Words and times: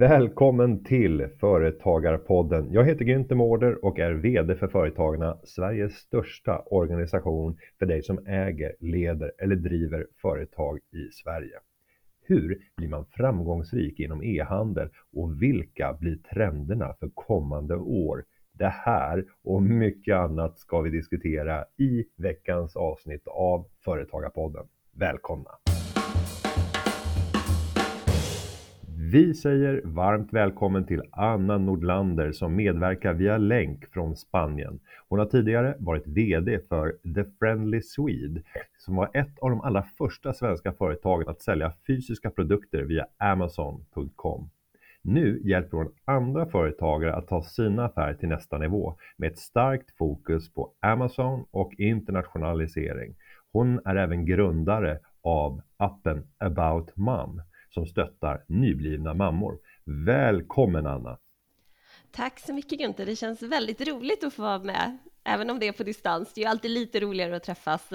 Välkommen 0.00 0.84
till 0.84 1.28
Företagarpodden. 1.40 2.72
Jag 2.72 2.84
heter 2.84 3.04
Günther 3.04 3.34
Mårder 3.34 3.84
och 3.84 3.98
är 3.98 4.12
VD 4.12 4.54
för 4.54 4.68
Företagarna, 4.68 5.38
Sveriges 5.44 5.94
största 5.94 6.58
organisation 6.58 7.58
för 7.78 7.86
dig 7.86 8.02
som 8.02 8.26
äger, 8.26 8.76
leder 8.80 9.32
eller 9.38 9.56
driver 9.56 10.06
företag 10.22 10.78
i 10.78 11.12
Sverige. 11.12 11.58
Hur 12.22 12.58
blir 12.76 12.88
man 12.88 13.06
framgångsrik 13.10 14.00
inom 14.00 14.22
e-handel 14.22 14.88
och 15.12 15.42
vilka 15.42 15.96
blir 16.00 16.16
trenderna 16.34 16.94
för 17.00 17.10
kommande 17.14 17.76
år? 17.76 18.24
Det 18.52 18.72
här 18.84 19.24
och 19.44 19.62
mycket 19.62 20.16
annat 20.16 20.58
ska 20.58 20.80
vi 20.80 20.90
diskutera 20.90 21.64
i 21.78 22.04
veckans 22.16 22.76
avsnitt 22.76 23.26
av 23.26 23.66
Företagarpodden. 23.84 24.64
Välkomna! 24.92 25.50
Vi 29.12 29.34
säger 29.34 29.80
varmt 29.84 30.32
välkommen 30.32 30.86
till 30.86 31.02
Anna 31.10 31.58
Nordlander 31.58 32.32
som 32.32 32.56
medverkar 32.56 33.12
via 33.14 33.38
länk 33.38 33.86
från 33.86 34.16
Spanien. 34.16 34.80
Hon 35.08 35.18
har 35.18 35.26
tidigare 35.26 35.76
varit 35.78 36.06
VD 36.06 36.58
för 36.68 36.92
The 37.14 37.24
Friendly 37.38 37.82
Swede 37.82 38.42
som 38.78 38.96
var 38.96 39.10
ett 39.14 39.38
av 39.38 39.50
de 39.50 39.60
allra 39.60 39.82
första 39.98 40.32
svenska 40.32 40.72
företagen 40.72 41.28
att 41.28 41.42
sälja 41.42 41.72
fysiska 41.86 42.30
produkter 42.30 42.82
via 42.82 43.06
Amazon.com. 43.18 44.50
Nu 45.02 45.40
hjälper 45.44 45.76
hon 45.76 45.92
andra 46.04 46.46
företagare 46.46 47.14
att 47.14 47.28
ta 47.28 47.42
sina 47.42 47.84
affärer 47.84 48.14
till 48.14 48.28
nästa 48.28 48.58
nivå 48.58 48.96
med 49.16 49.32
ett 49.32 49.38
starkt 49.38 49.96
fokus 49.96 50.54
på 50.54 50.72
Amazon 50.80 51.44
och 51.50 51.74
internationalisering. 51.78 53.14
Hon 53.52 53.80
är 53.84 53.96
även 53.96 54.24
grundare 54.24 54.98
av 55.22 55.62
appen 55.76 56.22
About 56.38 56.96
Mom 56.96 57.42
som 57.70 57.86
stöttar 57.86 58.44
nyblivna 58.48 59.14
mammor. 59.14 59.58
Välkommen 60.06 60.86
Anna! 60.86 61.18
Tack 62.12 62.38
så 62.38 62.54
mycket 62.54 62.78
Gunther, 62.78 63.06
det 63.06 63.16
känns 63.16 63.42
väldigt 63.42 63.88
roligt 63.88 64.24
att 64.24 64.34
få 64.34 64.42
vara 64.42 64.58
med, 64.58 64.98
även 65.24 65.50
om 65.50 65.58
det 65.58 65.68
är 65.68 65.72
på 65.72 65.82
distans. 65.82 66.32
Det 66.34 66.40
är 66.40 66.42
ju 66.42 66.50
alltid 66.50 66.70
lite 66.70 67.00
roligare 67.00 67.36
att 67.36 67.42
träffas 67.42 67.90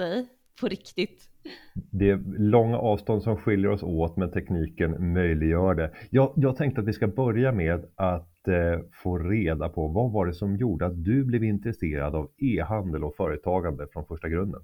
på 0.60 0.68
riktigt. 0.68 1.28
Det 1.74 2.10
är 2.10 2.38
långa 2.38 2.78
avstånd 2.78 3.22
som 3.22 3.36
skiljer 3.36 3.70
oss 3.70 3.82
åt, 3.82 4.16
men 4.16 4.30
tekniken 4.30 5.12
möjliggör 5.12 5.74
det. 5.74 5.90
Jag, 6.10 6.32
jag 6.36 6.56
tänkte 6.56 6.80
att 6.80 6.86
vi 6.86 6.92
ska 6.92 7.06
börja 7.06 7.52
med 7.52 7.86
att 7.94 8.48
eh, 8.48 8.80
få 8.92 9.18
reda 9.18 9.68
på 9.68 9.88
vad 9.88 10.12
var 10.12 10.26
det 10.26 10.34
som 10.34 10.56
gjorde 10.56 10.86
att 10.86 11.04
du 11.04 11.24
blev 11.24 11.44
intresserad 11.44 12.14
av 12.14 12.30
e-handel 12.38 13.04
och 13.04 13.16
företagande 13.16 13.86
från 13.92 14.06
första 14.06 14.28
grunden? 14.28 14.60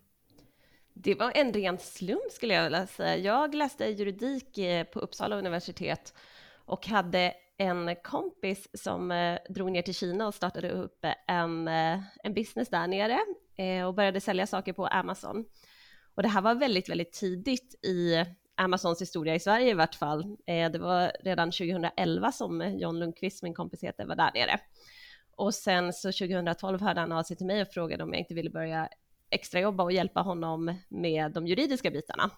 Det 0.94 1.14
var 1.14 1.32
en 1.34 1.52
ren 1.52 1.78
slump 1.78 2.32
skulle 2.32 2.54
jag 2.54 2.64
vilja 2.64 2.86
säga. 2.86 3.16
Jag 3.16 3.54
läste 3.54 3.84
juridik 3.84 4.58
eh, 4.58 4.84
på 4.84 5.00
Uppsala 5.00 5.36
universitet 5.36 6.14
och 6.64 6.86
hade 6.86 7.34
en 7.62 7.96
kompis 8.02 8.68
som 8.74 9.10
eh, 9.10 9.38
drog 9.48 9.72
ner 9.72 9.82
till 9.82 9.94
Kina 9.94 10.26
och 10.26 10.34
startade 10.34 10.70
upp 10.70 11.04
eh, 11.04 11.14
en, 11.26 11.68
eh, 11.68 12.00
en 12.22 12.34
business 12.34 12.68
där 12.68 12.86
nere 12.86 13.18
och 13.86 13.94
började 13.94 14.20
sälja 14.20 14.46
saker 14.46 14.72
på 14.72 14.86
Amazon. 14.86 15.44
Och 16.14 16.22
det 16.22 16.28
här 16.28 16.40
var 16.40 16.54
väldigt, 16.54 16.88
väldigt 16.88 17.12
tidigt 17.12 17.84
i 17.84 18.24
Amazons 18.54 19.00
historia 19.00 19.34
i 19.34 19.40
Sverige 19.40 19.70
i 19.70 19.74
vart 19.74 19.94
fall. 19.94 20.36
Det 20.46 20.78
var 20.78 21.12
redan 21.20 21.50
2011 21.50 22.32
som 22.32 22.78
John 22.78 22.98
Lundqvist, 22.98 23.42
min 23.42 23.54
kompis 23.54 23.82
heter, 23.82 24.06
var 24.06 24.16
där 24.16 24.30
nere. 24.34 24.60
Och 25.36 25.54
sen 25.54 25.92
så 25.92 26.12
2012 26.12 26.80
hörde 26.80 27.00
han 27.00 27.12
av 27.12 27.22
sig 27.22 27.36
till 27.36 27.46
mig 27.46 27.62
och 27.62 27.68
frågade 27.68 28.04
om 28.04 28.12
jag 28.12 28.20
inte 28.20 28.34
ville 28.34 28.50
börja 28.50 28.88
extrajobba 29.32 29.84
och 29.84 29.92
hjälpa 29.92 30.20
honom 30.20 30.74
med 30.88 31.32
de 31.32 31.46
juridiska 31.46 31.90
bitarna. 31.90 32.30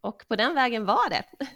Och 0.00 0.24
på 0.28 0.36
den 0.36 0.54
vägen 0.54 0.84
var 0.84 1.10
det. 1.10 1.22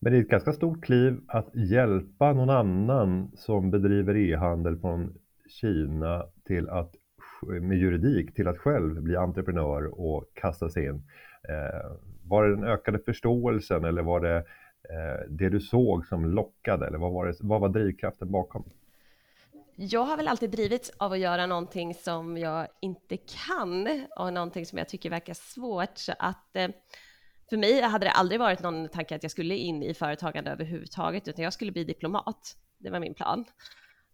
Men 0.00 0.12
det 0.12 0.18
är 0.18 0.22
ett 0.22 0.28
ganska 0.28 0.52
stort 0.52 0.84
kliv 0.84 1.20
att 1.28 1.54
hjälpa 1.54 2.32
någon 2.32 2.50
annan 2.50 3.30
som 3.36 3.70
bedriver 3.70 4.16
e-handel 4.16 4.78
från 4.78 5.18
Kina 5.48 6.26
till 6.44 6.68
att 6.68 6.94
med 7.42 7.78
juridik 7.78 8.34
till 8.34 8.48
att 8.48 8.58
själv 8.58 9.02
bli 9.02 9.16
entreprenör 9.16 10.00
och 10.00 10.24
kasta 10.34 10.68
sig 10.68 10.86
in. 10.86 11.02
Eh, 11.48 11.90
var 12.24 12.44
det 12.44 12.56
den 12.56 12.64
ökade 12.64 12.98
förståelsen 12.98 13.84
eller 13.84 14.02
var 14.02 14.20
det 14.20 14.36
eh, 14.36 15.28
det 15.28 15.48
du 15.48 15.60
såg 15.60 16.06
som 16.06 16.30
lockade 16.30 16.86
eller 16.86 16.98
vad 16.98 17.12
var, 17.12 17.26
det, 17.26 17.34
vad 17.40 17.60
var 17.60 17.68
drivkraften 17.68 18.30
bakom? 18.30 18.64
Jag 19.76 20.04
har 20.04 20.16
väl 20.16 20.28
alltid 20.28 20.50
drivits 20.50 20.90
av 20.98 21.12
att 21.12 21.18
göra 21.18 21.46
någonting 21.46 21.94
som 21.94 22.38
jag 22.38 22.68
inte 22.80 23.16
kan 23.16 24.06
och 24.16 24.32
någonting 24.32 24.66
som 24.66 24.78
jag 24.78 24.88
tycker 24.88 25.10
verkar 25.10 25.34
svårt. 25.34 25.98
Så 25.98 26.12
att 26.18 26.56
eh, 26.56 26.68
för 27.48 27.56
mig 27.56 27.80
hade 27.80 28.06
det 28.06 28.10
aldrig 28.10 28.40
varit 28.40 28.60
någon 28.60 28.88
tanke 28.88 29.16
att 29.16 29.22
jag 29.22 29.32
skulle 29.32 29.56
in 29.56 29.82
i 29.82 29.94
företagande 29.94 30.50
överhuvudtaget, 30.50 31.28
utan 31.28 31.44
jag 31.44 31.52
skulle 31.52 31.72
bli 31.72 31.84
diplomat. 31.84 32.56
Det 32.78 32.90
var 32.90 33.00
min 33.00 33.14
plan. 33.14 33.44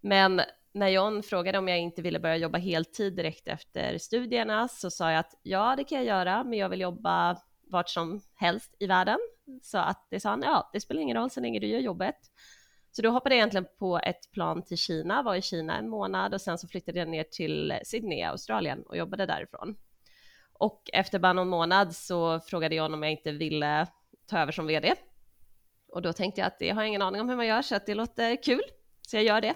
Men 0.00 0.40
när 0.72 0.88
John 0.88 1.22
frågade 1.22 1.58
om 1.58 1.68
jag 1.68 1.78
inte 1.78 2.02
ville 2.02 2.20
börja 2.20 2.36
jobba 2.36 2.58
heltid 2.58 3.16
direkt 3.16 3.48
efter 3.48 3.98
studierna 3.98 4.68
så 4.68 4.90
sa 4.90 5.10
jag 5.10 5.20
att 5.20 5.34
ja, 5.42 5.76
det 5.76 5.84
kan 5.84 5.98
jag 5.98 6.06
göra, 6.06 6.44
men 6.44 6.58
jag 6.58 6.68
vill 6.68 6.80
jobba 6.80 7.36
vart 7.70 7.88
som 7.88 8.20
helst 8.34 8.76
i 8.78 8.86
världen. 8.86 9.18
Så 9.62 9.78
att 9.78 10.06
det 10.10 10.20
sa 10.20 10.30
han, 10.30 10.42
ja, 10.42 10.70
det 10.72 10.80
spelar 10.80 11.00
ingen 11.00 11.16
roll 11.16 11.30
så 11.30 11.40
länge 11.40 11.60
du 11.60 11.66
gör 11.66 11.80
jobbet. 11.80 12.16
Så 12.92 13.02
då 13.02 13.10
hoppade 13.10 13.34
jag 13.34 13.38
egentligen 13.38 13.66
på 13.78 13.98
ett 13.98 14.30
plan 14.32 14.62
till 14.62 14.76
Kina, 14.76 15.22
var 15.22 15.34
i 15.34 15.42
Kina 15.42 15.78
en 15.78 15.88
månad 15.88 16.34
och 16.34 16.40
sen 16.40 16.58
så 16.58 16.68
flyttade 16.68 16.98
jag 16.98 17.08
ner 17.08 17.24
till 17.24 17.80
Sydney, 17.84 18.22
Australien 18.22 18.82
och 18.82 18.96
jobbade 18.96 19.26
därifrån. 19.26 19.76
Och 20.52 20.90
efter 20.92 21.18
bara 21.18 21.32
någon 21.32 21.48
månad 21.48 21.96
så 21.96 22.40
frågade 22.40 22.74
jag 22.74 22.92
om 22.92 23.02
jag 23.02 23.12
inte 23.12 23.32
ville 23.32 23.86
ta 24.26 24.38
över 24.38 24.52
som 24.52 24.66
VD. 24.66 24.94
Och 25.88 26.02
då 26.02 26.12
tänkte 26.12 26.40
jag 26.40 26.46
att 26.46 26.58
det 26.58 26.70
har 26.70 26.82
jag 26.82 26.88
ingen 26.88 27.02
aning 27.02 27.20
om 27.20 27.28
hur 27.28 27.36
man 27.36 27.46
gör 27.46 27.62
så 27.62 27.76
att 27.76 27.86
det 27.86 27.94
låter 27.94 28.42
kul, 28.42 28.62
så 29.02 29.16
jag 29.16 29.24
gör 29.24 29.40
det. 29.40 29.54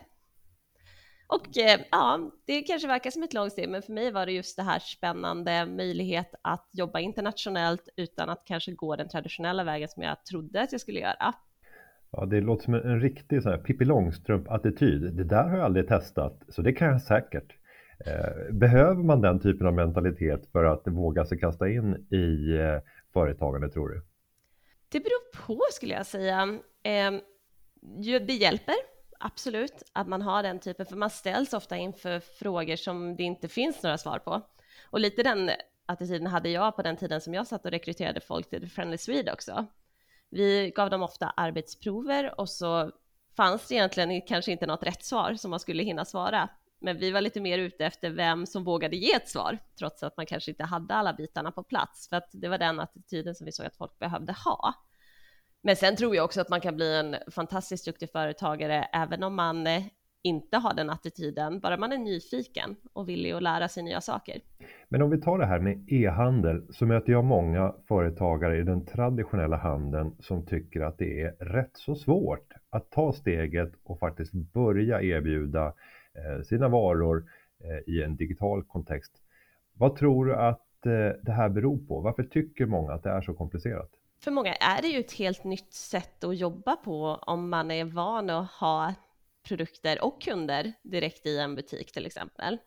Och 1.27 1.59
eh, 1.59 1.81
ja, 1.91 2.31
det 2.45 2.63
kanske 2.63 2.89
verkar 2.89 3.11
som 3.11 3.23
ett 3.23 3.35
långt 3.35 3.53
steg, 3.53 3.69
men 3.69 3.83
för 3.83 3.93
mig 3.93 4.11
var 4.11 4.27
det 4.27 4.33
just 4.33 4.57
det 4.57 4.63
här 4.63 4.79
spännande 4.79 5.67
möjlighet 5.67 6.35
att 6.43 6.69
jobba 6.73 7.01
internationellt 7.01 7.89
utan 7.97 8.31
att 8.31 8.45
kanske 8.45 8.73
gå 8.73 8.97
den 8.97 9.09
traditionella 9.09 9.65
vägen 9.65 9.89
som 9.89 10.03
jag 10.03 10.25
trodde 10.25 10.63
att 10.63 10.73
jag 10.73 10.81
skulle 10.81 11.01
göra. 11.01 11.35
Ja, 12.17 12.27
det 12.27 12.41
låter 12.41 12.65
som 12.65 12.75
en, 12.75 13.01
riktig 13.01 13.43
så 13.43 13.51
här 13.51 13.59
Pippi 13.59 13.85
Långstrump-attityd. 13.85 15.13
Det 15.13 15.25
där 15.25 15.45
har 15.49 15.57
jag 15.57 15.65
aldrig 15.65 15.89
testat, 15.89 16.43
så 16.49 16.63
det 16.63 16.73
kan 16.73 16.89
jag 16.89 17.03
säkert. 17.03 17.53
Eh, 18.07 18.53
behöver 18.53 19.03
man 19.03 19.21
den 19.21 19.41
typen 19.41 19.67
av 19.67 19.75
mentalitet 19.75 20.47
för 20.53 20.65
att 20.65 20.83
våga 20.87 21.25
sig 21.25 21.39
kasta 21.39 21.69
in 21.69 22.07
i 22.11 22.57
eh, 22.57 22.81
företagande, 23.13 23.69
tror 23.69 23.89
du? 23.89 24.03
Det 24.89 25.01
beror 25.01 25.47
på, 25.47 25.61
skulle 25.73 25.95
jag 25.95 26.07
säga. 26.07 26.59
Ehm, 26.83 27.21
det 28.27 28.33
hjälper, 28.33 28.75
absolut, 29.21 29.83
att 29.93 30.09
man 30.09 30.23
har 30.23 30.43
den 30.43 30.59
typen, 30.59 30.87
för 30.87 30.97
man 30.97 31.11
ställs 31.11 31.53
ofta 31.53 31.77
inför 31.77 32.21
frågor 32.21 32.77
som 32.77 33.17
det 33.17 33.23
inte 33.23 33.49
finns 33.49 33.83
några 33.83 33.99
svar 33.99 34.19
på. 34.19 34.41
Och 34.91 35.01
lite 35.01 35.23
den 35.23 35.51
attityden 35.87 36.27
hade 36.27 36.49
jag 36.49 36.77
på 36.77 36.83
den 36.83 36.97
tiden 36.97 37.21
som 37.21 37.35
jag 37.35 37.47
satt 37.47 37.65
och 37.65 37.71
rekryterade 37.71 38.21
folk 38.21 38.51
till 38.51 38.71
Friendly 38.71 38.99
Swede 38.99 39.33
också. 39.33 39.67
Vi 40.35 40.73
gav 40.77 40.91
dem 40.91 41.03
ofta 41.03 41.33
arbetsprover 41.37 42.41
och 42.41 42.49
så 42.49 42.91
fanns 43.37 43.69
det 43.69 43.75
egentligen 43.75 44.23
kanske 44.23 44.53
inte 44.53 44.67
något 44.67 44.83
rätt 44.83 45.05
svar 45.05 45.35
som 45.35 45.51
man 45.51 45.61
skulle 45.61 45.83
hinna 45.83 46.05
svara. 46.05 46.49
Men 46.81 46.99
vi 46.99 47.11
var 47.11 47.21
lite 47.21 47.41
mer 47.41 47.59
ute 47.59 47.87
efter 47.87 48.11
vem 48.11 48.47
som 48.47 48.65
vågade 48.65 48.97
ge 48.97 49.13
ett 49.13 49.29
svar, 49.29 49.59
trots 49.79 50.03
att 50.03 50.17
man 50.17 50.27
kanske 50.27 50.51
inte 50.51 50.65
hade 50.65 50.95
alla 50.95 51.13
bitarna 51.13 51.53
på 51.53 51.63
plats, 51.63 52.09
för 52.09 52.17
att 52.17 52.29
det 52.33 52.49
var 52.49 52.59
den 52.59 52.81
attityden 52.81 53.35
som 53.35 53.45
vi 53.45 53.53
såg 53.53 53.67
att 53.67 53.77
folk 53.77 53.99
behövde 53.99 54.33
ha. 54.33 54.75
Men 55.63 55.77
sen 55.77 55.97
tror 55.97 56.17
jag 56.17 56.25
också 56.25 56.41
att 56.41 56.49
man 56.49 56.61
kan 56.61 56.77
bli 56.77 56.97
en 56.97 57.17
fantastiskt 57.31 57.85
duktig 57.85 58.11
företagare 58.11 58.89
även 58.93 59.23
om 59.23 59.35
man 59.35 59.67
eh, 59.67 59.83
inte 60.25 60.57
har 60.57 60.75
den 60.75 60.91
attityden, 60.91 61.61
bara 61.61 61.77
man 61.77 61.93
är 61.93 61.99
nyfiken 61.99 62.77
och 62.93 63.09
villig 63.09 63.33
att 63.33 63.43
lära 63.43 63.69
sig 63.69 63.83
nya 63.83 64.01
saker. 64.01 64.41
Men 64.89 65.03
om 65.03 65.11
vi 65.11 65.21
tar 65.21 65.39
det 65.39 65.47
här 65.47 65.59
med 65.59 65.85
e-handel 65.89 66.67
så 66.71 66.87
möter 66.87 67.13
jag 67.13 67.25
många 67.25 67.75
företagare 67.89 68.59
i 68.59 68.63
den 68.63 68.87
traditionella 68.87 69.57
handeln 69.57 70.17
som 70.21 70.47
tycker 70.47 70.81
att 70.81 70.99
det 70.99 71.21
är 71.21 71.31
rätt 71.31 71.77
så 71.77 71.95
svårt 71.95 72.53
att 72.71 72.91
ta 72.91 73.13
steget 73.13 73.73
och 73.85 73.99
faktiskt 73.99 74.33
börja 74.33 75.03
erbjuda 75.03 75.67
eh, 75.67 76.43
sina 76.43 76.69
varor 76.69 77.25
eh, 77.65 77.95
i 77.95 78.03
en 78.03 78.17
digital 78.17 78.65
kontext. 78.65 79.13
Vad 79.75 79.97
tror 79.97 80.27
du 80.27 80.35
att 80.35 80.87
eh, 80.87 81.21
det 81.23 81.33
här 81.33 81.49
beror 81.49 81.79
på? 81.79 82.01
Varför 82.01 82.23
tycker 82.23 82.67
många 82.67 82.93
att 82.93 83.03
det 83.03 83.11
är 83.11 83.21
så 83.21 83.35
komplicerat? 83.35 83.91
För 84.25 84.31
många 84.31 84.55
är 84.55 84.83
det 84.83 84.89
ju 84.89 85.01
ett 85.01 85.13
helt 85.13 85.45
nytt 85.45 85.73
sätt 85.73 86.25
att 86.25 86.37
jobba 86.37 86.77
på 86.77 87.19
om 87.23 87.51
man 87.51 87.71
är 87.71 87.85
van 87.85 88.31
att 88.31 88.51
ha 88.51 88.95
produkter 89.45 90.05
och 90.05 90.23
kunder 90.23 90.73
direkt 90.83 91.27
i 91.27 91.39
en 91.39 91.55
butik 91.55 91.93
till 91.93 92.07
exempel. 92.07 92.59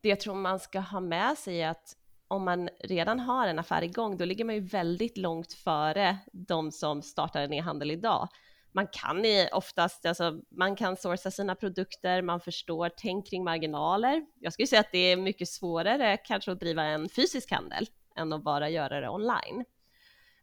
Det 0.00 0.08
jag 0.08 0.20
tror 0.20 0.34
man 0.34 0.60
ska 0.60 0.80
ha 0.80 1.00
med 1.00 1.38
sig 1.38 1.62
är 1.62 1.68
att 1.68 1.96
om 2.28 2.44
man 2.44 2.68
redan 2.80 3.20
har 3.20 3.46
en 3.48 3.58
affär 3.58 3.82
igång, 3.82 4.16
då 4.16 4.24
ligger 4.24 4.44
man 4.44 4.54
ju 4.54 4.60
väldigt 4.60 5.16
långt 5.16 5.52
före 5.52 6.18
de 6.32 6.72
som 6.72 7.02
startar 7.02 7.40
en 7.42 7.52
e-handel 7.52 7.90
idag. 7.90 8.28
Man 8.72 8.86
kan 8.86 9.24
oftast, 9.52 10.06
alltså, 10.06 10.40
man 10.50 10.76
kan 10.76 10.96
sourca 10.96 11.30
sina 11.30 11.54
produkter, 11.54 12.22
man 12.22 12.40
förstår 12.40 12.90
tänk 12.96 13.30
kring 13.30 13.44
marginaler. 13.44 14.26
Jag 14.40 14.52
skulle 14.52 14.66
säga 14.66 14.80
att 14.80 14.92
det 14.92 14.98
är 14.98 15.16
mycket 15.16 15.48
svårare 15.48 16.16
kanske 16.16 16.52
att 16.52 16.60
driva 16.60 16.82
en 16.82 17.08
fysisk 17.08 17.50
handel 17.50 17.86
än 18.16 18.32
att 18.32 18.44
bara 18.44 18.68
göra 18.68 19.00
det 19.00 19.08
online. 19.08 19.64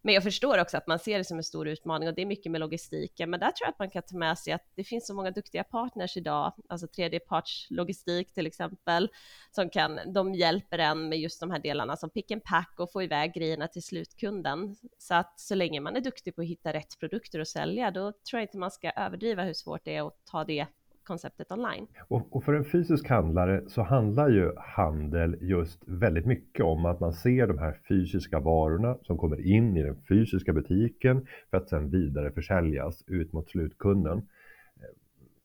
Men 0.03 0.13
jag 0.13 0.23
förstår 0.23 0.57
också 0.57 0.77
att 0.77 0.87
man 0.87 0.99
ser 0.99 1.17
det 1.17 1.23
som 1.23 1.37
en 1.37 1.43
stor 1.43 1.67
utmaning 1.67 2.09
och 2.09 2.15
det 2.15 2.21
är 2.21 2.25
mycket 2.25 2.51
med 2.51 2.61
logistiken. 2.61 3.29
Men 3.29 3.39
där 3.39 3.51
tror 3.51 3.65
jag 3.65 3.69
att 3.69 3.79
man 3.79 3.89
kan 3.89 4.03
ta 4.03 4.17
med 4.17 4.37
sig 4.37 4.53
att 4.53 4.71
det 4.75 4.83
finns 4.83 5.07
så 5.07 5.13
många 5.13 5.31
duktiga 5.31 5.63
partners 5.63 6.17
idag, 6.17 6.53
alltså 6.69 6.87
tredjepartslogistik 6.87 8.33
till 8.33 8.47
exempel, 8.47 9.09
som 9.51 9.69
kan, 9.69 9.99
de 10.13 10.33
hjälper 10.33 10.79
en 10.79 11.09
med 11.09 11.19
just 11.19 11.39
de 11.39 11.51
här 11.51 11.59
delarna 11.59 11.97
som 11.97 12.09
pick 12.09 12.31
and 12.31 12.43
pack 12.43 12.73
och 12.77 12.91
få 12.91 13.03
iväg 13.03 13.33
grejerna 13.33 13.67
till 13.67 13.83
slutkunden. 13.83 14.75
Så 14.97 15.13
att 15.13 15.39
så 15.39 15.55
länge 15.55 15.79
man 15.79 15.95
är 15.95 16.01
duktig 16.01 16.35
på 16.35 16.41
att 16.41 16.47
hitta 16.47 16.73
rätt 16.73 16.99
produkter 16.99 17.39
att 17.39 17.47
sälja, 17.47 17.91
då 17.91 18.11
tror 18.11 18.39
jag 18.39 18.43
inte 18.43 18.57
man 18.57 18.71
ska 18.71 18.91
överdriva 18.91 19.43
hur 19.43 19.53
svårt 19.53 19.85
det 19.85 19.95
är 19.95 20.07
att 20.07 20.25
ta 20.25 20.43
det 20.43 20.67
konceptet 21.11 21.51
online. 21.51 21.87
Och, 22.07 22.35
och, 22.35 22.43
för 22.43 22.53
en 22.53 22.65
fysisk 22.65 23.09
handlare 23.09 23.63
så 23.67 23.81
handlar 23.81 24.29
ju 24.29 24.51
handel 24.57 25.37
just 25.41 25.83
väldigt 25.87 26.25
mycket 26.25 26.65
om 26.65 26.85
att 26.85 26.99
man 26.99 27.13
ser 27.13 27.47
de 27.47 27.57
här 27.57 27.77
fysiska 27.87 28.39
varorna 28.39 28.97
som 29.01 29.17
kommer 29.17 29.47
in 29.47 29.77
i 29.77 29.83
den 29.83 29.97
fysiska 30.09 30.53
butiken 30.53 31.25
för 31.49 31.57
att 31.57 31.69
sedan 31.69 31.89
vidareförsäljas 31.89 33.03
ut 33.07 33.33
mot 33.33 33.49
slutkunden. 33.49 34.27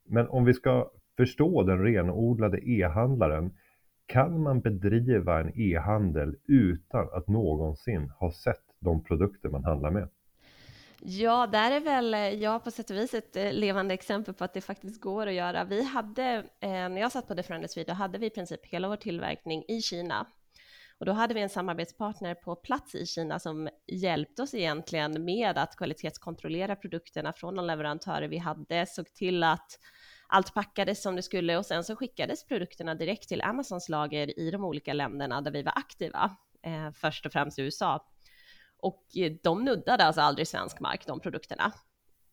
Men 0.09 0.29
om 0.29 0.45
vi 0.45 0.55
ska 0.55 0.91
förstå 1.17 1.63
den 1.63 1.83
renodlade 1.83 2.69
e-handlaren 2.71 3.51
kan 4.07 4.43
man 4.43 4.61
bedriva 4.61 5.41
en 5.41 5.61
e-handel 5.61 6.37
utan 6.49 7.09
att 7.13 7.29
någonsin 7.29 8.09
ha 8.09 8.31
sett 8.33 8.65
de 8.81 9.05
produkter 9.05 9.49
man 9.49 9.65
handlar 9.65 9.91
med? 9.91 10.09
Ja, 11.01 11.47
där 11.47 11.71
är 11.71 11.81
väl 11.81 12.15
eh, 12.15 12.21
jag 12.21 12.65
på 12.65 12.71
sätt 12.71 12.91
och 12.91 12.97
vis 12.97 13.15
ett 13.15 13.37
eh, 13.37 13.53
levande 13.53 13.95
exempel 13.95 14.35
på 14.35 14.45
att 14.45 14.55
det 14.55 14.61
faktiskt 14.61 15.01
går 15.01 15.27
att 15.27 15.35
göra. 15.35 15.65
Vi 15.65 15.83
hade, 15.83 16.23
eh, 16.61 16.71
när 16.71 17.01
jag 17.01 17.13
satt 17.13 17.29
på 17.29 17.35
The 17.35 17.43
Sweden, 17.43 17.85
då 17.87 17.93
hade 17.93 18.19
vi 18.19 18.27
i 18.27 18.31
princip 18.31 18.67
hela 18.67 18.89
vår 18.89 18.97
tillverkning 18.97 19.65
i 19.69 19.83
Kina. 19.83 20.27
Och 20.99 21.07
då 21.07 21.13
hade 21.13 21.35
vi 21.35 21.41
en 21.41 21.49
samarbetspartner 21.49 22.35
på 22.35 22.57
plats 22.57 22.95
i 22.95 23.07
Kina 23.07 23.39
som 23.39 23.69
hjälpte 23.87 24.43
oss 24.43 24.55
egentligen 24.55 25.25
med 25.25 25.59
att 25.59 25.77
kvalitetskontrollera 25.77 26.77
produkterna 26.77 27.33
från 27.33 27.55
de 27.55 27.67
leverantörer 27.67 28.29
vi 28.29 28.39
hade, 28.39 28.87
såg 28.87 29.15
till 29.15 29.43
att 29.43 29.79
allt 30.27 30.55
packades 30.55 31.03
som 31.03 31.17
det 31.17 31.23
skulle 31.23 31.57
och 31.57 31.67
sen 31.67 31.85
så 31.85 31.97
skickades 31.97 32.45
produkterna 32.45 32.95
direkt 32.95 33.29
till 33.29 33.43
Amazons 33.43 33.89
lager 33.89 34.39
i 34.39 34.51
de 34.51 34.65
olika 34.65 34.93
länderna 34.93 35.41
där 35.41 35.51
vi 35.51 35.63
var 35.63 35.73
aktiva, 35.77 36.37
eh, 36.63 36.93
först 36.93 37.27
och 37.27 37.33
främst 37.33 37.59
i 37.59 37.63
USA. 37.63 38.07
Och 38.79 39.05
eh, 39.17 39.33
de 39.43 39.65
nuddade 39.65 40.05
alltså 40.05 40.21
aldrig 40.21 40.49
svensk 40.49 40.81
mark, 40.81 41.07
de 41.07 41.21
produkterna. 41.21 41.73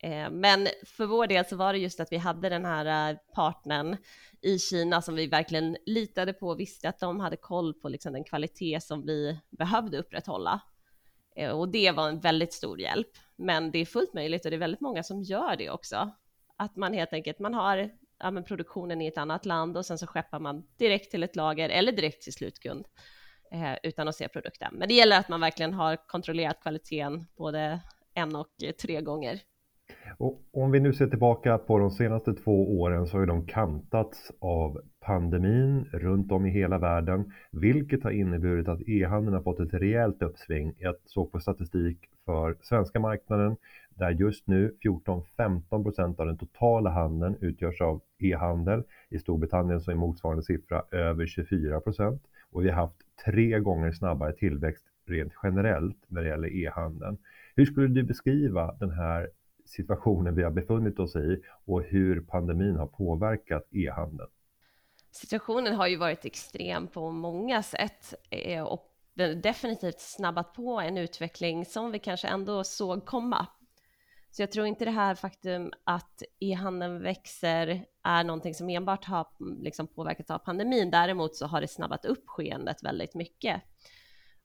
Eh, 0.04 0.30
men 0.30 0.68
för 0.86 1.06
vår 1.06 1.28
del 1.28 1.46
så 1.46 1.56
var 1.56 1.74
det 1.74 1.80
just 1.80 2.00
att 2.00 2.12
vi 2.12 2.18
hade 2.18 2.50
den 2.50 2.66
här 2.66 3.12
eh, 3.12 3.18
partnern 3.36 3.98
i 4.42 4.60
Kina 4.60 5.02
som 5.02 5.16
vi 5.16 5.28
verkligen 5.28 5.78
litade 5.86 6.34
på 6.34 6.48
och 6.48 6.60
visste 6.60 6.90
att 6.90 7.00
de 7.00 7.20
hade 7.20 7.38
koll 7.38 7.74
på 7.74 7.90
liksom 7.90 8.14
den 8.14 8.24
kvalitet 8.24 8.82
som 8.82 9.06
vi 9.06 9.40
behövde 9.50 9.98
upprätthålla. 9.98 10.62
Och 11.54 11.70
det 11.70 11.92
var 11.92 12.10
en 12.10 12.20
väldigt 12.20 12.54
stor 12.54 12.80
hjälp. 12.80 13.08
Men 13.36 13.72
det 13.72 13.80
är 13.80 13.86
fullt 13.86 14.14
möjligt 14.14 14.46
och 14.46 14.52
det 14.52 14.58
är 14.58 14.60
väldigt 14.60 14.82
många 14.82 15.04
som 15.04 15.24
gör 15.24 15.56
det 15.56 15.70
också. 15.70 16.12
Att 16.58 16.76
man 16.76 16.94
helt 16.94 17.14
enkelt, 17.14 17.40
man 17.40 17.54
har 17.54 17.90
ja, 18.20 18.42
produktionen 18.42 19.02
i 19.02 19.08
ett 19.08 19.18
annat 19.18 19.46
land 19.46 19.78
och 19.78 19.86
sen 19.86 19.98
så 19.98 20.08
skeppar 20.08 20.40
man 20.40 20.64
direkt 20.78 21.12
till 21.12 21.24
ett 21.24 21.36
lager 21.36 21.70
eller 21.70 21.92
direkt 21.92 22.24
till 22.24 22.34
slutkund 22.34 22.86
eh, 23.54 23.74
utan 23.84 24.08
att 24.08 24.16
se 24.16 24.28
produkten. 24.28 24.74
Men 24.74 24.88
det 24.88 24.94
gäller 24.94 25.20
att 25.20 25.30
man 25.30 25.42
verkligen 25.42 25.74
har 25.74 25.98
kontrollerat 26.08 26.62
kvaliteten 26.62 27.26
både 27.38 27.80
en 28.14 28.36
och 28.36 28.48
tre 28.82 29.02
gånger. 29.02 29.40
Och 30.18 30.42
om 30.52 30.72
vi 30.72 30.80
nu 30.80 30.94
ser 30.94 31.08
tillbaka 31.08 31.58
på 31.58 31.78
de 31.78 31.92
senaste 31.92 32.34
två 32.34 32.80
åren 32.80 33.08
så 33.08 33.18
har 33.18 33.26
de 33.26 33.48
kantats 33.48 34.32
av 34.40 34.82
pandemin 35.00 35.90
runt 35.94 36.32
om 36.32 36.46
i 36.46 36.50
hela 36.50 36.78
världen, 36.78 37.32
vilket 37.52 38.04
har 38.04 38.12
inneburit 38.12 38.68
att 38.68 38.82
e-handeln 38.88 39.36
har 39.36 39.44
fått 39.44 39.60
ett 39.60 39.74
rejält 39.74 40.22
uppsving. 40.22 40.76
Jag 40.78 40.96
såg 41.06 41.32
på 41.32 41.40
statistik 41.40 41.98
för 42.26 42.58
svenska 42.62 43.00
marknaden 43.00 43.56
där 43.90 44.10
just 44.10 44.48
nu 44.48 44.78
14-15 44.84 45.84
procent 45.84 46.20
av 46.20 46.26
den 46.26 46.38
totala 46.38 46.90
handeln 46.90 47.36
utgörs 47.42 47.82
av 47.82 48.02
e-handel. 48.20 48.84
I 49.10 49.20
Storbritannien 49.20 49.82
så 49.82 49.92
är 49.92 49.96
motsvarande 49.96 50.44
siffra 50.44 50.84
över 50.92 51.26
24 51.26 51.80
procent 51.80 52.24
och 52.52 52.66
vi 52.66 52.70
har 52.70 52.76
haft 52.76 53.03
tre 53.26 53.60
gånger 53.60 53.92
snabbare 53.92 54.34
tillväxt 54.34 54.86
rent 55.06 55.34
generellt 55.44 55.98
när 56.08 56.22
det 56.22 56.28
gäller 56.30 56.56
e-handeln. 56.56 57.18
Hur 57.56 57.66
skulle 57.66 57.88
du 57.88 58.04
beskriva 58.04 58.76
den 58.80 58.92
här 58.92 59.30
situationen 59.66 60.36
vi 60.36 60.44
har 60.44 60.52
befunnit 60.52 61.00
oss 61.00 61.16
i 61.16 61.42
och 61.66 61.84
hur 61.84 62.22
pandemin 62.22 62.76
har 62.76 62.88
påverkat 62.88 63.68
e-handeln? 63.72 64.30
Situationen 65.12 65.76
har 65.76 65.88
ju 65.88 65.98
varit 65.98 66.26
extrem 66.26 66.88
på 66.88 67.12
många 67.12 67.64
sätt 67.64 68.14
eh, 68.30 68.64
och 68.64 68.90
den 69.14 69.30
har 69.30 69.42
definitivt 69.42 70.00
snabbat 70.00 70.54
på 70.54 70.80
en 70.80 70.98
utveckling 70.98 71.66
som 71.66 71.92
vi 71.92 72.00
kanske 72.00 72.28
ändå 72.28 72.64
såg 72.64 73.06
komma. 73.06 73.48
Så 74.32 74.42
jag 74.42 74.52
tror 74.52 74.68
inte 74.68 74.86
det 74.86 74.92
här 74.92 75.16
faktum 75.16 75.72
att 75.84 76.24
e-handeln 76.40 77.02
växer 77.02 77.86
är 78.04 78.24
någonting 78.24 78.54
som 78.54 78.70
enbart 78.70 79.06
har 79.06 79.28
mm, 79.40 79.64
liksom 79.64 79.88
påverkats 79.88 80.32
av 80.32 80.38
pandemin. 80.40 80.92
Däremot 80.92 81.36
så 81.36 81.46
har 81.46 81.62
det 81.62 81.68
snabbat 81.68 82.06
upp 82.06 82.24
skeendet 82.28 82.84
väldigt 82.84 83.16
mycket. 83.16 83.62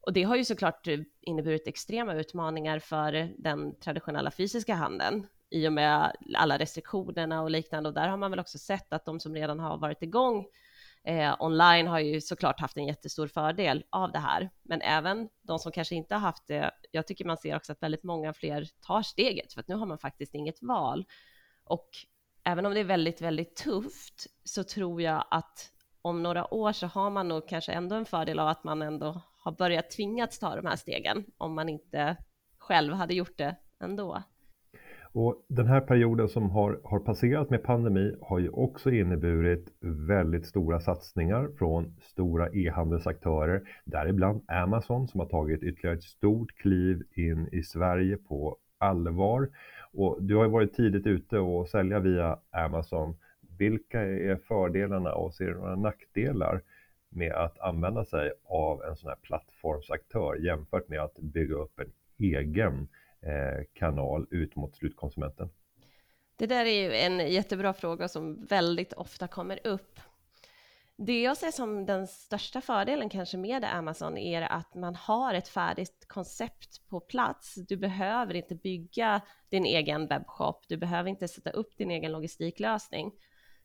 Och 0.01 0.13
det 0.13 0.23
har 0.23 0.37
ju 0.37 0.45
såklart 0.45 0.87
eh, 0.87 0.99
inneburit 1.21 1.67
extrema 1.67 2.15
utmaningar 2.15 2.79
för 2.79 3.35
den 3.39 3.79
traditionella 3.81 4.31
fysiska 4.31 4.75
handeln 4.75 5.27
i 5.51 5.69
och 5.69 5.73
med 5.73 6.17
alla 6.35 6.59
restriktionerna 6.59 7.43
och 7.43 7.51
liknande. 7.51 7.89
Och 7.89 7.95
där 7.95 8.09
har 8.09 8.17
man 8.17 8.31
väl 8.31 8.41
också 8.41 8.59
sett 8.59 8.93
att 8.93 9.05
de 9.05 9.21
som 9.21 9.35
redan 9.35 9.61
har 9.61 9.79
varit 9.79 10.03
igång 10.03 10.47
eh, 11.05 11.35
online 11.39 11.87
har 11.87 11.99
ju 11.99 12.21
såklart 12.21 12.61
haft 12.61 12.77
en 12.77 12.87
jättestor 12.87 13.27
fördel 13.27 13.85
av 13.91 14.13
det 14.13 14.19
här. 14.19 14.51
Men 14.63 14.83
även 14.83 15.29
de 15.43 15.59
som 15.59 15.73
kanske 15.73 15.95
inte 15.95 16.15
har 16.15 16.21
haft 16.21 16.47
det, 16.47 16.71
jag 16.91 17.07
tycker 17.07 17.25
man 17.25 17.37
ser 17.37 17.57
också 17.57 17.73
att 17.73 17.83
väldigt 17.83 18.05
många 18.05 18.33
fler 18.33 18.69
tar 18.81 19.03
steget 19.03 19.53
för 19.53 19.61
att 19.61 19.69
nu 19.69 19.75
har 19.75 19.87
man 19.87 19.99
faktiskt 19.99 20.35
inget 20.35 20.63
val. 20.63 21.05
Och 21.65 21.89
även 22.49 22.67
om 22.67 22.75
det 22.75 22.81
är 22.81 22.85
väldigt, 22.85 23.23
väldigt 23.23 23.57
tufft 23.57 24.27
så 24.45 24.65
tror 24.65 25.03
jag 25.03 25.25
att 25.31 25.73
om 26.03 26.23
några 26.23 26.55
år 26.55 26.73
så 26.73 26.87
har 26.87 27.11
man 27.11 27.29
nog 27.29 27.49
kanske 27.49 27.73
ändå 27.73 27.97
en 27.97 28.05
fördel 28.05 28.39
av 28.39 28.49
att 28.49 28.65
man 28.65 28.83
ändå 28.83 29.23
har 29.45 29.53
börjat 29.53 29.91
tvingats 29.91 30.39
ta 30.39 30.57
de 30.57 30.67
här 30.67 30.77
stegen 30.77 31.25
om 31.39 31.55
man 31.55 31.69
inte 31.69 32.17
själv 32.59 32.95
hade 32.95 33.15
gjort 33.15 33.39
det 33.39 33.57
ändå. 33.81 34.23
Och 35.13 35.47
den 35.49 35.67
här 35.67 35.81
perioden 35.81 36.29
som 36.29 36.51
har, 36.51 36.81
har 36.85 36.99
passerat 36.99 37.51
med 37.51 37.63
pandemi 37.63 38.15
har 38.21 38.39
ju 38.39 38.49
också 38.49 38.91
inneburit 38.91 39.69
väldigt 40.09 40.47
stora 40.47 40.81
satsningar 40.81 41.49
från 41.59 41.97
stora 42.01 42.49
e-handelsaktörer, 42.53 43.63
däribland 43.85 44.45
Amazon 44.49 45.09
som 45.09 45.21
har 45.21 45.27
tagit 45.27 45.63
ytterligare 45.63 45.97
ett 45.97 46.03
stort 46.03 46.57
kliv 46.57 47.03
in 47.15 47.49
i 47.53 47.63
Sverige 47.63 48.17
på 48.17 48.59
allvar. 48.79 49.49
Och 49.93 50.23
du 50.23 50.37
har 50.37 50.45
ju 50.45 50.51
varit 50.51 50.75
tidigt 50.75 51.07
ute 51.07 51.39
och 51.39 51.69
sälja 51.69 51.99
via 51.99 52.39
Amazon. 52.51 53.17
Vilka 53.59 54.01
är 54.03 54.37
fördelarna 54.37 55.15
och 55.15 55.35
ser 55.35 55.45
du 55.45 55.55
några 55.55 55.77
nackdelar 55.77 56.63
med 57.09 57.33
att 57.33 57.59
använda 57.59 58.05
sig 58.05 58.33
av 58.45 58.83
en 58.83 58.97
sån 58.97 59.09
här 59.09 59.17
plattformsaktör 59.17 60.37
jämfört 60.37 60.89
med 60.89 61.01
att 61.01 61.19
bygga 61.19 61.55
upp 61.55 61.81
en 61.81 61.93
egen 62.19 62.89
eh, 63.21 63.65
kanal 63.73 64.27
ut 64.31 64.57
mot 64.57 64.77
slutkonsumenten? 64.77 65.49
Det 66.37 66.47
där 66.47 66.65
är 66.65 66.83
ju 66.83 66.95
en 66.95 67.33
jättebra 67.33 67.73
fråga 67.73 68.09
som 68.09 68.45
väldigt 68.45 68.93
ofta 68.93 69.29
kommer 69.29 69.67
upp. 69.67 70.01
Det 71.01 71.23
jag 71.23 71.37
ser 71.37 71.51
som 71.51 71.87
den 71.87 72.07
största 72.07 72.61
fördelen 72.61 73.09
kanske 73.09 73.37
med 73.37 73.65
Amazon 73.65 74.19
är 74.19 74.43
att 74.43 74.75
man 74.75 74.95
har 74.97 75.35
ett 75.35 75.49
färdigt 75.49 76.05
koncept 76.09 76.89
på 76.89 77.01
plats. 77.01 77.55
Du 77.55 77.77
behöver 77.77 78.35
inte 78.35 78.55
bygga 78.55 79.21
din 79.49 79.65
egen 79.65 80.07
webbshop, 80.07 80.65
du 80.69 80.77
behöver 80.77 81.11
inte 81.11 81.29
sätta 81.29 81.51
upp 81.51 81.77
din 81.77 81.91
egen 81.91 82.13
logistiklösning, 82.13 83.13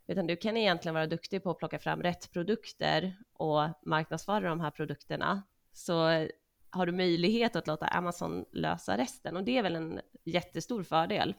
utan 0.07 0.27
du 0.27 0.35
kan 0.35 0.57
egentligen 0.57 0.93
vara 0.95 1.07
duktig 1.07 1.43
på 1.43 1.51
att 1.51 1.57
plocka 1.57 1.79
fram 1.79 2.03
rätt 2.03 2.31
produkter 2.31 3.17
och 3.33 3.69
marknadsföra 3.85 4.49
de 4.49 4.59
här 4.59 4.71
produkterna. 4.71 5.43
Så 5.71 6.27
har 6.69 6.85
du 6.85 6.91
möjlighet 6.91 7.55
att 7.55 7.67
låta 7.67 7.85
Amazon 7.85 8.45
lösa 8.51 8.97
resten 8.97 9.37
och 9.37 9.43
det 9.43 9.57
är 9.57 9.63
väl 9.63 9.75
en 9.75 10.01
jättestor 10.23 10.83
fördel. 10.83 11.35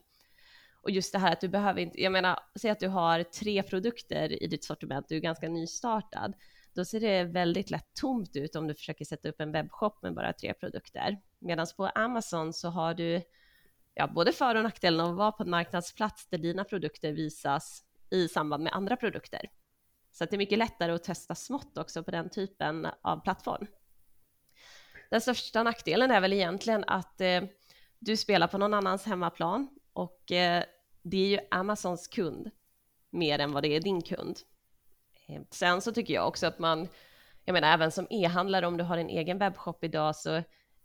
Och 0.84 0.90
just 0.90 1.12
det 1.12 1.18
här 1.18 1.32
att 1.32 1.40
du 1.40 1.48
behöver 1.48 1.80
inte, 1.80 2.02
jag 2.02 2.12
menar, 2.12 2.38
säg 2.54 2.70
att 2.70 2.80
du 2.80 2.88
har 2.88 3.22
tre 3.22 3.62
produkter 3.62 4.42
i 4.42 4.46
ditt 4.46 4.64
sortiment, 4.64 5.08
du 5.08 5.16
är 5.16 5.20
ganska 5.20 5.48
nystartad, 5.48 6.34
då 6.74 6.84
ser 6.84 7.00
det 7.00 7.24
väldigt 7.24 7.70
lätt 7.70 7.94
tomt 7.94 8.36
ut 8.36 8.56
om 8.56 8.66
du 8.66 8.74
försöker 8.74 9.04
sätta 9.04 9.28
upp 9.28 9.40
en 9.40 9.52
webbshop 9.52 10.02
med 10.02 10.14
bara 10.14 10.32
tre 10.32 10.54
produkter. 10.54 11.20
Medan 11.38 11.66
på 11.76 11.86
Amazon 11.86 12.52
så 12.52 12.68
har 12.68 12.94
du 12.94 13.22
ja, 13.94 14.06
både 14.06 14.32
för 14.32 14.54
och 14.54 14.62
nackdelen 14.62 15.00
av 15.00 15.10
att 15.10 15.16
vara 15.16 15.32
på 15.32 15.42
en 15.42 15.50
marknadsplats 15.50 16.26
där 16.26 16.38
dina 16.38 16.64
produkter 16.64 17.12
visas 17.12 17.84
i 18.10 18.28
samband 18.28 18.62
med 18.62 18.72
andra 18.72 18.96
produkter. 18.96 19.50
Så 20.12 20.24
att 20.24 20.30
det 20.30 20.36
är 20.36 20.38
mycket 20.38 20.58
lättare 20.58 20.92
att 20.92 21.04
testa 21.04 21.34
smått 21.34 21.78
också 21.78 22.04
på 22.04 22.10
den 22.10 22.30
typen 22.30 22.86
av 23.02 23.20
plattform. 23.20 23.66
Den 25.10 25.20
största 25.20 25.62
nackdelen 25.62 26.10
är 26.10 26.20
väl 26.20 26.32
egentligen 26.32 26.84
att 26.86 27.20
eh, 27.20 27.42
du 27.98 28.16
spelar 28.16 28.46
på 28.46 28.58
någon 28.58 28.74
annans 28.74 29.04
hemmaplan 29.04 29.68
och 29.92 30.32
eh, 30.32 30.64
det 31.04 31.16
är 31.16 31.28
ju 31.28 31.38
Amazons 31.50 32.08
kund 32.08 32.50
mer 33.10 33.38
än 33.38 33.52
vad 33.52 33.62
det 33.62 33.76
är 33.76 33.80
din 33.80 34.02
kund. 34.02 34.40
Eh, 35.26 35.42
sen 35.50 35.80
så 35.80 35.92
tycker 35.92 36.14
jag 36.14 36.28
också 36.28 36.46
att 36.46 36.58
man, 36.58 36.88
jag 37.44 37.52
menar 37.52 37.72
även 37.72 37.90
som 37.90 38.06
e-handlare 38.10 38.66
om 38.66 38.76
du 38.76 38.84
har 38.84 38.98
en 38.98 39.08
egen 39.08 39.38
webbshop 39.38 39.84
idag 39.84 40.16
så 40.16 40.30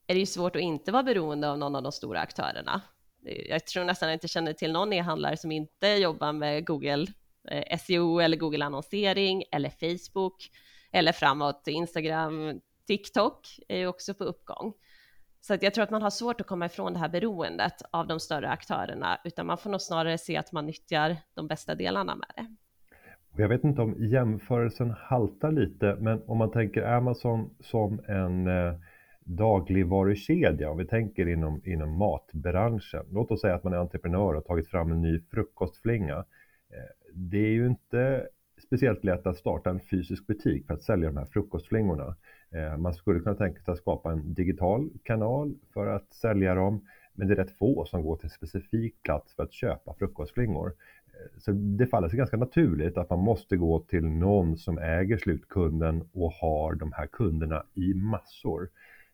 är 0.07 0.13
det 0.13 0.19
ju 0.19 0.25
svårt 0.25 0.55
att 0.55 0.61
inte 0.61 0.91
vara 0.91 1.03
beroende 1.03 1.49
av 1.49 1.57
någon 1.57 1.75
av 1.75 1.83
de 1.83 1.91
stora 1.91 2.19
aktörerna. 2.19 2.81
Eh, 3.25 3.49
jag 3.49 3.65
tror 3.65 3.83
nästan 3.83 4.11
inte 4.11 4.27
känner 4.27 4.53
till 4.53 4.71
någon 4.71 4.93
e-handlare 4.93 5.37
som 5.37 5.51
inte 5.51 5.87
jobbar 5.87 6.33
med 6.33 6.65
Google 6.65 7.07
eh, 7.51 7.77
SEO 7.79 8.19
eller 8.19 8.37
Google 8.37 8.65
annonsering 8.65 9.43
eller 9.51 9.69
Facebook 9.69 10.51
eller 10.91 11.11
framåt 11.11 11.67
Instagram, 11.67 12.61
TikTok 12.87 13.59
är 13.67 13.77
ju 13.77 13.87
också 13.87 14.13
på 14.13 14.23
uppgång. 14.23 14.73
Så 15.41 15.53
att 15.53 15.63
jag 15.63 15.73
tror 15.73 15.83
att 15.83 15.89
man 15.89 16.01
har 16.01 16.09
svårt 16.09 16.41
att 16.41 16.47
komma 16.47 16.65
ifrån 16.65 16.93
det 16.93 16.99
här 16.99 17.09
beroendet 17.09 17.81
av 17.91 18.07
de 18.07 18.19
större 18.19 18.49
aktörerna, 18.49 19.19
utan 19.23 19.45
man 19.45 19.57
får 19.57 19.69
nog 19.69 19.81
snarare 19.81 20.17
se 20.17 20.37
att 20.37 20.51
man 20.51 20.65
nyttjar 20.65 21.15
de 21.33 21.47
bästa 21.47 21.75
delarna 21.75 22.15
med 22.15 22.27
det. 22.35 22.45
Jag 23.41 23.49
vet 23.49 23.63
inte 23.63 23.81
om 23.81 23.95
jämförelsen 23.97 24.91
haltar 24.97 25.51
lite, 25.51 25.97
men 25.99 26.21
om 26.25 26.37
man 26.37 26.51
tänker 26.51 26.81
Amazon 26.81 27.49
som 27.59 27.99
en 28.07 28.47
eh, 28.47 28.73
dagligvarukedja, 29.19 30.71
om 30.71 30.77
vi 30.77 30.85
tänker 30.85 31.27
inom, 31.27 31.61
inom 31.65 31.97
matbranschen. 31.97 33.05
Låt 33.11 33.31
oss 33.31 33.41
säga 33.41 33.55
att 33.55 33.63
man 33.63 33.73
är 33.73 33.77
entreprenör 33.77 34.27
och 34.27 34.33
har 34.33 34.41
tagit 34.41 34.69
fram 34.69 34.91
en 34.91 35.01
ny 35.01 35.19
frukostflinga. 35.19 36.17
Eh, 36.17 37.13
det 37.13 37.37
är 37.37 37.51
ju 37.51 37.67
inte 37.67 38.27
speciellt 38.67 39.03
lätt 39.03 39.27
att 39.27 39.37
starta 39.37 39.69
en 39.69 39.79
fysisk 39.79 40.27
butik 40.27 40.67
för 40.67 40.73
att 40.73 40.81
sälja 40.81 41.09
de 41.09 41.17
här 41.17 41.25
frukostflingorna. 41.25 42.15
Eh, 42.51 42.77
man 42.77 42.93
skulle 42.93 43.19
kunna 43.19 43.35
tänka 43.35 43.61
sig 43.61 43.71
att 43.71 43.77
skapa 43.77 44.11
en 44.11 44.33
digital 44.33 44.89
kanal 45.03 45.55
för 45.73 45.87
att 45.87 46.13
sälja 46.13 46.55
dem, 46.55 46.87
men 47.13 47.27
det 47.27 47.33
är 47.33 47.35
rätt 47.35 47.57
få 47.57 47.85
som 47.85 48.03
går 48.03 48.15
till 48.15 48.25
en 48.25 48.29
specifik 48.29 49.03
plats 49.03 49.35
för 49.35 49.43
att 49.43 49.53
köpa 49.53 49.93
frukostflingor. 49.93 50.67
Eh, 50.67 51.39
så 51.39 51.51
det 51.51 51.87
faller 51.87 52.09
sig 52.09 52.17
ganska 52.17 52.37
naturligt 52.37 52.97
att 52.97 53.09
man 53.09 53.19
måste 53.19 53.57
gå 53.57 53.79
till 53.79 54.05
någon 54.05 54.57
som 54.57 54.77
äger 54.77 55.17
slutkunden 55.17 56.09
och 56.13 56.31
har 56.31 56.73
de 56.73 56.91
här 56.91 57.07
kunderna 57.07 57.63
i 57.73 57.93
massor. 57.93 58.69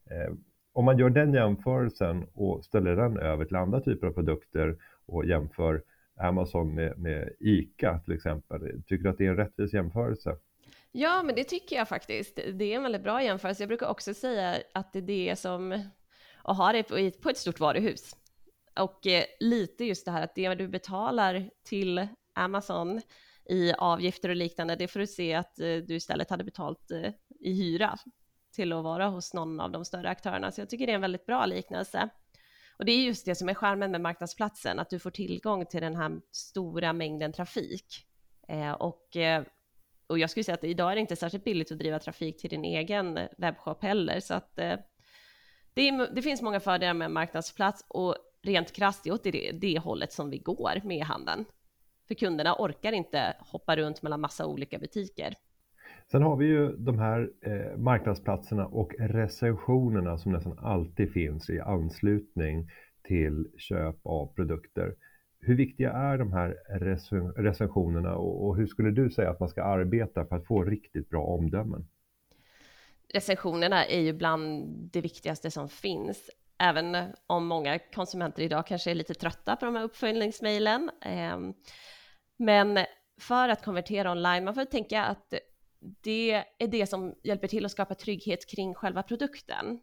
Eh, 0.05 0.33
om 0.73 0.85
man 0.85 0.97
gör 0.97 1.09
den 1.09 1.33
jämförelsen 1.33 2.25
och 2.33 2.65
ställer 2.65 2.95
den 2.95 3.17
över 3.17 3.45
till 3.45 3.55
andra 3.55 3.81
typer 3.81 4.07
av 4.07 4.11
produkter 4.11 4.77
och 5.05 5.25
jämför 5.25 5.81
Amazon 6.17 6.75
med, 6.75 6.97
med 6.97 7.29
ICA 7.39 7.99
till 7.99 8.13
exempel, 8.13 8.83
tycker 8.87 9.03
du 9.03 9.09
att 9.09 9.17
det 9.17 9.25
är 9.25 9.29
en 9.29 9.37
rättvis 9.37 9.73
jämförelse? 9.73 10.37
Ja, 10.97 11.23
men 11.23 11.35
det 11.35 11.43
tycker 11.43 11.75
jag 11.75 11.89
faktiskt. 11.89 12.35
Det 12.35 12.65
är 12.65 12.75
en 12.75 12.83
väldigt 12.83 13.03
bra 13.03 13.23
jämförelse. 13.23 13.63
Jag 13.63 13.67
brukar 13.67 13.87
också 13.87 14.13
säga 14.13 14.61
att 14.73 14.93
det 14.93 14.99
är 14.99 15.01
det 15.01 15.35
som 15.39 15.89
att 16.43 16.57
ha 16.57 16.71
det 16.71 16.83
på 17.21 17.29
ett 17.29 17.37
stort 17.37 17.59
varuhus. 17.59 18.15
Och 18.79 19.07
eh, 19.07 19.23
lite 19.39 19.85
just 19.85 20.05
det 20.05 20.11
här 20.11 20.23
att 20.23 20.35
det 20.35 20.55
du 20.55 20.67
betalar 20.67 21.49
till 21.63 22.07
Amazon 22.35 23.01
i 23.45 23.73
avgifter 23.73 24.29
och 24.29 24.35
liknande, 24.35 24.75
det 24.75 24.87
får 24.87 24.99
du 24.99 25.07
se 25.07 25.33
att 25.33 25.59
eh, 25.59 25.75
du 25.77 25.95
istället 25.95 26.29
hade 26.29 26.43
betalt 26.43 26.91
eh, 26.91 27.11
i 27.39 27.53
hyra 27.53 27.97
till 28.51 28.73
att 28.73 28.83
vara 28.83 29.07
hos 29.07 29.33
någon 29.33 29.59
av 29.59 29.71
de 29.71 29.85
större 29.85 30.09
aktörerna. 30.09 30.51
Så 30.51 30.61
jag 30.61 30.69
tycker 30.69 30.85
det 30.85 30.91
är 30.91 30.95
en 30.95 31.01
väldigt 31.01 31.25
bra 31.25 31.45
liknelse. 31.45 32.09
Och 32.77 32.85
det 32.85 32.91
är 32.91 33.03
just 33.03 33.25
det 33.25 33.35
som 33.35 33.49
är 33.49 33.53
skärmen 33.53 33.91
med 33.91 34.01
marknadsplatsen, 34.01 34.79
att 34.79 34.89
du 34.89 34.99
får 34.99 35.11
tillgång 35.11 35.65
till 35.65 35.81
den 35.81 35.95
här 35.95 36.21
stora 36.31 36.93
mängden 36.93 37.33
trafik. 37.33 38.05
Eh, 38.47 38.71
och, 38.71 39.15
eh, 39.15 39.43
och 40.07 40.19
jag 40.19 40.29
skulle 40.29 40.43
säga 40.43 40.55
att 40.55 40.63
idag 40.63 40.91
är 40.91 40.95
det 40.95 41.01
inte 41.01 41.15
särskilt 41.15 41.43
billigt 41.43 41.71
att 41.71 41.79
driva 41.79 41.99
trafik 41.99 42.37
till 42.37 42.49
din 42.49 42.65
egen 42.65 43.17
eh, 43.17 43.27
webbshop 43.37 43.83
heller, 43.83 44.19
så 44.19 44.33
att 44.33 44.59
eh, 44.59 44.73
det, 45.73 45.89
är, 45.89 46.15
det, 46.15 46.21
finns 46.21 46.41
många 46.41 46.59
fördelar 46.59 46.93
med 46.93 47.11
marknadsplats 47.11 47.85
och 47.87 48.15
rent 48.43 48.71
krasst 48.71 49.03
det 49.03 49.25
är 49.25 49.31
det, 49.31 49.51
det 49.51 49.79
hållet 49.79 50.11
som 50.11 50.29
vi 50.29 50.37
går 50.37 50.81
med 50.83 51.05
handeln. 51.05 51.45
För 52.07 52.15
kunderna 52.15 52.55
orkar 52.59 52.91
inte 52.91 53.35
hoppa 53.39 53.75
runt 53.75 54.01
mellan 54.01 54.21
massa 54.21 54.45
olika 54.45 54.79
butiker. 54.79 55.33
Sen 56.11 56.21
har 56.21 56.35
vi 56.35 56.45
ju 56.45 56.75
de 56.77 56.99
här 56.99 57.29
eh, 57.41 57.77
marknadsplatserna 57.77 58.65
och 58.65 58.91
recensionerna 58.99 60.17
som 60.17 60.31
nästan 60.31 60.59
alltid 60.59 61.13
finns 61.13 61.49
i 61.49 61.59
anslutning 61.59 62.69
till 63.03 63.47
köp 63.57 64.05
av 64.05 64.33
produkter. 64.35 64.95
Hur 65.45 65.55
viktiga 65.55 65.91
är 65.91 66.17
de 66.17 66.33
här 66.33 66.57
recensionerna 67.37 68.15
och, 68.15 68.47
och 68.47 68.57
hur 68.57 68.67
skulle 68.67 68.91
du 68.91 69.09
säga 69.09 69.29
att 69.29 69.39
man 69.39 69.49
ska 69.49 69.63
arbeta 69.63 70.25
för 70.25 70.35
att 70.35 70.47
få 70.47 70.63
riktigt 70.63 71.09
bra 71.09 71.23
omdömen? 71.23 71.87
Recensionerna 73.13 73.85
är 73.85 73.99
ju 73.99 74.13
bland 74.13 74.67
det 74.91 75.01
viktigaste 75.01 75.51
som 75.51 75.69
finns 75.69 76.29
även 76.57 76.97
om 77.27 77.47
många 77.47 77.79
konsumenter 77.79 78.43
idag 78.43 78.67
kanske 78.67 78.91
är 78.91 78.95
lite 78.95 79.13
trötta 79.13 79.55
på 79.55 79.65
de 79.65 79.75
här 79.75 79.83
uppföljningsmejlen. 79.83 80.91
Ehm, 81.01 81.53
men 82.37 82.79
för 83.19 83.49
att 83.49 83.63
konvertera 83.63 84.11
online, 84.11 84.45
man 84.45 84.55
får 84.55 84.65
tänka 84.65 85.03
att 85.05 85.33
det 86.01 86.31
är 86.57 86.67
det 86.67 86.87
som 86.87 87.15
hjälper 87.23 87.47
till 87.47 87.65
att 87.65 87.71
skapa 87.71 87.95
trygghet 87.95 88.49
kring 88.49 88.73
själva 88.73 89.03
produkten. 89.03 89.79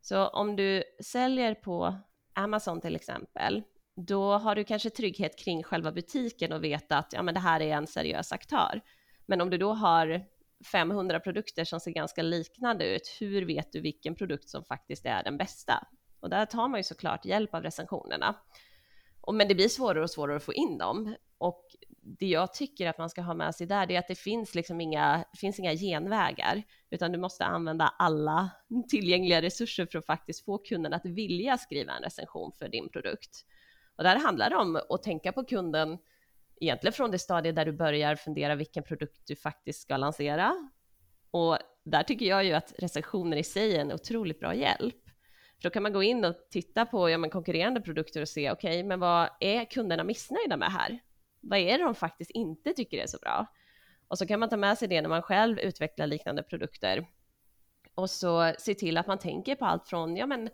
Så 0.00 0.28
om 0.28 0.56
du 0.56 0.82
säljer 1.02 1.54
på 1.54 1.94
Amazon 2.32 2.80
till 2.80 2.96
exempel, 2.96 3.62
då 3.96 4.32
har 4.32 4.54
du 4.54 4.64
kanske 4.64 4.90
trygghet 4.90 5.38
kring 5.38 5.62
själva 5.62 5.92
butiken 5.92 6.52
och 6.52 6.64
vet 6.64 6.92
att 6.92 7.12
ja, 7.12 7.22
men 7.22 7.34
det 7.34 7.40
här 7.40 7.60
är 7.60 7.76
en 7.76 7.86
seriös 7.86 8.32
aktör. 8.32 8.80
Men 9.26 9.40
om 9.40 9.50
du 9.50 9.58
då 9.58 9.72
har 9.72 10.24
500 10.72 11.20
produkter 11.20 11.64
som 11.64 11.80
ser 11.80 11.90
ganska 11.90 12.22
liknande 12.22 12.94
ut, 12.94 13.16
hur 13.20 13.46
vet 13.46 13.72
du 13.72 13.80
vilken 13.80 14.14
produkt 14.14 14.48
som 14.48 14.64
faktiskt 14.64 15.06
är 15.06 15.22
den 15.22 15.36
bästa? 15.36 15.86
Och 16.20 16.30
där 16.30 16.46
tar 16.46 16.68
man 16.68 16.78
ju 16.80 16.84
såklart 16.84 17.24
hjälp 17.24 17.54
av 17.54 17.62
recensionerna. 17.62 18.34
Och, 19.20 19.34
men 19.34 19.48
det 19.48 19.54
blir 19.54 19.68
svårare 19.68 20.02
och 20.02 20.10
svårare 20.10 20.36
att 20.36 20.44
få 20.44 20.54
in 20.54 20.78
dem. 20.78 21.14
Och 21.38 21.64
det 22.00 22.26
jag 22.26 22.54
tycker 22.54 22.88
att 22.88 22.98
man 22.98 23.10
ska 23.10 23.22
ha 23.22 23.34
med 23.34 23.54
sig 23.54 23.66
där, 23.66 23.86
det 23.86 23.94
är 23.94 23.98
att 23.98 24.08
det 24.08 24.18
finns 24.18 24.54
liksom 24.54 24.80
inga, 24.80 25.24
det 25.32 25.38
finns 25.38 25.58
inga 25.58 25.74
genvägar, 25.74 26.62
utan 26.90 27.12
du 27.12 27.18
måste 27.18 27.44
använda 27.44 27.94
alla 27.98 28.50
tillgängliga 28.88 29.42
resurser 29.42 29.86
för 29.86 29.98
att 29.98 30.06
faktiskt 30.06 30.44
få 30.44 30.58
kunden 30.58 30.92
att 30.92 31.06
vilja 31.06 31.58
skriva 31.58 31.92
en 31.92 32.02
recension 32.02 32.52
för 32.52 32.68
din 32.68 32.88
produkt. 32.88 33.44
Och 33.96 34.04
där 34.04 34.16
handlar 34.16 34.50
det 34.50 34.56
om 34.56 34.80
att 34.88 35.02
tänka 35.02 35.32
på 35.32 35.44
kunden 35.44 35.98
egentligen 36.60 36.92
från 36.92 37.10
det 37.10 37.18
stadie 37.18 37.52
där 37.52 37.64
du 37.64 37.72
börjar 37.72 38.16
fundera 38.16 38.54
vilken 38.54 38.82
produkt 38.82 39.22
du 39.26 39.36
faktiskt 39.36 39.82
ska 39.82 39.96
lansera. 39.96 40.70
Och 41.30 41.58
där 41.84 42.02
tycker 42.02 42.26
jag 42.26 42.44
ju 42.44 42.52
att 42.52 42.74
recensioner 42.78 43.36
i 43.36 43.44
sig 43.44 43.76
är 43.76 43.80
en 43.80 43.92
otroligt 43.92 44.40
bra 44.40 44.54
hjälp. 44.54 45.04
För 45.56 45.62
då 45.62 45.70
kan 45.70 45.82
man 45.82 45.92
gå 45.92 46.02
in 46.02 46.24
och 46.24 46.34
titta 46.50 46.86
på 46.86 47.10
ja, 47.10 47.18
men 47.18 47.30
konkurrerande 47.30 47.80
produkter 47.80 48.20
och 48.20 48.28
se, 48.28 48.50
okej, 48.50 48.70
okay, 48.70 48.84
men 48.84 49.00
vad 49.00 49.28
är 49.40 49.64
kunderna 49.64 50.04
missnöjda 50.04 50.56
med 50.56 50.72
här? 50.72 50.98
Vad 51.40 51.58
är 51.58 51.78
det 51.78 51.84
de 51.84 51.94
faktiskt 51.94 52.30
inte 52.30 52.72
tycker 52.72 52.98
är 52.98 53.06
så 53.06 53.18
bra? 53.18 53.46
Och 54.08 54.18
så 54.18 54.26
kan 54.26 54.40
man 54.40 54.48
ta 54.48 54.56
med 54.56 54.78
sig 54.78 54.88
det 54.88 55.02
när 55.02 55.08
man 55.08 55.22
själv 55.22 55.58
utvecklar 55.58 56.06
liknande 56.06 56.42
produkter. 56.42 57.06
Och 57.94 58.10
så 58.10 58.52
se 58.58 58.74
till 58.74 58.98
att 58.98 59.06
man 59.06 59.18
tänker 59.18 59.54
på 59.54 59.64
allt 59.64 59.88
från, 59.88 60.16
ja 60.16 60.26
men 60.26 60.50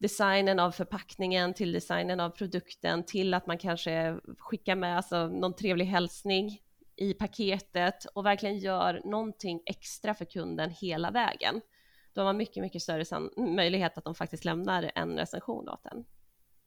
designen 0.00 0.60
av 0.60 0.70
förpackningen 0.70 1.54
till 1.54 1.72
designen 1.72 2.20
av 2.20 2.30
produkten 2.30 3.04
till 3.04 3.34
att 3.34 3.46
man 3.46 3.58
kanske 3.58 4.20
skickar 4.38 4.76
med 4.76 4.96
alltså, 4.96 5.26
någon 5.26 5.54
trevlig 5.54 5.84
hälsning 5.84 6.60
i 6.96 7.14
paketet 7.14 8.04
och 8.04 8.26
verkligen 8.26 8.58
gör 8.58 9.00
någonting 9.04 9.62
extra 9.66 10.14
för 10.14 10.24
kunden 10.24 10.70
hela 10.70 11.10
vägen. 11.10 11.60
Då 12.12 12.20
har 12.20 12.26
man 12.26 12.36
mycket, 12.36 12.62
mycket 12.62 12.82
större 12.82 13.30
möjlighet 13.36 13.98
att 13.98 14.04
de 14.04 14.14
faktiskt 14.14 14.44
lämnar 14.44 14.90
en 14.94 15.16
recension 15.16 15.68
åt 15.68 15.86
en. 15.86 16.04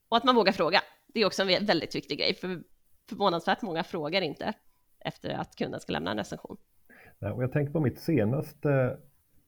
Och 0.10 0.18
att 0.18 0.24
man 0.24 0.36
vågar 0.36 0.52
fråga. 0.52 0.82
Det 1.08 1.20
är 1.20 1.26
också 1.26 1.44
en 1.44 1.66
väldigt 1.66 1.96
viktig 1.96 2.18
grej, 2.20 2.36
för 2.36 2.64
förvånansvärt 3.10 3.62
många 3.62 3.84
frågar 3.84 4.22
inte 4.22 4.54
efter 5.00 5.30
att 5.30 5.56
kunden 5.56 5.80
ska 5.80 5.92
lämna 5.94 6.12
en 6.12 6.18
recension. 6.18 6.58
Och 7.20 7.44
jag 7.44 7.52
tänker 7.52 7.74
på 7.74 7.80
mitt 7.80 8.00
senaste 8.00 8.98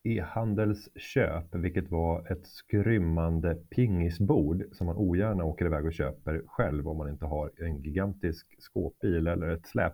e-handelsköp, 0.05 1.55
vilket 1.55 1.91
var 1.91 2.31
ett 2.31 2.47
skrymmande 2.47 3.55
pingisbord 3.55 4.63
som 4.71 4.87
man 4.87 4.95
ogärna 4.95 5.43
åker 5.43 5.65
iväg 5.65 5.85
och 5.85 5.93
köper 5.93 6.41
själv 6.47 6.87
om 6.87 6.97
man 6.97 7.09
inte 7.09 7.25
har 7.25 7.51
en 7.57 7.81
gigantisk 7.81 8.55
skåpbil 8.59 9.27
eller 9.27 9.49
ett 9.49 9.67
släp. 9.67 9.93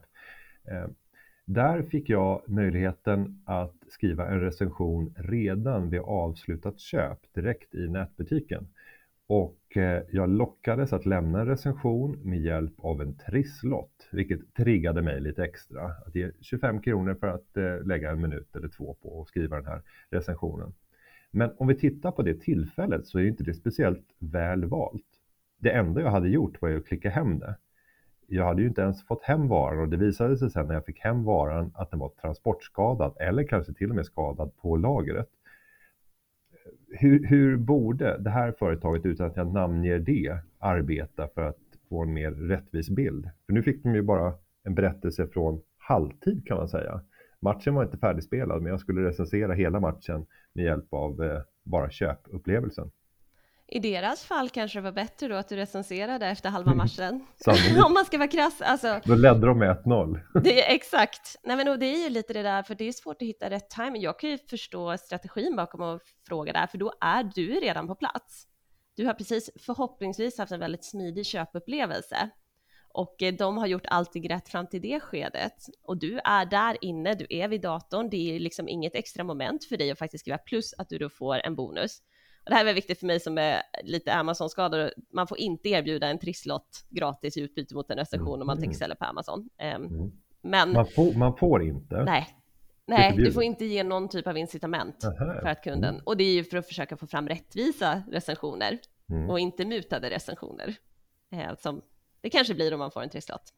Eh, 0.71 0.87
där 1.45 1.83
fick 1.83 2.09
jag 2.09 2.49
möjligheten 2.49 3.41
att 3.45 3.75
skriva 3.89 4.27
en 4.27 4.39
recension 4.39 5.13
redan 5.17 5.89
vid 5.89 5.99
avslutat 5.99 6.79
köp 6.79 7.33
direkt 7.33 7.75
i 7.75 7.87
nätbutiken. 7.87 8.67
Och 9.33 9.77
eh, 9.77 10.03
jag 10.11 10.29
lockades 10.29 10.93
att 10.93 11.05
lämna 11.05 11.39
en 11.39 11.47
recension 11.47 12.19
med 12.23 12.39
hjälp 12.39 12.73
av 12.77 13.01
en 13.01 13.15
trisslott, 13.15 14.09
vilket 14.11 14.53
triggade 14.53 15.01
mig 15.01 15.21
lite 15.21 15.43
extra. 15.43 15.85
Att 16.05 16.15
ge 16.15 16.31
25 16.41 16.81
kronor 16.81 17.15
för 17.19 17.27
att 17.27 17.57
eh, 17.57 17.88
lägga 17.88 18.11
en 18.11 18.21
minut 18.21 18.55
eller 18.55 18.67
två 18.67 18.97
på 19.01 19.21
att 19.21 19.27
skriva 19.27 19.55
den 19.55 19.65
här 19.65 19.81
recensionen. 20.09 20.73
Men 21.31 21.51
om 21.57 21.67
vi 21.67 21.75
tittar 21.75 22.11
på 22.11 22.21
det 22.21 22.41
tillfället 22.41 23.07
så 23.07 23.19
är 23.19 23.23
inte 23.23 23.43
det 23.43 23.53
speciellt 23.53 24.05
väl 24.19 24.65
valt. 24.65 25.07
Det 25.59 25.71
enda 25.71 26.01
jag 26.01 26.11
hade 26.11 26.29
gjort 26.29 26.61
var 26.61 26.69
att 26.69 26.85
klicka 26.85 27.09
hem 27.09 27.39
det. 27.39 27.55
Jag 28.27 28.45
hade 28.45 28.61
ju 28.61 28.67
inte 28.67 28.81
ens 28.81 29.03
fått 29.03 29.23
hem 29.23 29.47
varan 29.47 29.79
och 29.79 29.89
det 29.89 29.97
visade 29.97 30.38
sig 30.38 30.50
sen 30.50 30.67
när 30.67 30.73
jag 30.73 30.85
fick 30.85 31.00
hem 31.00 31.23
varan 31.23 31.71
att 31.75 31.91
den 31.91 32.00
var 32.00 32.09
transportskadad 32.09 33.17
eller 33.19 33.43
kanske 33.43 33.73
till 33.73 33.89
och 33.89 33.95
med 33.95 34.05
skadad 34.05 34.57
på 34.57 34.75
lagret 34.75 35.29
hur, 36.91 37.27
hur 37.27 37.57
borde 37.57 38.17
det 38.17 38.29
här 38.29 38.51
företaget, 38.60 39.05
utan 39.05 39.27
att 39.27 39.38
jag 39.38 39.53
namnger 39.53 40.00
det, 40.00 40.38
arbeta 40.60 41.27
för 41.27 41.41
att 41.41 41.57
få 41.89 42.03
en 42.03 42.13
mer 42.13 42.31
rättvis 42.31 42.89
bild? 42.89 43.29
För 43.45 43.53
nu 43.53 43.63
fick 43.63 43.83
de 43.83 43.95
ju 43.95 44.01
bara 44.01 44.33
en 44.63 44.75
berättelse 44.75 45.27
från 45.27 45.62
halvtid 45.77 46.48
kan 46.48 46.57
man 46.57 46.69
säga. 46.69 47.01
Matchen 47.39 47.74
var 47.74 47.83
inte 47.83 47.98
färdigspelad, 47.98 48.62
men 48.62 48.71
jag 48.71 48.79
skulle 48.79 49.07
recensera 49.07 49.53
hela 49.53 49.79
matchen 49.79 50.25
med 50.53 50.65
hjälp 50.65 50.93
av 50.93 51.24
eh, 51.24 51.41
bara 51.63 51.89
köpupplevelsen. 51.89 52.91
I 53.73 53.79
deras 53.79 54.25
fall 54.25 54.49
kanske 54.49 54.79
det 54.79 54.83
var 54.83 54.91
bättre 54.91 55.27
då 55.27 55.35
att 55.35 55.49
du 55.49 55.55
recenserade 55.55 56.27
efter 56.27 56.49
halva 56.49 56.73
matchen. 56.73 57.27
Sannolikt. 57.37 57.83
Om 57.85 57.93
man 57.93 58.05
ska 58.05 58.17
vara 58.17 58.27
krass. 58.27 58.61
Alltså, 58.61 59.01
Då 59.05 59.15
ledde 59.15 59.47
de 59.47 59.59
med 59.59 59.77
1-0. 59.77 60.19
det 60.43 60.69
är 60.69 60.75
exakt. 60.75 61.35
Nej, 61.43 61.57
men 61.57 61.67
och 61.67 61.79
det 61.79 61.85
är 61.85 62.03
ju 62.03 62.09
lite 62.09 62.33
det 62.33 62.41
där, 62.41 62.63
för 62.63 62.75
det 62.75 62.87
är 62.87 62.91
svårt 62.91 63.21
att 63.21 63.27
hitta 63.27 63.49
rätt 63.49 63.69
timing. 63.69 64.01
Jag 64.01 64.19
kan 64.19 64.29
ju 64.29 64.37
förstå 64.37 64.97
strategin 64.97 65.55
bakom 65.55 65.81
att 65.81 66.01
fråga 66.27 66.53
där, 66.53 66.67
för 66.67 66.77
då 66.77 66.93
är 67.01 67.23
du 67.23 67.47
redan 67.47 67.87
på 67.87 67.95
plats. 67.95 68.47
Du 68.95 69.05
har 69.05 69.13
precis 69.13 69.49
förhoppningsvis 69.59 70.37
haft 70.37 70.51
en 70.51 70.59
väldigt 70.59 70.85
smidig 70.85 71.25
köpupplevelse 71.25 72.29
och 72.93 73.23
eh, 73.23 73.33
de 73.33 73.57
har 73.57 73.67
gjort 73.67 73.85
allting 73.85 74.29
rätt 74.29 74.49
fram 74.49 74.67
till 74.67 74.81
det 74.81 74.99
skedet 74.99 75.55
och 75.83 75.97
du 75.97 76.19
är 76.23 76.45
där 76.45 76.77
inne, 76.81 77.13
du 77.13 77.25
är 77.29 77.47
vid 77.47 77.61
datorn, 77.61 78.09
det 78.09 78.35
är 78.35 78.39
liksom 78.39 78.69
inget 78.69 78.95
extra 78.95 79.23
moment 79.23 79.65
för 79.65 79.77
dig 79.77 79.91
att 79.91 79.99
faktiskt 79.99 80.21
skriva 80.21 80.37
plus 80.37 80.73
att 80.77 80.89
du 80.89 80.97
då 80.97 81.09
får 81.09 81.35
en 81.35 81.55
bonus. 81.55 82.01
Och 82.43 82.50
det 82.50 82.55
här 82.55 82.65
är 82.65 82.74
viktigt 82.74 83.00
för 83.00 83.05
mig 83.07 83.19
som 83.19 83.38
är 83.38 83.62
lite 83.83 84.13
Amazon-skadad, 84.13 84.91
man 85.13 85.27
får 85.27 85.38
inte 85.39 85.69
erbjuda 85.69 86.07
en 86.07 86.19
trisslott 86.19 86.86
gratis 86.89 87.38
i 87.38 87.41
utbyte 87.41 87.75
mot 87.75 87.91
en 87.91 87.98
recension 87.98 88.41
om 88.41 88.48
man 88.48 88.57
Mm. 88.57 88.62
tänker 88.63 88.77
sälja 88.77 88.95
på 88.95 89.05
Amazon. 89.05 89.50
Ehm, 89.57 89.86
Mm. 89.86 90.12
Men 90.43 90.74
Man, 90.74 90.86
får, 90.88 91.13
man 91.13 91.38
får 91.38 91.63
inte. 91.63 92.03
nej, 92.03 92.27
nej, 92.88 93.13
du 93.17 93.31
får 93.31 93.43
inte 93.43 93.65
ge 93.65 93.83
någon 93.83 94.10
typ 94.10 94.27
av 94.27 94.38
incitament 94.38 95.03
Aha. 95.05 95.15
för 95.41 95.48
att 95.48 95.63
kunden, 95.63 96.01
och 96.03 96.17
det 96.17 96.24
är 96.24 96.33
ju 96.33 96.43
för 96.43 96.57
att 96.57 96.67
försöka 96.67 96.98
få 96.98 97.07
fram 97.07 97.29
rättvisa 97.29 98.03
recensioner 98.12 98.79
Mm. 99.12 99.29
och 99.29 99.39
inte 99.39 99.65
mutade 99.65 100.10
recensioner. 100.10 100.75
Eh, 101.31 101.55
som 101.60 101.81
det 102.21 102.29
kanske 102.29 102.53
blir 102.53 102.74
om 102.74 102.79
man 102.79 102.91
får 102.91 103.01
en 103.03 103.10
trisslott. 103.10 103.53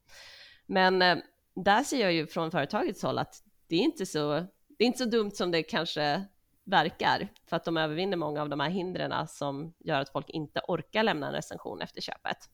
Men 0.65 1.01
eh, 1.01 1.17
där 1.55 1.83
ser 1.83 2.01
jag 2.01 2.13
ju 2.13 2.27
från 2.27 2.51
företagets 2.51 3.03
håll 3.03 3.17
att 3.17 3.43
det 3.67 3.75
är 3.75 3.79
inte 3.79 4.05
så, 4.05 4.31
det 4.77 4.83
är 4.83 4.85
inte 4.87 4.99
så 4.99 5.05
dumt 5.09 5.31
som 5.31 5.51
det 5.51 5.63
kanske 5.63 6.23
verkar, 6.63 7.27
för 7.45 7.55
att 7.55 7.65
de 7.65 7.77
övervinner 7.77 8.17
många 8.17 8.41
av 8.41 8.49
de 8.49 8.59
här 8.59 8.69
hindren 8.69 9.27
som 9.27 9.73
gör 9.79 9.99
att 9.99 10.09
folk 10.09 10.29
inte 10.29 10.61
orkar 10.67 11.03
lämna 11.03 11.27
en 11.27 11.33
recension 11.33 11.81
efter 11.81 12.01
köpet. 12.01 12.49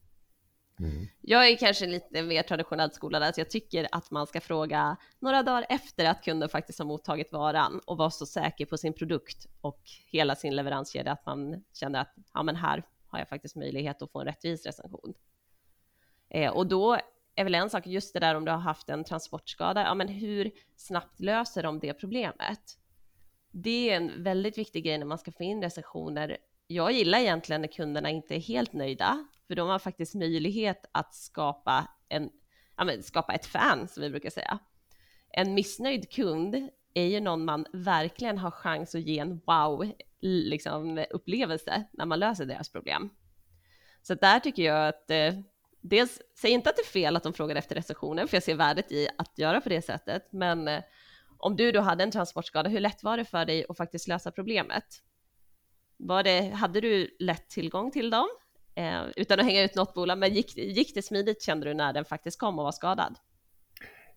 Mm. 0.80 1.06
Jag 1.20 1.48
är 1.48 1.56
kanske 1.56 1.86
lite 1.86 2.22
mer 2.22 2.42
traditionellt 2.42 2.94
skolad, 2.94 3.34
så 3.34 3.40
jag 3.40 3.50
tycker 3.50 3.88
att 3.92 4.10
man 4.10 4.26
ska 4.26 4.40
fråga 4.40 4.96
några 5.18 5.42
dagar 5.42 5.66
efter 5.68 6.04
att 6.04 6.22
kunden 6.24 6.48
faktiskt 6.48 6.78
har 6.78 6.86
mottagit 6.86 7.32
varan 7.32 7.80
och 7.86 7.96
vara 7.96 8.10
så 8.10 8.26
säker 8.26 8.66
på 8.66 8.76
sin 8.76 8.92
produkt 8.92 9.46
och 9.60 9.80
hela 10.10 10.36
sin 10.36 10.56
leveranskedja 10.56 11.12
att 11.12 11.26
man 11.26 11.64
känner 11.72 12.00
att 12.00 12.14
ja, 12.34 12.42
men 12.42 12.56
här 12.56 12.82
har 13.06 13.18
jag 13.18 13.28
faktiskt 13.28 13.56
möjlighet 13.56 14.02
att 14.02 14.12
få 14.12 14.20
en 14.20 14.26
rättvis 14.26 14.66
recension. 14.66 15.14
Eh, 16.28 16.52
och 16.52 16.66
då 16.66 16.98
är 17.34 17.44
väl 17.44 17.54
en 17.54 17.70
sak 17.70 17.86
just 17.86 18.14
det 18.14 18.20
där 18.20 18.34
om 18.34 18.44
du 18.44 18.50
har 18.50 18.58
haft 18.58 18.88
en 18.88 19.04
transportskada, 19.04 19.82
ja 19.82 19.94
men 19.94 20.08
hur 20.08 20.50
snabbt 20.76 21.20
löser 21.20 21.62
de 21.62 21.78
det 21.78 21.94
problemet? 21.94 22.79
Det 23.50 23.90
är 23.90 23.96
en 23.96 24.22
väldigt 24.22 24.58
viktig 24.58 24.84
grej 24.84 24.98
när 24.98 25.06
man 25.06 25.18
ska 25.18 25.32
få 25.32 25.42
in 25.42 25.62
recensioner. 25.62 26.36
Jag 26.66 26.92
gillar 26.92 27.18
egentligen 27.18 27.60
när 27.60 27.68
kunderna 27.68 28.10
inte 28.10 28.34
är 28.34 28.40
helt 28.40 28.72
nöjda, 28.72 29.26
för 29.46 29.54
de 29.54 29.68
har 29.68 29.78
faktiskt 29.78 30.14
möjlighet 30.14 30.86
att 30.92 31.14
skapa, 31.14 31.88
en, 32.08 32.30
ja, 32.76 32.84
men, 32.84 33.02
skapa 33.02 33.32
ett 33.34 33.46
fan, 33.46 33.88
som 33.88 34.02
vi 34.02 34.10
brukar 34.10 34.30
säga. 34.30 34.58
En 35.30 35.54
missnöjd 35.54 36.10
kund 36.12 36.68
är 36.94 37.04
ju 37.04 37.20
någon 37.20 37.44
man 37.44 37.66
verkligen 37.72 38.38
har 38.38 38.50
chans 38.50 38.94
att 38.94 39.00
ge 39.00 39.18
en 39.18 39.40
wow 39.46 39.92
liksom, 40.20 41.04
upplevelse 41.10 41.84
när 41.92 42.06
man 42.06 42.18
löser 42.18 42.44
deras 42.46 42.68
problem. 42.68 43.10
Så 44.02 44.14
där 44.14 44.40
tycker 44.40 44.62
jag 44.62 44.88
att 44.88 45.10
eh, 45.10 45.34
dels, 45.80 46.22
säg 46.40 46.50
inte 46.50 46.70
att 46.70 46.76
det 46.76 46.82
är 46.82 46.92
fel 46.92 47.16
att 47.16 47.22
de 47.22 47.32
frågar 47.32 47.56
efter 47.56 47.74
recensionen, 47.74 48.28
för 48.28 48.36
jag 48.36 48.42
ser 48.42 48.54
värdet 48.54 48.92
i 48.92 49.08
att 49.18 49.38
göra 49.38 49.60
på 49.60 49.68
det 49.68 49.82
sättet, 49.82 50.28
men 50.32 50.68
eh, 50.68 50.82
om 51.40 51.56
du 51.56 51.72
då 51.72 51.80
hade 51.80 52.04
en 52.04 52.10
transportskada, 52.10 52.70
hur 52.70 52.80
lätt 52.80 53.02
var 53.02 53.16
det 53.16 53.24
för 53.24 53.44
dig 53.44 53.66
att 53.68 53.76
faktiskt 53.76 54.08
lösa 54.08 54.30
problemet? 54.30 54.84
Var 55.96 56.22
det, 56.22 56.50
hade 56.50 56.80
du 56.80 57.16
lätt 57.18 57.48
tillgång 57.48 57.90
till 57.90 58.10
dem? 58.10 58.28
Eh, 58.74 59.02
utan 59.16 59.40
att 59.40 59.46
hänga 59.46 59.62
ut 59.62 59.74
något 59.74 59.94
bolag, 59.94 60.18
men 60.18 60.34
gick, 60.34 60.56
gick 60.56 60.94
det 60.94 61.02
smidigt 61.02 61.42
kände 61.42 61.66
du 61.66 61.74
när 61.74 61.92
den 61.92 62.04
faktiskt 62.04 62.38
kom 62.38 62.58
och 62.58 62.64
var 62.64 62.72
skadad? 62.72 63.14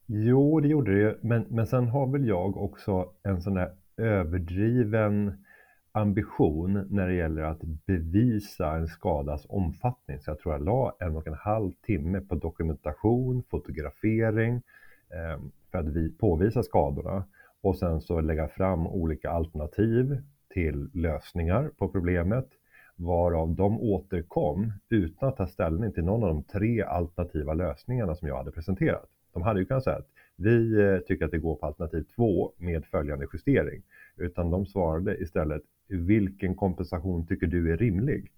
Jo, 0.06 0.60
det 0.60 0.68
gjorde 0.68 0.94
det 0.94 1.00
ju. 1.00 1.18
Men, 1.22 1.46
men 1.50 1.68
sen 1.68 1.88
har 1.88 2.12
väl 2.12 2.28
jag 2.28 2.58
också 2.58 3.14
en 3.24 3.42
sån 3.42 3.54
där 3.54 3.76
överdriven 3.98 5.44
ambition 5.92 6.88
när 6.90 7.08
det 7.08 7.14
gäller 7.14 7.42
att 7.42 7.62
bevisa 7.62 8.76
en 8.76 8.88
skadas 8.88 9.46
omfattning. 9.50 10.20
Så 10.20 10.32
jag 10.32 10.40
tror 10.40 10.54
jag 10.54 10.64
la 10.64 10.96
en 11.00 11.16
och 11.16 11.28
en 11.28 11.34
halv 11.34 11.72
timme 11.72 12.22
på 12.22 12.36
dokumentation, 12.36 13.44
fotografering 13.50 14.62
eh, 15.10 15.40
för 15.74 15.80
att 15.80 15.88
vi 15.88 16.10
påvisa 16.10 16.64
skadorna 16.64 17.24
och 17.62 17.78
sen 17.78 18.02
så 18.02 18.22
lägga 18.22 18.48
fram 18.48 18.88
olika 18.88 19.30
alternativ 19.30 20.18
till 20.50 20.90
lösningar 20.94 21.72
på 21.78 21.90
problemet 21.90 22.50
varav 22.96 23.56
de 23.56 23.80
återkom 23.82 24.72
utan 24.90 25.30
att 25.30 25.38
ta 25.38 25.48
ställning 25.48 25.92
till 25.92 26.04
någon 26.04 26.24
av 26.24 26.30
de 26.30 26.44
tre 26.44 26.82
alternativa 26.82 27.54
lösningarna 27.54 28.16
som 28.16 28.28
jag 28.28 28.38
hade 28.38 28.52
presenterat. 28.52 29.10
De 29.34 29.42
hade 29.42 29.60
ju 29.60 29.66
kunnat 29.66 29.84
säga 29.84 29.96
att 29.96 30.10
vi 30.36 30.82
eh, 30.82 30.98
tycker 30.98 31.26
att 31.26 31.32
det 31.32 31.38
går 31.38 31.56
på 31.56 31.66
alternativ 31.66 32.06
två 32.16 32.54
med 32.58 32.86
följande 32.86 33.28
justering. 33.34 33.84
Utan 34.18 34.52
de 34.52 34.66
svarade 34.66 35.18
istället, 35.18 35.62
vilken 35.88 36.56
kompensation 36.56 37.28
tycker 37.28 37.48
du 37.48 37.74
är 37.74 37.78
rimlig? 37.78 38.32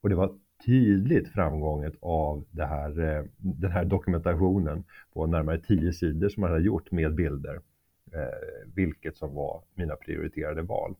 Och 0.00 0.08
det 0.08 0.14
var 0.14 0.34
tydligt 0.66 1.28
framgånget 1.28 1.94
av 2.00 2.44
det 2.50 2.64
här, 2.64 3.00
eh, 3.00 3.24
den 3.38 3.70
här 3.70 3.84
dokumentationen 3.84 4.84
på 5.12 5.26
närmare 5.26 5.58
tio 5.58 5.92
sidor 5.92 6.28
som 6.28 6.40
man 6.40 6.50
hade 6.50 6.62
gjort 6.62 6.90
med 6.90 7.14
bilder. 7.14 7.60
Eh, 8.12 8.68
vilket 8.74 9.16
som 9.16 9.34
var 9.34 9.62
mina 9.74 9.96
prioriterade 9.96 10.62
val. 10.62 10.94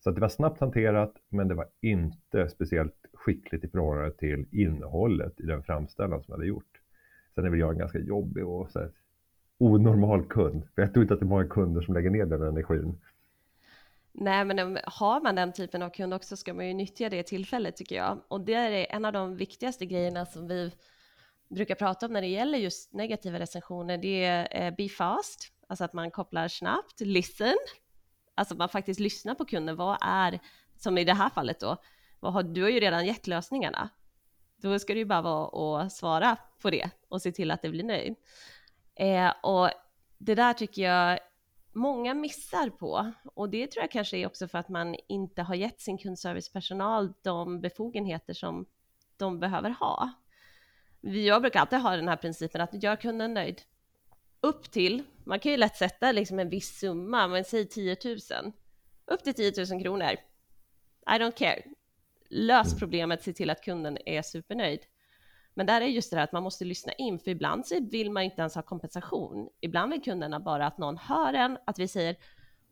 Så 0.00 0.08
att 0.10 0.14
det 0.14 0.20
var 0.20 0.28
snabbt 0.28 0.60
hanterat, 0.60 1.14
men 1.28 1.48
det 1.48 1.54
var 1.54 1.66
inte 1.80 2.48
speciellt 2.48 3.06
skickligt 3.12 3.64
i 3.64 3.68
förhållande 3.68 4.12
till 4.12 4.46
innehållet 4.50 5.40
i 5.40 5.42
den 5.42 5.62
framställan 5.62 6.22
som 6.22 6.32
jag 6.32 6.36
hade 6.36 6.46
gjort. 6.46 6.80
Sen 7.34 7.44
är 7.44 7.50
väl 7.50 7.60
jag 7.60 7.72
en 7.72 7.78
ganska 7.78 7.98
jobbig 7.98 8.46
och 8.46 8.70
så 8.70 8.78
här, 8.78 8.90
onormal 9.58 10.24
kund. 10.24 10.62
För 10.74 10.82
jag 10.82 10.92
tror 10.92 11.02
inte 11.02 11.14
att 11.14 11.20
det 11.20 11.26
är 11.26 11.28
många 11.28 11.46
kunder 11.46 11.80
som 11.80 11.94
lägger 11.94 12.10
ner 12.10 12.26
den 12.26 12.42
energin. 12.42 13.00
Nej, 14.14 14.44
men 14.44 14.76
eh, 14.76 14.82
har 14.84 15.20
man 15.20 15.34
den 15.34 15.52
typen 15.52 15.82
av 15.82 15.90
kund 15.90 16.14
också 16.14 16.36
ska 16.36 16.54
man 16.54 16.66
ju 16.66 16.74
nyttja 16.74 17.08
det 17.08 17.22
tillfället 17.22 17.76
tycker 17.76 17.96
jag. 17.96 18.24
Och 18.28 18.40
det 18.40 18.54
är 18.54 18.86
en 18.94 19.04
av 19.04 19.12
de 19.12 19.36
viktigaste 19.36 19.86
grejerna 19.86 20.26
som 20.26 20.48
vi 20.48 20.72
brukar 21.48 21.74
prata 21.74 22.06
om 22.06 22.12
när 22.12 22.20
det 22.20 22.26
gäller 22.26 22.58
just 22.58 22.92
negativa 22.92 23.38
recensioner. 23.38 23.98
Det 23.98 24.24
är 24.24 24.66
eh, 24.66 24.74
be 24.76 24.88
fast, 24.88 25.52
alltså 25.68 25.84
att 25.84 25.92
man 25.92 26.10
kopplar 26.10 26.48
snabbt, 26.48 27.00
listen, 27.00 27.56
alltså 28.34 28.54
att 28.54 28.58
man 28.58 28.68
faktiskt 28.68 29.00
lyssnar 29.00 29.34
på 29.34 29.44
kunden. 29.44 29.76
Vad 29.76 29.98
är, 30.00 30.40
som 30.76 30.98
i 30.98 31.04
det 31.04 31.14
här 31.14 31.28
fallet 31.28 31.60
då, 31.60 31.76
vad 32.20 32.32
har, 32.32 32.42
du 32.42 32.62
har 32.62 32.70
ju 32.70 32.80
redan 32.80 33.06
gett 33.06 33.26
lösningarna. 33.26 33.88
Då 34.56 34.78
ska 34.78 34.92
det 34.92 34.98
ju 34.98 35.04
bara 35.04 35.22
vara 35.22 35.82
att 35.82 35.92
svara 35.92 36.36
på 36.62 36.70
det 36.70 36.90
och 37.08 37.22
se 37.22 37.32
till 37.32 37.50
att 37.50 37.62
det 37.62 37.68
blir 37.68 37.84
nöjd. 37.84 38.14
Eh, 38.94 39.32
och 39.42 39.70
det 40.18 40.34
där 40.34 40.52
tycker 40.52 40.82
jag 40.82 41.18
många 41.72 42.14
missar 42.14 42.70
på 42.70 43.12
och 43.34 43.48
det 43.48 43.66
tror 43.66 43.82
jag 43.82 43.90
kanske 43.90 44.16
är 44.16 44.26
också 44.26 44.48
för 44.48 44.58
att 44.58 44.68
man 44.68 44.96
inte 45.08 45.42
har 45.42 45.54
gett 45.54 45.80
sin 45.80 45.98
kundservicepersonal 45.98 47.12
de 47.22 47.60
befogenheter 47.60 48.34
som 48.34 48.66
de 49.16 49.40
behöver 49.40 49.70
ha. 49.70 50.10
Jag 51.00 51.42
brukar 51.42 51.60
alltid 51.60 51.78
ha 51.78 51.96
den 51.96 52.08
här 52.08 52.16
principen 52.16 52.60
att 52.60 52.82
gör 52.82 52.96
kunden 52.96 53.34
nöjd. 53.34 53.62
Upp 54.40 54.70
till, 54.70 55.02
man 55.24 55.40
kan 55.40 55.52
ju 55.52 55.58
lätt 55.58 55.76
sätta 55.76 56.12
liksom 56.12 56.38
en 56.38 56.48
viss 56.48 56.78
summa, 56.78 57.28
men 57.28 57.44
säg 57.44 57.68
10 57.68 57.96
000. 58.04 58.52
Upp 59.06 59.24
till 59.24 59.34
10 59.34 59.52
000 59.70 59.82
kronor. 59.82 60.10
I 61.06 61.18
don't 61.18 61.36
care. 61.36 61.62
Lös 62.28 62.66
Mm. 62.66 62.78
problemet, 62.78 63.22
se 63.22 63.32
till 63.32 63.50
att 63.50 63.64
kunden 63.64 63.98
är 64.06 64.22
supernöjd. 64.22 64.80
Men 65.54 65.66
där 65.66 65.80
är 65.80 65.86
just 65.86 66.10
det 66.10 66.16
här 66.16 66.24
att 66.24 66.32
man 66.32 66.42
måste 66.42 66.64
lyssna 66.64 66.92
in, 66.92 67.18
för 67.18 67.30
ibland 67.30 67.66
så 67.66 67.80
vill 67.80 68.10
man 68.10 68.22
inte 68.22 68.40
ens 68.40 68.54
ha 68.54 68.62
kompensation. 68.62 69.48
Ibland 69.60 69.92
vill 69.92 70.02
kunderna 70.02 70.40
bara 70.40 70.66
att 70.66 70.78
någon 70.78 70.96
hör 70.96 71.34
en, 71.34 71.58
att 71.66 71.78
vi 71.78 71.88
säger 71.88 72.16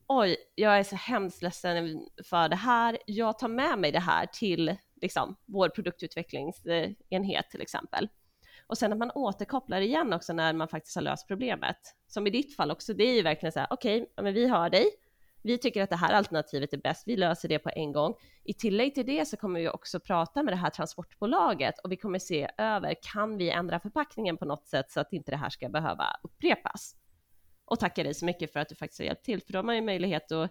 oj, 0.07 0.37
jag 0.55 0.79
är 0.79 0.83
så 0.83 0.97
hemskt 0.97 1.43
ledsen 1.43 2.07
för 2.25 2.49
det 2.49 2.57
här. 2.57 2.99
Jag 3.07 3.39
tar 3.39 3.49
med 3.49 3.79
mig 3.79 3.93
det 3.93 4.01
här 4.01 4.27
till 4.27 4.77
liksom, 5.01 5.37
vår 5.47 5.69
produktutvecklingsenhet 5.69 7.51
till 7.51 7.61
exempel. 7.61 8.09
Och 8.67 8.79
sen 8.79 8.93
att 8.93 8.99
man 8.99 9.11
återkopplar 9.11 9.81
igen 9.81 10.13
också 10.13 10.33
när 10.33 10.53
man 10.53 10.69
faktiskt 10.69 10.95
har 10.95 11.03
löst 11.03 11.29
problemet. 11.29 11.77
Som 12.07 12.27
i 12.27 12.31
ditt 12.31 12.57
fall 12.57 12.71
också, 12.71 12.95
det 12.95 13.05
är 13.05 13.15
ju 13.15 13.23
verkligen 13.23 13.53
så 13.53 13.59
här, 13.59 13.69
okej, 13.71 14.03
okay, 14.03 14.25
men 14.25 14.35
vi 14.35 14.49
hör 14.49 14.71
dig. 14.71 14.91
Vi 15.43 15.59
tycker 15.59 15.83
att 15.83 15.91
det 15.91 15.97
här 15.97 16.13
alternativet 16.13 16.73
är 16.73 16.79
bäst, 16.79 17.03
vi 17.07 17.17
löser 17.17 17.49
det 17.49 17.59
på 17.59 17.71
en 17.75 17.93
gång. 17.93 18.15
I 18.45 18.55
tillägg 18.55 18.95
till 18.95 19.07
det 19.07 19.29
så 19.29 19.37
kommer 19.37 19.61
vi 19.61 19.69
också 19.69 20.01
prata 20.01 20.43
med 20.43 20.53
det 20.53 20.59
här 20.59 20.71
transportbolaget 20.71 21.79
och 21.79 21.93
vi 21.93 21.97
kommer 21.97 22.19
se 22.19 22.49
över, 22.59 22.95
kan 23.13 23.37
vi 23.37 23.51
ändra 23.51 23.81
förpackningen 23.81 24.37
på 24.37 24.45
något 24.45 24.67
sätt 24.67 24.91
så 24.91 25.01
att 25.01 25.13
inte 25.13 25.31
det 25.31 25.37
här 25.37 25.51
ska 25.51 25.69
behöva 25.69 26.05
upprepas? 26.23 26.97
Och 27.65 27.79
tacka 27.79 28.03
dig 28.03 28.15
så 28.15 28.25
mycket 28.25 28.53
för 28.53 28.61
att 28.61 28.69
du 28.69 28.75
faktiskt 28.75 29.01
har 29.01 29.07
hjälpt 29.07 29.25
till, 29.25 29.43
för 29.43 29.53
då 29.53 29.59
har 29.59 29.65
man 29.65 29.77
ju 29.77 29.83
möjlighet 29.83 30.33
att 30.33 30.51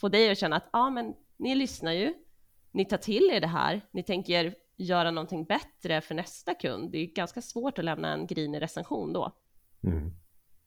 få 0.00 0.08
dig 0.08 0.30
att 0.30 0.38
känna 0.38 0.56
att 0.56 0.68
ja, 0.72 0.90
men 0.90 1.14
ni 1.36 1.54
lyssnar 1.54 1.92
ju, 1.92 2.14
ni 2.72 2.84
tar 2.84 2.96
till 2.96 3.30
er 3.32 3.40
det 3.40 3.46
här, 3.46 3.80
ni 3.90 4.02
tänker 4.02 4.54
göra 4.76 5.10
någonting 5.10 5.44
bättre 5.44 6.00
för 6.00 6.14
nästa 6.14 6.54
kund. 6.54 6.90
Det 6.90 6.98
är 6.98 7.06
ganska 7.06 7.40
svårt 7.40 7.78
att 7.78 7.84
lämna 7.84 8.12
en 8.12 8.26
grinig 8.26 8.62
recension 8.62 9.12
då. 9.12 9.32
Mm. 9.84 10.12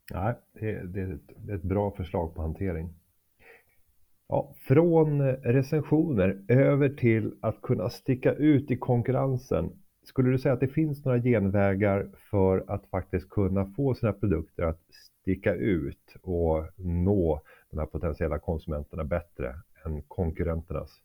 Ja, 0.09 0.39
det, 0.53 0.69
är, 0.69 0.83
det 0.83 1.01
är 1.51 1.55
ett 1.55 1.63
bra 1.63 1.91
förslag 1.91 2.35
på 2.35 2.41
hantering. 2.41 2.93
Ja, 4.29 4.53
från 4.67 5.21
recensioner 5.31 6.45
över 6.47 6.89
till 6.89 7.33
att 7.41 7.61
kunna 7.61 7.89
sticka 7.89 8.33
ut 8.33 8.71
i 8.71 8.77
konkurrensen. 8.77 9.71
Skulle 10.03 10.29
du 10.29 10.39
säga 10.39 10.53
att 10.53 10.59
det 10.59 10.67
finns 10.67 11.05
några 11.05 11.19
genvägar 11.19 12.09
för 12.29 12.65
att 12.67 12.85
faktiskt 12.85 13.29
kunna 13.29 13.65
få 13.65 13.93
sina 13.93 14.13
produkter 14.13 14.63
att 14.63 14.81
sticka 15.21 15.53
ut 15.53 16.15
och 16.21 16.63
nå 16.77 17.41
de 17.69 17.79
här 17.79 17.85
potentiella 17.85 18.39
konsumenterna 18.39 19.03
bättre 19.03 19.55
än 19.85 20.01
konkurrenternas? 20.01 21.01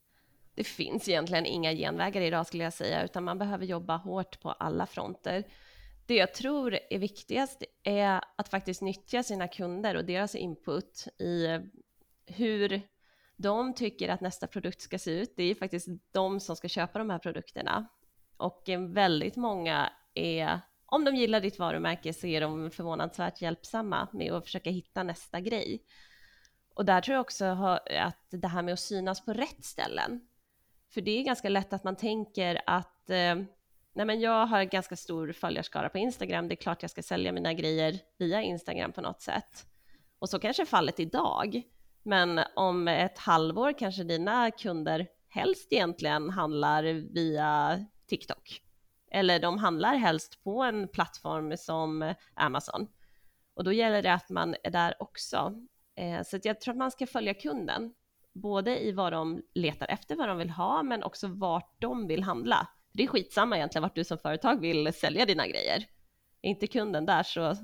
Det 0.54 0.64
finns 0.64 1.08
egentligen 1.08 1.46
inga 1.46 1.72
genvägar 1.72 2.20
idag 2.20 2.46
skulle 2.46 2.64
jag 2.64 2.72
säga, 2.72 3.04
utan 3.04 3.24
man 3.24 3.38
behöver 3.38 3.64
jobba 3.64 3.96
hårt 3.96 4.42
på 4.42 4.50
alla 4.50 4.86
fronter. 4.86 5.44
Det 6.06 6.14
jag 6.14 6.34
tror 6.34 6.78
är 6.90 6.98
viktigast 6.98 7.64
är 7.82 8.20
att 8.36 8.48
faktiskt 8.48 8.82
nyttja 8.82 9.22
sina 9.22 9.48
kunder 9.48 9.96
och 9.96 10.04
deras 10.04 10.34
input 10.34 11.08
i 11.18 11.60
hur 12.26 12.82
de 13.42 13.74
tycker 13.74 14.08
att 14.08 14.20
nästa 14.20 14.46
produkt 14.46 14.80
ska 14.80 14.98
se 14.98 15.10
ut. 15.10 15.32
Det 15.36 15.42
är 15.42 15.46
ju 15.46 15.54
faktiskt 15.54 15.88
de 16.12 16.40
som 16.40 16.56
ska 16.56 16.68
köpa 16.68 16.98
de 16.98 17.10
här 17.10 17.18
produkterna. 17.18 17.88
Och 18.36 18.68
eh, 18.68 18.80
väldigt 18.80 19.36
många 19.36 19.92
är, 20.14 20.60
om 20.86 21.04
de 21.04 21.16
gillar 21.16 21.40
ditt 21.40 21.58
varumärke 21.58 22.12
så 22.12 22.26
är 22.26 22.40
de 22.40 22.70
förvånansvärt 22.70 23.42
hjälpsamma 23.42 24.08
med 24.12 24.32
att 24.32 24.44
försöka 24.44 24.70
hitta 24.70 25.02
nästa 25.02 25.40
grej. 25.40 25.82
Och 26.74 26.84
där 26.84 27.00
tror 27.00 27.14
jag 27.14 27.20
också 27.20 27.44
att 27.90 28.26
det 28.30 28.48
här 28.48 28.62
med 28.62 28.72
att 28.72 28.80
synas 28.80 29.24
på 29.24 29.32
rätt 29.32 29.64
ställen. 29.64 30.20
För 30.88 31.00
det 31.00 31.18
är 31.20 31.24
ganska 31.24 31.48
lätt 31.48 31.72
att 31.72 31.84
man 31.84 31.96
tänker 31.96 32.62
att 32.66 33.10
eh, 33.10 33.34
nej 33.92 34.06
men 34.06 34.20
jag 34.20 34.46
har 34.46 34.64
ganska 34.64 34.96
stor 34.96 35.32
följarskara 35.32 35.88
på 35.88 35.98
Instagram, 35.98 36.48
det 36.48 36.54
är 36.54 36.56
klart 36.56 36.82
jag 36.82 36.90
ska 36.90 37.02
sälja 37.02 37.32
mina 37.32 37.52
grejer 37.52 37.98
via 38.18 38.42
Instagram 38.42 38.92
på 38.92 39.00
något 39.00 39.22
sätt. 39.22 39.66
Och 40.18 40.28
så 40.28 40.38
kanske 40.38 40.62
är 40.62 40.66
fallet 40.66 41.00
idag. 41.00 41.62
Men 42.02 42.40
om 42.56 42.88
ett 42.88 43.18
halvår 43.18 43.78
kanske 43.78 44.04
dina 44.04 44.50
kunder 44.50 45.08
helst 45.28 45.72
egentligen 45.72 46.30
handlar 46.30 46.82
via 47.14 47.84
TikTok. 48.06 48.62
Eller 49.10 49.40
de 49.40 49.58
handlar 49.58 49.94
helst 49.94 50.44
på 50.44 50.62
en 50.62 50.88
plattform 50.88 51.56
som 51.56 52.14
Amazon. 52.34 52.88
Och 53.54 53.64
då 53.64 53.72
gäller 53.72 54.02
det 54.02 54.12
att 54.12 54.30
man 54.30 54.54
är 54.62 54.70
där 54.70 54.94
också. 54.98 55.54
Eh, 55.96 56.22
så 56.22 56.38
jag 56.42 56.60
tror 56.60 56.72
att 56.72 56.78
man 56.78 56.90
ska 56.90 57.06
följa 57.06 57.34
kunden, 57.34 57.92
både 58.32 58.84
i 58.84 58.92
vad 58.92 59.12
de 59.12 59.42
letar 59.54 59.86
efter, 59.90 60.16
vad 60.16 60.28
de 60.28 60.38
vill 60.38 60.50
ha, 60.50 60.82
men 60.82 61.02
också 61.02 61.26
vart 61.26 61.80
de 61.80 62.06
vill 62.06 62.22
handla. 62.22 62.68
Det 62.92 63.02
är 63.02 63.06
skitsamma 63.06 63.56
egentligen 63.56 63.82
vart 63.82 63.94
du 63.94 64.04
som 64.04 64.18
företag 64.18 64.60
vill 64.60 64.92
sälja 64.92 65.26
dina 65.26 65.46
grejer. 65.46 65.86
Är 66.42 66.50
inte 66.50 66.66
kunden 66.66 67.06
där 67.06 67.22
så 67.22 67.56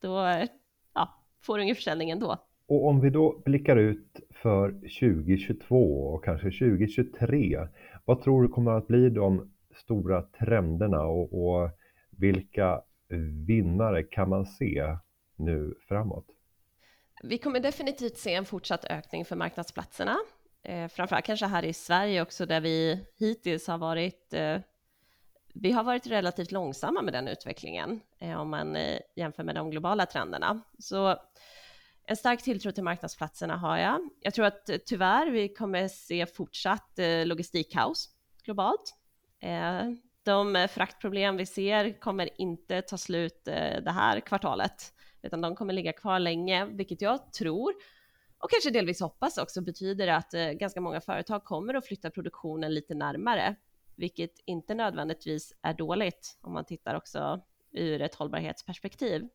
då 0.00 0.46
ja, 0.94 1.24
får 1.42 1.56
du 1.56 1.62
ingen 1.62 1.76
försäljning 1.76 2.10
ändå. 2.10 2.38
Och 2.66 2.86
om 2.86 3.00
vi 3.00 3.10
då 3.10 3.42
blickar 3.44 3.76
ut 3.76 4.20
för 4.30 4.70
2022 4.70 6.06
och 6.06 6.24
kanske 6.24 6.46
2023, 6.46 7.68
vad 8.04 8.22
tror 8.22 8.42
du 8.42 8.48
kommer 8.48 8.70
att 8.70 8.86
bli 8.86 9.10
de 9.10 9.52
stora 9.76 10.22
trenderna 10.22 11.02
och, 11.02 11.46
och 11.46 11.70
vilka 12.10 12.82
vinnare 13.46 14.02
kan 14.02 14.28
man 14.28 14.46
se 14.46 14.96
nu 15.36 15.74
framåt? 15.88 16.26
Vi 17.22 17.38
kommer 17.38 17.60
definitivt 17.60 18.16
se 18.16 18.34
en 18.34 18.44
fortsatt 18.44 18.84
ökning 18.84 19.24
för 19.24 19.36
marknadsplatserna, 19.36 20.16
eh, 20.62 20.88
framförallt 20.88 21.24
kanske 21.24 21.46
här 21.46 21.64
i 21.64 21.72
Sverige 21.72 22.22
också 22.22 22.46
där 22.46 22.60
vi 22.60 23.06
hittills 23.18 23.66
har 23.66 23.78
varit 23.78 24.34
eh, 24.34 24.58
vi 25.54 25.72
har 25.72 25.84
varit 25.84 26.06
relativt 26.06 26.52
långsamma 26.52 27.02
med 27.02 27.12
den 27.12 27.28
utvecklingen 27.28 28.00
eh, 28.18 28.40
om 28.40 28.50
man 28.50 28.76
eh, 28.76 28.98
jämför 29.16 29.44
med 29.44 29.54
de 29.54 29.70
globala 29.70 30.06
trenderna. 30.06 30.60
Så 30.78 31.16
en 32.12 32.16
stark 32.16 32.42
tilltro 32.42 32.72
till 32.72 32.84
marknadsplatserna 32.84 33.56
har 33.56 33.76
jag. 33.76 34.08
Jag 34.20 34.34
tror 34.34 34.46
att 34.46 34.68
eh, 34.68 34.76
tyvärr 34.86 35.30
vi 35.30 35.48
kommer 35.48 35.88
se 35.88 36.26
fortsatt 36.26 36.98
eh, 36.98 37.26
logistikkaos 37.26 38.08
globalt. 38.44 38.94
Eh, 39.40 39.82
de 40.22 40.56
eh, 40.56 40.68
fraktproblem 40.68 41.36
vi 41.36 41.46
ser 41.46 42.00
kommer 42.00 42.40
inte 42.40 42.82
ta 42.82 42.98
slut 42.98 43.48
eh, 43.48 43.82
det 43.82 43.90
här 43.90 44.20
kvartalet, 44.20 44.94
utan 45.22 45.40
de 45.40 45.56
kommer 45.56 45.72
ligga 45.72 45.92
kvar 45.92 46.18
länge, 46.18 46.64
vilket 46.64 47.02
jag 47.02 47.32
tror 47.32 47.74
och 48.38 48.50
kanske 48.50 48.70
delvis 48.70 49.00
hoppas 49.00 49.38
också 49.38 49.60
betyder 49.60 50.08
att 50.08 50.32
ganska 50.54 50.80
många 50.80 51.00
företag 51.00 51.44
kommer 51.44 51.74
att 51.74 51.86
flytta 51.86 52.10
produktionen 52.10 52.74
lite 52.74 52.94
närmare, 52.94 53.56
vilket 53.96 54.32
inte 54.44 54.74
nödvändigtvis 54.74 55.52
är 55.62 55.74
dåligt 55.74 56.38
om 56.40 56.52
man 56.52 56.64
tittar 56.64 56.94
också 56.94 57.40
ur 57.72 58.02
ett 58.02 58.14
hållbarhetsperspektiv. 58.14 59.28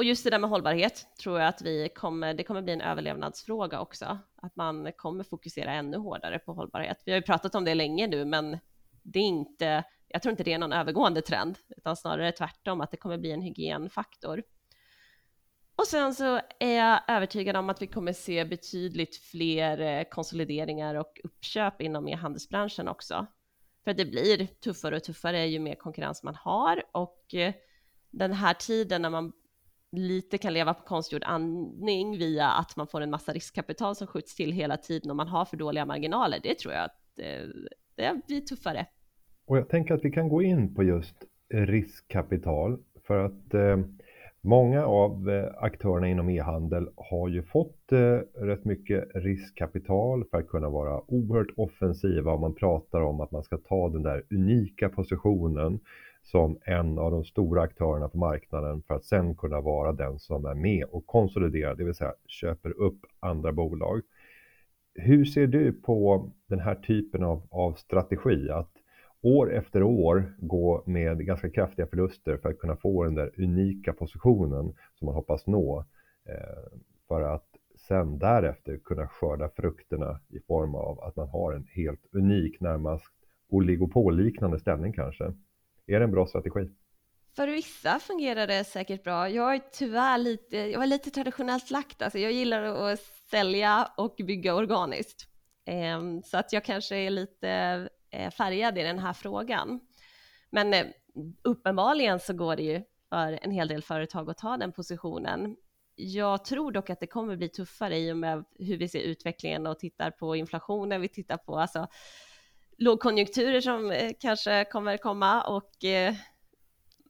Och 0.00 0.04
just 0.04 0.24
det 0.24 0.30
där 0.30 0.38
med 0.38 0.50
hållbarhet 0.50 1.06
tror 1.22 1.40
jag 1.40 1.48
att 1.48 1.62
vi 1.62 1.88
kommer, 1.88 2.34
det 2.34 2.44
kommer 2.44 2.62
bli 2.62 2.72
en 2.72 2.80
överlevnadsfråga 2.80 3.80
också, 3.80 4.18
att 4.36 4.56
man 4.56 4.92
kommer 4.92 5.24
fokusera 5.24 5.72
ännu 5.72 5.96
hårdare 5.96 6.38
på 6.38 6.52
hållbarhet. 6.52 7.02
Vi 7.04 7.12
har 7.12 7.16
ju 7.16 7.22
pratat 7.22 7.54
om 7.54 7.64
det 7.64 7.74
länge 7.74 8.06
nu, 8.06 8.24
men 8.24 8.58
det 9.02 9.18
är 9.18 9.22
inte, 9.22 9.84
jag 10.08 10.22
tror 10.22 10.30
inte 10.30 10.44
det 10.44 10.52
är 10.52 10.58
någon 10.58 10.72
övergående 10.72 11.22
trend, 11.22 11.58
utan 11.76 11.96
snarare 11.96 12.32
tvärtom, 12.32 12.80
att 12.80 12.90
det 12.90 12.96
kommer 12.96 13.18
bli 13.18 13.30
en 13.32 13.42
hygienfaktor. 13.42 14.42
Och 15.76 15.86
sen 15.86 16.14
så 16.14 16.40
är 16.60 16.76
jag 16.76 17.00
övertygad 17.08 17.56
om 17.56 17.70
att 17.70 17.82
vi 17.82 17.86
kommer 17.86 18.12
se 18.12 18.44
betydligt 18.44 19.16
fler 19.16 19.80
eh, 19.80 20.04
konsolideringar 20.04 20.94
och 20.94 21.20
uppköp 21.24 21.80
inom 21.80 22.08
e-handelsbranschen 22.08 22.88
också. 22.88 23.26
För 23.84 23.94
det 23.94 24.04
blir 24.04 24.46
tuffare 24.46 24.96
och 24.96 25.04
tuffare 25.04 25.46
ju 25.46 25.58
mer 25.58 25.74
konkurrens 25.74 26.22
man 26.22 26.34
har 26.34 26.82
och 26.92 27.34
eh, 27.34 27.54
den 28.10 28.32
här 28.32 28.54
tiden 28.54 29.02
när 29.02 29.10
man 29.10 29.32
lite 29.92 30.38
kan 30.38 30.54
leva 30.54 30.74
på 30.74 30.84
konstgjord 30.84 31.22
andning 31.24 32.18
via 32.18 32.50
att 32.50 32.76
man 32.76 32.86
får 32.86 33.00
en 33.00 33.10
massa 33.10 33.32
riskkapital 33.32 33.96
som 33.96 34.06
skjuts 34.06 34.34
till 34.34 34.52
hela 34.52 34.76
tiden 34.76 35.10
och 35.10 35.16
man 35.16 35.28
har 35.28 35.44
för 35.44 35.56
dåliga 35.56 35.86
marginaler, 35.86 36.40
det 36.42 36.58
tror 36.58 36.74
jag 36.74 36.84
att 36.84 37.18
eh, 37.18 37.48
det, 37.96 38.12
det 38.14 38.20
blir 38.26 38.40
tuffare. 38.40 38.86
Och 39.46 39.58
jag 39.58 39.68
tänker 39.68 39.94
att 39.94 40.04
vi 40.04 40.10
kan 40.10 40.28
gå 40.28 40.42
in 40.42 40.74
på 40.74 40.82
just 40.82 41.16
eh, 41.54 41.60
riskkapital 41.60 42.78
för 43.06 43.24
att 43.24 43.54
eh, 43.54 43.76
många 44.40 44.84
av 44.86 45.30
eh, 45.30 45.64
aktörerna 45.64 46.08
inom 46.08 46.30
e-handel 46.30 46.88
har 46.96 47.28
ju 47.28 47.42
fått 47.42 47.92
eh, 47.92 48.18
rätt 48.44 48.64
mycket 48.64 49.04
riskkapital 49.14 50.24
för 50.30 50.38
att 50.38 50.48
kunna 50.48 50.68
vara 50.68 51.00
oerhört 51.06 51.54
offensiva. 51.56 52.32
Om 52.32 52.40
man 52.40 52.54
pratar 52.54 53.00
om 53.00 53.20
att 53.20 53.30
man 53.30 53.42
ska 53.42 53.56
ta 53.56 53.88
den 53.88 54.02
där 54.02 54.24
unika 54.30 54.88
positionen 54.88 55.80
som 56.30 56.58
en 56.64 56.98
av 56.98 57.10
de 57.10 57.24
stora 57.24 57.62
aktörerna 57.62 58.08
på 58.08 58.18
marknaden 58.18 58.82
för 58.82 58.94
att 58.94 59.04
sen 59.04 59.34
kunna 59.34 59.60
vara 59.60 59.92
den 59.92 60.18
som 60.18 60.44
är 60.44 60.54
med 60.54 60.84
och 60.84 61.06
konsoliderar, 61.06 61.74
det 61.74 61.84
vill 61.84 61.94
säga 61.94 62.14
köper 62.26 62.80
upp 62.80 62.98
andra 63.20 63.52
bolag. 63.52 64.00
Hur 64.94 65.24
ser 65.24 65.46
du 65.46 65.72
på 65.72 66.30
den 66.46 66.60
här 66.60 66.74
typen 66.74 67.24
av, 67.24 67.42
av 67.50 67.72
strategi? 67.72 68.50
Att 68.50 68.70
år 69.22 69.52
efter 69.52 69.82
år 69.82 70.34
gå 70.38 70.82
med 70.86 71.26
ganska 71.26 71.50
kraftiga 71.50 71.86
förluster 71.86 72.36
för 72.36 72.48
att 72.48 72.58
kunna 72.58 72.76
få 72.76 73.04
den 73.04 73.14
där 73.14 73.30
unika 73.36 73.92
positionen 73.92 74.74
som 74.94 75.06
man 75.06 75.14
hoppas 75.14 75.46
nå 75.46 75.84
eh, 76.28 76.78
för 77.08 77.22
att 77.22 77.46
sen 77.88 78.18
därefter 78.18 78.76
kunna 78.76 79.06
skörda 79.06 79.48
frukterna 79.48 80.20
i 80.28 80.40
form 80.40 80.74
av 80.74 81.00
att 81.00 81.16
man 81.16 81.28
har 81.28 81.52
en 81.52 81.66
helt 81.70 82.06
unik, 82.12 82.60
närmast 82.60 83.12
oligopolliknande 83.48 84.58
ställning 84.58 84.92
kanske. 84.92 85.32
Är 85.90 85.98
det 85.98 86.04
en 86.04 86.10
bra 86.10 86.26
strategi? 86.26 86.70
För 87.36 87.48
vissa 87.48 87.98
fungerar 87.98 88.46
det 88.46 88.64
säkert 88.64 89.04
bra. 89.04 89.28
Jag 89.28 89.54
är 89.54 89.62
tyvärr 89.72 90.18
lite, 90.18 90.56
jag 90.56 90.82
är 90.82 90.86
lite 90.86 91.10
traditionellt 91.10 91.70
lagt, 91.70 92.02
alltså 92.02 92.18
jag 92.18 92.32
gillar 92.32 92.62
att 92.62 93.00
sälja 93.30 93.88
och 93.96 94.14
bygga 94.18 94.54
organiskt. 94.54 95.26
Ehm, 95.66 96.22
så 96.22 96.38
att 96.38 96.52
jag 96.52 96.64
kanske 96.64 96.96
är 96.96 97.10
lite 97.10 97.48
eh, 98.10 98.30
färgad 98.30 98.78
i 98.78 98.82
den 98.82 98.98
här 98.98 99.12
frågan. 99.12 99.80
Men 100.50 100.74
eh, 100.74 100.86
uppenbarligen 101.44 102.20
så 102.20 102.32
går 102.32 102.56
det 102.56 102.62
ju 102.62 102.82
för 103.08 103.38
en 103.42 103.50
hel 103.50 103.68
del 103.68 103.82
företag 103.82 104.30
att 104.30 104.38
ta 104.38 104.56
den 104.56 104.72
positionen. 104.72 105.56
Jag 105.94 106.44
tror 106.44 106.72
dock 106.72 106.90
att 106.90 107.00
det 107.00 107.06
kommer 107.06 107.36
bli 107.36 107.48
tuffare 107.48 107.98
i 107.98 108.12
och 108.12 108.16
med 108.16 108.44
hur 108.58 108.76
vi 108.76 108.88
ser 108.88 109.00
utvecklingen 109.00 109.66
och 109.66 109.78
tittar 109.78 110.10
på 110.10 110.36
inflationen, 110.36 111.00
vi 111.00 111.08
tittar 111.08 111.36
på 111.36 111.58
alltså 111.58 111.88
lågkonjunkturer 112.80 113.60
som 113.60 113.90
eh, 113.90 114.12
kanske 114.20 114.64
kommer 114.64 114.96
komma 114.96 115.42
och 115.42 115.84
eh, 115.84 116.14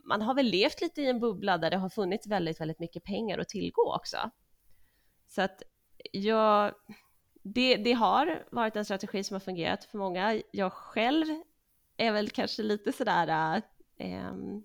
man 0.04 0.22
har 0.22 0.35
väl 0.35 0.46
levt 0.46 0.80
lite 0.80 1.02
i 1.02 1.06
en 1.06 1.20
bubbla 1.20 1.59
där 1.59 1.70
det 1.70 1.76
har 1.76 1.88
funnits 1.88 2.26
väldigt, 2.26 2.61
väldigt 2.61 2.78
mycket 2.78 3.04
pengar 3.04 3.38
att 3.38 3.48
tillgå 3.48 3.94
också. 3.94 4.30
Så 5.28 5.42
att 5.42 5.62
jag, 6.12 6.74
det, 7.42 7.76
det 7.76 7.92
har 7.92 8.46
varit 8.50 8.76
en 8.76 8.85
strategi 8.85 9.24
som 9.24 9.35
har 9.35 9.40
fungerat 9.40 9.85
för 9.85 9.98
många. 9.98 10.42
Jag 10.50 10.72
själv 10.72 11.26
är 11.96 12.12
väl 12.12 12.30
kanske 12.30 12.62
lite 12.62 12.92
sådär 12.92 13.28
eh, 13.28 13.62
ehm, 13.98 14.62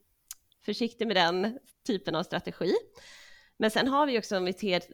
försiktig 0.66 1.08
med 1.08 1.16
den 1.16 1.60
typen 1.88 2.16
av 2.16 2.24
strategi. 2.24 2.74
Men 3.58 3.72
sen 3.72 3.88
har 3.88 4.08
vi 4.08 4.20
också, 4.20 4.38
om 4.38 4.46
vi 4.46 4.54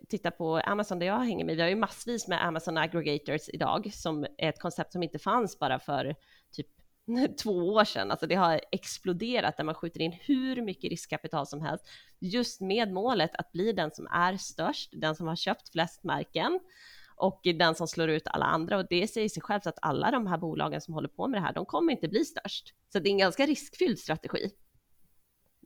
tittar 0.09 0.31
på 0.31 0.57
Amazon 0.57 0.99
där 0.99 1.07
jag 1.07 1.19
hänger 1.19 1.45
med, 1.45 1.55
vi 1.55 1.61
har 1.61 1.69
ju 1.69 1.75
massvis 1.75 2.27
med 2.27 2.45
Amazon 2.45 2.77
aggregators 2.77 3.49
idag, 3.53 3.91
som 3.93 4.23
är 4.37 4.49
ett 4.49 4.59
koncept 4.59 4.91
som 4.91 5.03
inte 5.03 5.19
fanns 5.19 5.59
bara 5.59 5.79
för 5.79 6.15
typ 6.51 6.67
två 7.43 7.51
år 7.51 7.83
sedan. 7.83 8.11
Alltså 8.11 8.27
det 8.27 8.35
har 8.35 8.61
exploderat 8.71 9.57
där 9.57 9.63
man 9.63 9.75
skjuter 9.75 10.01
in 10.01 10.11
hur 10.11 10.61
mycket 10.61 10.89
riskkapital 10.89 11.47
som 11.47 11.61
helst, 11.61 11.85
just 12.19 12.61
med 12.61 12.91
målet 12.93 13.31
att 13.33 13.51
bli 13.51 13.71
den 13.71 13.91
som 13.91 14.07
är 14.07 14.37
störst, 14.37 14.89
den 14.93 15.15
som 15.15 15.27
har 15.27 15.35
köpt 15.35 15.71
flest 15.71 16.03
märken 16.03 16.59
och 17.15 17.41
den 17.43 17.75
som 17.75 17.87
slår 17.87 18.09
ut 18.09 18.27
alla 18.27 18.45
andra 18.45 18.77
och 18.77 18.85
det 18.89 19.07
säger 19.07 19.29
sig 19.29 19.41
självt 19.41 19.67
att 19.67 19.79
alla 19.81 20.11
de 20.11 20.27
här 20.27 20.37
bolagen 20.37 20.81
som 20.81 20.93
håller 20.93 21.09
på 21.09 21.27
med 21.27 21.41
det 21.41 21.45
här, 21.45 21.53
de 21.53 21.65
kommer 21.65 21.93
inte 21.93 22.07
bli 22.07 22.25
störst. 22.25 22.73
Så 22.93 22.99
det 22.99 23.09
är 23.09 23.11
en 23.11 23.17
ganska 23.17 23.45
riskfylld 23.45 23.99
strategi. 23.99 24.51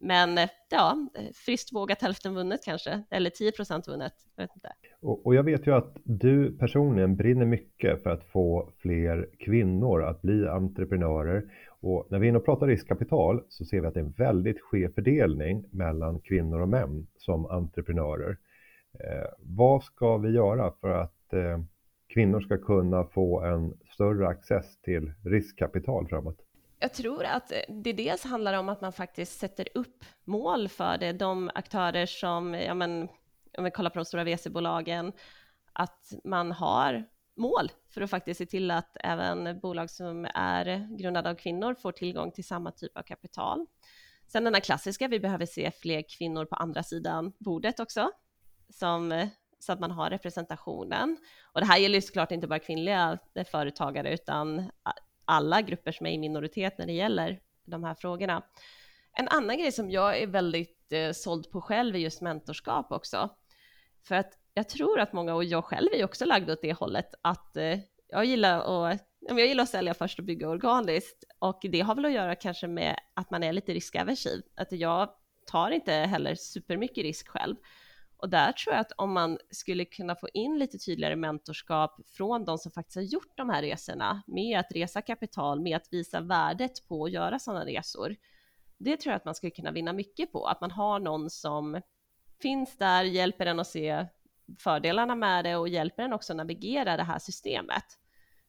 Men 0.02 0.38
eh, 0.38 0.50
ja, 0.72 1.10
friskt 1.34 1.74
vågat 1.74 2.02
hälften 2.02 2.36
vunnet 2.36 2.66
kanske, 2.66 3.04
eller 3.10 3.30
10 3.30 3.52
procent 3.52 3.88
vunnet. 3.88 4.14
Jag 4.36 4.44
vet 4.44 4.56
inte. 4.56 4.70
Och, 5.02 5.26
och, 5.26 5.36
jag 5.36 5.44
vet 5.44 5.68
ju 5.68 5.76
att 5.76 5.98
du 6.04 6.58
personligen 6.58 7.16
brinner 7.16 7.46
mycket 7.46 8.04
för 8.04 8.10
att 8.10 8.24
få 8.24 8.72
fler 8.78 9.30
kvinnor 9.40 10.04
att 10.04 10.22
bli 10.22 10.48
entreprenörer. 10.48 11.44
Och 11.82 12.08
när 12.10 12.20
vi 12.20 12.28
är 12.28 12.30
inne 12.30 12.38
och 12.38 12.46
pratar 12.46 12.68
riskkapital 12.68 13.44
så 13.50 13.66
ser 13.66 13.82
vi 13.82 13.88
att 13.88 13.94
det 13.94 14.00
är 14.00 14.04
en 14.04 14.12
väldigt 14.12 14.62
skev 14.62 14.94
fördelning 14.94 15.66
mellan 15.72 16.20
kvinnor 16.20 16.62
och 16.62 16.70
män 16.70 17.08
som 17.18 17.46
entreprenörer. 17.46 18.38
Eh, 19.00 19.30
vad 19.40 19.84
ska 19.84 20.18
vi 20.18 20.30
göra 20.30 20.74
för 20.82 20.90
att 20.90 21.34
eh, 21.34 21.60
kvinnor 22.14 22.40
ska 22.40 22.58
kunna 22.58 23.04
få 23.04 23.42
en 23.42 23.74
större 23.94 24.28
access 24.28 24.82
till 24.82 25.14
riskkapital 25.24 26.08
framåt? 26.08 26.45
Jag 26.86 26.94
tror 26.94 27.24
att 27.24 27.52
det 27.68 27.94
dels 27.94 28.24
handlar 28.24 28.54
om 28.54 28.70
att 28.70 28.82
man 28.82 28.94
faktiskt 28.94 29.40
sätter 29.40 29.68
upp 29.74 30.06
mål 30.24 30.70
för 30.70 30.98
det. 30.98 31.12
De 31.12 31.52
aktörer 31.56 32.06
som, 32.06 32.54
ja 32.54 32.74
men, 32.74 33.10
om 33.58 33.64
vi 33.64 33.72
kollar 33.72 33.90
på 33.90 34.00
de 34.00 34.06
stora 34.06 34.24
VC-bolagen, 34.24 35.12
att 35.74 36.14
man 36.24 36.52
har 36.52 37.06
mål 37.38 37.72
för 37.90 38.02
att 38.02 38.10
faktiskt 38.10 38.38
se 38.38 38.46
till 38.46 38.72
att 38.72 38.98
även 39.00 39.60
bolag 39.60 39.90
som 39.90 40.28
är 40.34 40.98
grundade 40.98 41.30
av 41.30 41.36
kvinnor 41.36 41.76
får 41.76 41.92
tillgång 41.92 42.32
till 42.32 42.44
samma 42.44 42.72
typ 42.72 42.98
av 42.98 43.02
kapital. 43.02 43.66
Sen 44.28 44.44
den 44.44 44.54
här 44.54 44.62
klassiska, 44.62 45.08
vi 45.08 45.20
behöver 45.20 45.46
se 45.46 45.72
fler 45.72 46.04
kvinnor 46.18 46.46
på 46.46 46.56
andra 46.56 46.84
sidan 46.84 47.34
bordet 47.40 47.80
också, 47.80 48.12
som, 48.70 49.30
så 49.60 49.74
att 49.74 49.80
man 49.80 49.92
har 49.92 50.10
representationen. 50.10 51.18
Och 51.54 51.60
det 51.62 51.68
här 51.68 51.78
gäller 51.78 51.96
ju 51.96 52.02
såklart 52.02 52.32
inte 52.32 52.48
bara 52.48 52.60
kvinnliga 52.60 53.20
företagare, 53.52 54.14
utan 54.14 54.72
alla 55.26 55.62
grupper 55.62 55.92
som 55.92 56.06
är 56.06 56.12
i 56.12 56.18
minoritet 56.18 56.78
när 56.78 56.86
det 56.86 56.94
gäller 56.94 57.40
de 57.66 57.84
här 57.84 57.96
frågorna. 57.96 58.44
En 59.18 59.28
annan 59.28 59.58
grej 59.58 59.72
som 59.72 59.92
jag 59.92 60.22
är 60.22 60.28
väldigt 60.28 60.92
eh, 60.92 61.12
såld 61.12 61.52
på 61.52 61.62
själv 61.62 61.96
är 61.96 62.00
just 62.00 62.22
mentorskap 62.22 62.92
också. 62.92 63.30
För 64.08 64.16
att 64.16 64.34
jag 64.54 64.70
tror 64.70 65.00
att 65.00 65.14
många, 65.14 65.36
och 65.36 65.44
jag 65.44 65.66
själv 65.66 65.88
är 65.94 66.06
också 66.06 66.26
lagd 66.26 66.50
åt 66.50 66.62
det 66.62 66.74
hållet, 66.74 67.14
att 67.22 67.58
eh, 67.58 67.80
jag, 68.08 68.26
gillar 68.26 68.90
att, 68.90 69.08
jag 69.20 69.40
gillar 69.40 69.64
att 69.64 69.70
sälja 69.70 69.94
först 69.94 70.20
och 70.20 70.26
bygga 70.26 70.50
organiskt. 70.50 71.24
Och 71.40 71.60
det 71.62 71.82
har 71.82 71.96
väl 71.96 72.06
att 72.06 72.12
göra 72.12 72.36
kanske 72.36 72.68
med 72.68 72.96
att 73.14 73.32
man 73.32 73.44
är 73.44 73.54
lite 73.54 73.74
riskaversiv. 73.74 74.42
Att 74.56 74.72
jag 74.72 75.10
tar 75.52 75.72
inte 75.72 75.94
heller 75.94 76.36
supermycket 76.36 77.04
risk 77.04 77.28
själv. 77.28 77.56
Och 78.18 78.30
där 78.30 78.52
tror 78.52 78.74
jag 78.74 78.82
att 78.82 78.92
om 78.98 79.14
man 79.14 79.38
skulle 79.50 79.86
kunna 79.86 80.16
få 80.16 80.28
in 80.34 80.60
lite 80.60 80.78
tydligare 80.78 81.16
mentorskap 81.16 82.00
från 82.08 82.46
de 82.46 82.58
som 82.58 82.72
faktiskt 82.72 82.96
har 82.96 83.04
gjort 83.04 83.38
de 83.38 83.50
här 83.50 83.62
resorna 83.62 84.24
med 84.28 84.60
att 84.60 84.72
resa 84.72 85.02
kapital, 85.02 85.62
med 85.62 85.78
att 85.78 85.88
visa 85.92 86.22
värdet 86.22 86.88
på 86.88 87.06
att 87.06 87.12
göra 87.12 87.40
sådana 87.40 87.66
resor. 87.66 88.16
Det 88.78 88.98
tror 88.98 89.12
jag 89.12 89.18
att 89.18 89.26
man 89.26 89.36
skulle 89.36 89.52
kunna 89.52 89.72
vinna 89.72 89.94
mycket 89.94 90.32
på, 90.32 90.46
att 90.46 90.62
man 90.62 90.72
har 90.72 91.00
någon 91.00 91.30
som 91.30 91.82
finns 92.42 92.78
där, 92.78 93.04
hjälper 93.04 93.46
en 93.46 93.60
att 93.60 93.68
se 93.68 94.06
fördelarna 94.60 95.16
med 95.16 95.46
det 95.46 95.56
och 95.56 95.70
hjälper 95.70 96.04
en 96.04 96.14
också 96.14 96.34
navigera 96.34 96.98
det 96.98 97.04
här 97.04 97.20
systemet. 97.20 97.86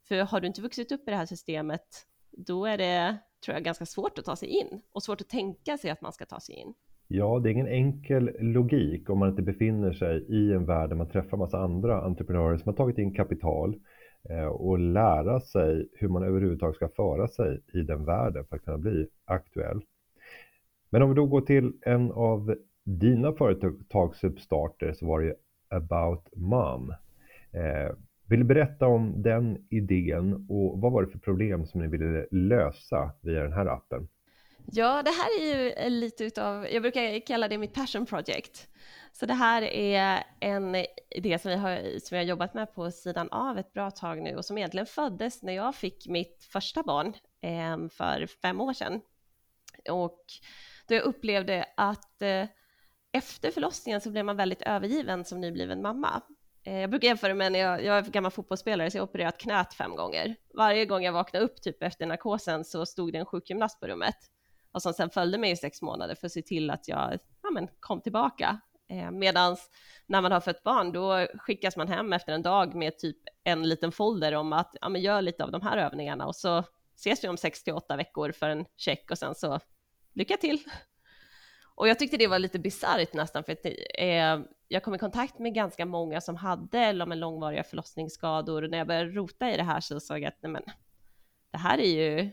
För 0.08 0.16
har 0.16 0.40
du 0.40 0.46
inte 0.46 0.62
vuxit 0.62 0.92
upp 0.92 1.08
i 1.08 1.10
det 1.10 1.16
här 1.16 1.26
systemet, 1.26 2.06
då 2.30 2.66
är 2.66 2.78
det, 2.78 3.16
tror 3.44 3.54
jag, 3.54 3.64
ganska 3.64 3.86
svårt 3.86 4.18
att 4.18 4.24
ta 4.24 4.36
sig 4.36 4.48
in 4.48 4.82
och 4.92 5.02
svårt 5.02 5.20
att 5.20 5.28
tänka 5.28 5.78
sig 5.78 5.90
att 5.90 6.00
man 6.00 6.12
ska 6.12 6.26
ta 6.26 6.40
sig 6.40 6.54
in. 6.54 6.74
Ja, 7.08 7.38
det 7.38 7.48
är 7.48 7.52
ingen 7.52 7.68
enkel 7.68 8.30
logik 8.38 9.10
om 9.10 9.18
man 9.18 9.28
inte 9.28 9.42
befinner 9.42 9.92
sig 9.92 10.24
i 10.28 10.52
en 10.52 10.64
värld 10.64 10.88
där 10.88 10.96
man 10.96 11.08
träffar 11.08 11.36
massa 11.36 11.58
andra 11.58 12.00
entreprenörer 12.00 12.56
som 12.56 12.68
har 12.68 12.76
tagit 12.76 12.98
in 12.98 13.14
kapital 13.14 13.76
eh, 14.30 14.46
och 14.46 14.78
lära 14.78 15.40
sig 15.40 15.88
hur 15.92 16.08
man 16.08 16.22
överhuvudtaget 16.22 16.76
ska 16.76 16.88
föra 16.88 17.28
sig 17.28 17.60
i 17.72 17.82
den 17.82 18.04
världen 18.04 18.44
för 18.44 18.56
att 18.56 18.64
kunna 18.64 18.78
bli 18.78 19.06
aktuell. 19.24 19.80
Men 20.90 21.02
om 21.02 21.08
vi 21.08 21.14
då 21.14 21.26
går 21.26 21.40
till 21.40 21.72
en 21.82 22.12
av 22.12 22.54
dina 22.84 23.32
företagsuppstarter 23.32 24.92
så 24.92 25.06
var 25.06 25.20
det 25.20 25.26
ju 25.26 25.34
About 25.68 26.28
Mom. 26.36 26.90
Eh, 27.52 27.94
vill 28.28 28.38
du 28.38 28.44
berätta 28.44 28.86
om 28.86 29.22
den 29.22 29.66
idén 29.70 30.46
och 30.48 30.80
vad 30.80 30.92
var 30.92 31.02
det 31.02 31.08
för 31.08 31.18
problem 31.18 31.66
som 31.66 31.80
ni 31.80 31.86
ville 31.86 32.26
lösa 32.30 33.10
via 33.22 33.42
den 33.42 33.52
här 33.52 33.66
appen? 33.66 34.08
Ja, 34.72 35.02
det 35.02 35.10
här 35.10 35.40
är 35.40 35.56
ju 35.56 35.90
lite 35.90 36.24
utav, 36.24 36.66
jag 36.70 36.82
brukar 36.82 37.26
kalla 37.26 37.48
det 37.48 37.58
mitt 37.58 37.74
passion 37.74 38.06
project. 38.06 38.68
Så 39.12 39.26
det 39.26 39.34
här 39.34 39.62
är 39.62 40.24
en 40.40 40.86
idé 41.10 41.38
som 41.38 41.50
vi 41.50 41.56
har, 41.56 41.98
som 41.98 42.16
jag 42.16 42.24
har 42.24 42.28
jobbat 42.28 42.54
med 42.54 42.74
på 42.74 42.90
sidan 42.90 43.28
av 43.28 43.58
ett 43.58 43.72
bra 43.72 43.90
tag 43.90 44.22
nu 44.22 44.36
och 44.36 44.44
som 44.44 44.58
egentligen 44.58 44.86
föddes 44.86 45.42
när 45.42 45.52
jag 45.52 45.74
fick 45.74 46.08
mitt 46.08 46.44
första 46.52 46.82
barn 46.82 47.14
eh, 47.40 47.88
för 47.88 48.26
fem 48.26 48.60
år 48.60 48.72
sedan. 48.72 49.00
Och 49.90 50.24
då 50.88 50.94
jag 50.94 51.02
upplevde 51.02 51.66
att 51.76 52.22
eh, 52.22 52.46
efter 53.12 53.50
förlossningen 53.50 54.00
så 54.00 54.10
blev 54.10 54.24
man 54.24 54.36
väldigt 54.36 54.62
övergiven 54.62 55.24
som 55.24 55.40
nybliven 55.40 55.82
mamma. 55.82 56.22
Eh, 56.64 56.78
jag 56.78 56.90
brukar 56.90 57.08
jämföra 57.08 57.34
med 57.34 57.52
när 57.52 57.58
jag, 57.58 57.84
jag 57.84 57.98
är 57.98 58.02
gammal 58.02 58.30
fotbollsspelare 58.30 58.90
så 58.90 58.96
jag 58.96 59.02
har 59.02 59.08
opererat 59.08 59.38
knät 59.38 59.74
fem 59.74 59.96
gånger. 59.96 60.36
Varje 60.54 60.84
gång 60.84 61.02
jag 61.02 61.12
vaknade 61.12 61.44
upp 61.44 61.62
typ 61.62 61.82
efter 61.82 62.06
narkosen 62.06 62.64
så 62.64 62.86
stod 62.86 63.12
det 63.12 63.18
en 63.18 63.26
sjukgymnast 63.26 63.80
på 63.80 63.86
rummet 63.86 64.16
och 64.76 64.82
som 64.82 64.92
sen 64.92 65.10
följde 65.10 65.38
mig 65.38 65.50
i 65.50 65.56
sex 65.56 65.82
månader 65.82 66.14
för 66.14 66.26
att 66.26 66.32
se 66.32 66.42
till 66.42 66.70
att 66.70 66.88
jag 66.88 67.18
ja, 67.42 67.50
men, 67.50 67.68
kom 67.80 68.00
tillbaka. 68.00 68.60
Eh, 68.88 69.10
Medan 69.10 69.56
när 70.06 70.20
man 70.20 70.32
har 70.32 70.40
fött 70.40 70.62
barn, 70.62 70.92
då 70.92 71.26
skickas 71.38 71.76
man 71.76 71.88
hem 71.88 72.12
efter 72.12 72.32
en 72.32 72.42
dag 72.42 72.74
med 72.74 72.98
typ 72.98 73.16
en 73.44 73.68
liten 73.68 73.92
folder 73.92 74.34
om 74.34 74.52
att 74.52 74.76
ja, 74.80 74.88
men 74.88 75.02
gör 75.02 75.22
lite 75.22 75.44
av 75.44 75.50
de 75.50 75.62
här 75.62 75.76
övningarna 75.76 76.26
och 76.26 76.36
så 76.36 76.64
ses 76.96 77.24
vi 77.24 77.28
om 77.28 77.36
sex 77.36 77.64
till 77.64 77.72
åtta 77.72 77.96
veckor 77.96 78.32
för 78.32 78.48
en 78.48 78.64
check 78.76 79.10
och 79.10 79.18
sen 79.18 79.34
så 79.34 79.60
lycka 80.12 80.36
till. 80.36 80.58
Och 81.74 81.88
jag 81.88 81.98
tyckte 81.98 82.16
det 82.16 82.26
var 82.26 82.38
lite 82.38 82.58
bisarrt 82.58 83.12
nästan, 83.12 83.44
för 83.44 83.52
att 83.52 83.66
eh, 83.98 84.40
jag 84.68 84.82
kom 84.82 84.94
i 84.94 84.98
kontakt 84.98 85.38
med 85.38 85.54
ganska 85.54 85.86
många 85.86 86.20
som 86.20 86.36
hade 86.36 86.78
eller 86.78 87.06
med 87.06 87.18
långvariga 87.18 87.64
förlossningsskador 87.64 88.62
och 88.62 88.70
när 88.70 88.78
jag 88.78 88.86
började 88.86 89.10
rota 89.10 89.50
i 89.50 89.56
det 89.56 89.62
här 89.62 89.80
så 89.80 90.00
såg 90.00 90.18
jag 90.18 90.28
att 90.28 90.42
nej 90.42 90.52
men, 90.52 90.62
det 91.50 91.58
här 91.58 91.78
är 91.78 92.14
ju 92.14 92.32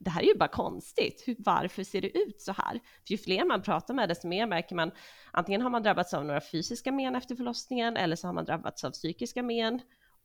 det 0.00 0.10
här 0.10 0.22
är 0.22 0.26
ju 0.26 0.38
bara 0.38 0.48
konstigt. 0.48 1.22
Hur, 1.26 1.36
varför 1.38 1.84
ser 1.84 2.00
det 2.00 2.18
ut 2.18 2.42
så 2.42 2.52
här? 2.52 2.72
För 3.06 3.12
ju 3.12 3.18
fler 3.18 3.44
man 3.44 3.62
pratar 3.62 3.94
med, 3.94 4.08
desto 4.08 4.28
mer 4.28 4.46
märker 4.46 4.74
man 4.74 4.90
antingen 5.30 5.62
har 5.62 5.70
man 5.70 5.82
drabbats 5.82 6.14
av 6.14 6.24
några 6.24 6.40
fysiska 6.40 6.92
men 6.92 7.16
efter 7.16 7.36
förlossningen 7.36 7.96
eller 7.96 8.16
så 8.16 8.28
har 8.28 8.32
man 8.32 8.44
drabbats 8.44 8.84
av 8.84 8.90
psykiska 8.90 9.42
men. 9.42 9.80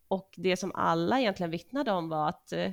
Och 0.08 0.34
det 0.38 0.58
som 0.58 0.72
alla 0.76 1.20
egentligen 1.20 1.52
vittnade 1.52 1.92
om 1.92 2.10
var 2.10 2.30
att 2.30 2.52
eh, 2.52 2.72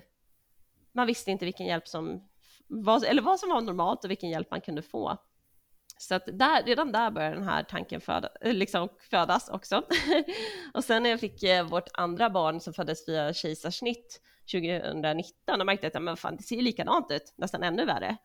man 0.92 1.06
visste 1.06 1.30
inte 1.30 1.44
vilken 1.44 1.66
hjälp 1.66 1.88
som 1.88 2.28
vad, 2.68 3.04
eller 3.04 3.22
vad 3.22 3.40
som 3.40 3.48
var 3.48 3.60
normalt 3.60 4.04
och 4.04 4.10
vilken 4.10 4.30
hjälp 4.30 4.50
man 4.50 4.60
kunde 4.60 4.82
få. 4.82 5.18
Så 5.98 6.14
att 6.14 6.26
där, 6.32 6.62
redan 6.62 6.92
där 6.92 7.10
började 7.10 7.34
den 7.34 7.48
här 7.48 7.62
tanken 7.62 8.00
föda, 8.00 8.28
eh, 8.40 8.54
liksom 8.54 8.88
födas 9.10 9.48
också. 9.48 9.82
och 10.74 10.84
sen 10.84 11.02
när 11.02 11.10
jag 11.10 11.20
fick 11.20 11.42
eh, 11.42 11.68
vårt 11.68 11.88
andra 11.94 12.30
barn 12.30 12.60
som 12.60 12.72
föddes 12.72 13.08
via 13.08 13.32
kejsarsnitt 13.32 14.20
2019 14.52 15.60
och 15.60 15.66
märkte 15.66 15.86
att 15.86 16.02
men 16.02 16.16
fan, 16.16 16.36
det 16.36 16.42
ser 16.42 16.56
ju 16.56 16.62
likadant 16.62 17.10
ut, 17.10 17.34
nästan 17.36 17.62
ännu 17.62 17.84
värre. 17.84 18.16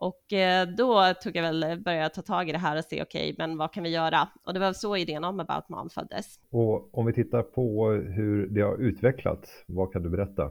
Och 0.00 0.32
eh, 0.32 0.68
då 0.68 1.14
tog 1.22 1.36
jag 1.36 1.42
väl, 1.42 1.80
började 1.84 2.14
ta 2.14 2.22
tag 2.22 2.48
i 2.48 2.52
det 2.52 2.58
här 2.58 2.76
och 2.78 2.84
se, 2.84 3.02
okej, 3.02 3.32
okay, 3.32 3.34
men 3.38 3.58
vad 3.58 3.72
kan 3.72 3.82
vi 3.82 3.90
göra? 3.90 4.28
Och 4.44 4.54
det 4.54 4.60
var 4.60 4.72
så 4.72 4.96
idén 4.96 5.24
om 5.24 5.40
About 5.40 5.68
Mom 5.68 5.90
föddes. 5.90 6.40
Och 6.50 6.98
om 6.98 7.06
vi 7.06 7.12
tittar 7.12 7.42
på 7.42 7.90
hur 7.90 8.46
det 8.46 8.60
har 8.60 8.76
utvecklats, 8.76 9.64
vad 9.66 9.92
kan 9.92 10.02
du 10.02 10.10
berätta? 10.10 10.50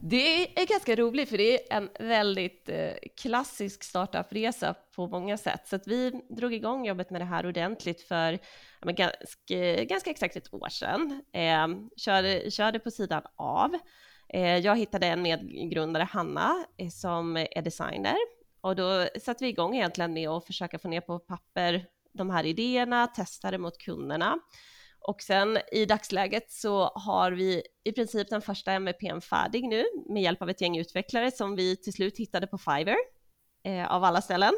Det 0.00 0.60
är 0.60 0.66
ganska 0.66 0.96
roligt 0.96 1.28
för 1.28 1.38
det 1.38 1.72
är 1.72 1.76
en 1.76 1.88
väldigt 1.98 2.68
eh, 2.68 2.92
klassisk 3.20 3.82
startup-resa 3.82 4.74
på 4.96 5.06
många 5.06 5.38
sätt. 5.38 5.68
Så 5.68 5.76
att 5.76 5.86
vi 5.86 6.10
drog 6.28 6.54
igång 6.54 6.86
jobbet 6.86 7.10
med 7.10 7.20
det 7.20 7.24
här 7.24 7.46
ordentligt 7.46 8.02
för 8.02 8.38
men, 8.82 8.94
ganska, 8.94 9.54
eh, 9.54 9.84
ganska 9.84 10.10
exakt 10.10 10.36
ett 10.36 10.54
år 10.54 10.68
sedan. 10.68 11.22
Eh, 11.32 11.68
körde, 11.96 12.50
körde 12.50 12.78
på 12.78 12.90
sidan 12.90 13.22
av. 13.36 13.74
Eh, 14.28 14.56
jag 14.56 14.76
hittade 14.76 15.06
en 15.06 15.22
medgrundare, 15.22 16.08
Hanna, 16.10 16.64
eh, 16.76 16.88
som 16.88 17.36
är 17.36 17.62
designer. 17.62 18.16
Och 18.60 18.76
då 18.76 19.08
satte 19.20 19.44
vi 19.44 19.50
igång 19.50 19.76
egentligen 19.76 20.12
med 20.12 20.28
att 20.28 20.46
försöka 20.46 20.78
få 20.78 20.88
ner 20.88 21.00
på 21.00 21.18
papper 21.18 21.86
de 22.12 22.30
här 22.30 22.46
idéerna, 22.46 23.06
testa 23.06 23.50
det 23.50 23.58
mot 23.58 23.78
kunderna. 23.78 24.38
Och 25.06 25.22
sen 25.22 25.58
i 25.72 25.84
dagsläget 25.84 26.50
så 26.52 26.92
har 26.94 27.32
vi 27.32 27.62
i 27.84 27.92
princip 27.92 28.30
den 28.30 28.42
första 28.42 28.72
MVPn 28.72 29.20
färdig 29.20 29.64
nu 29.64 29.84
med 30.08 30.22
hjälp 30.22 30.42
av 30.42 30.50
ett 30.50 30.60
gäng 30.60 30.78
utvecklare 30.78 31.30
som 31.30 31.56
vi 31.56 31.76
till 31.76 31.92
slut 31.92 32.18
hittade 32.18 32.46
på 32.46 32.58
Fiverr 32.58 32.96
eh, 33.64 33.92
av 33.92 34.04
alla 34.04 34.22
ställen. 34.22 34.52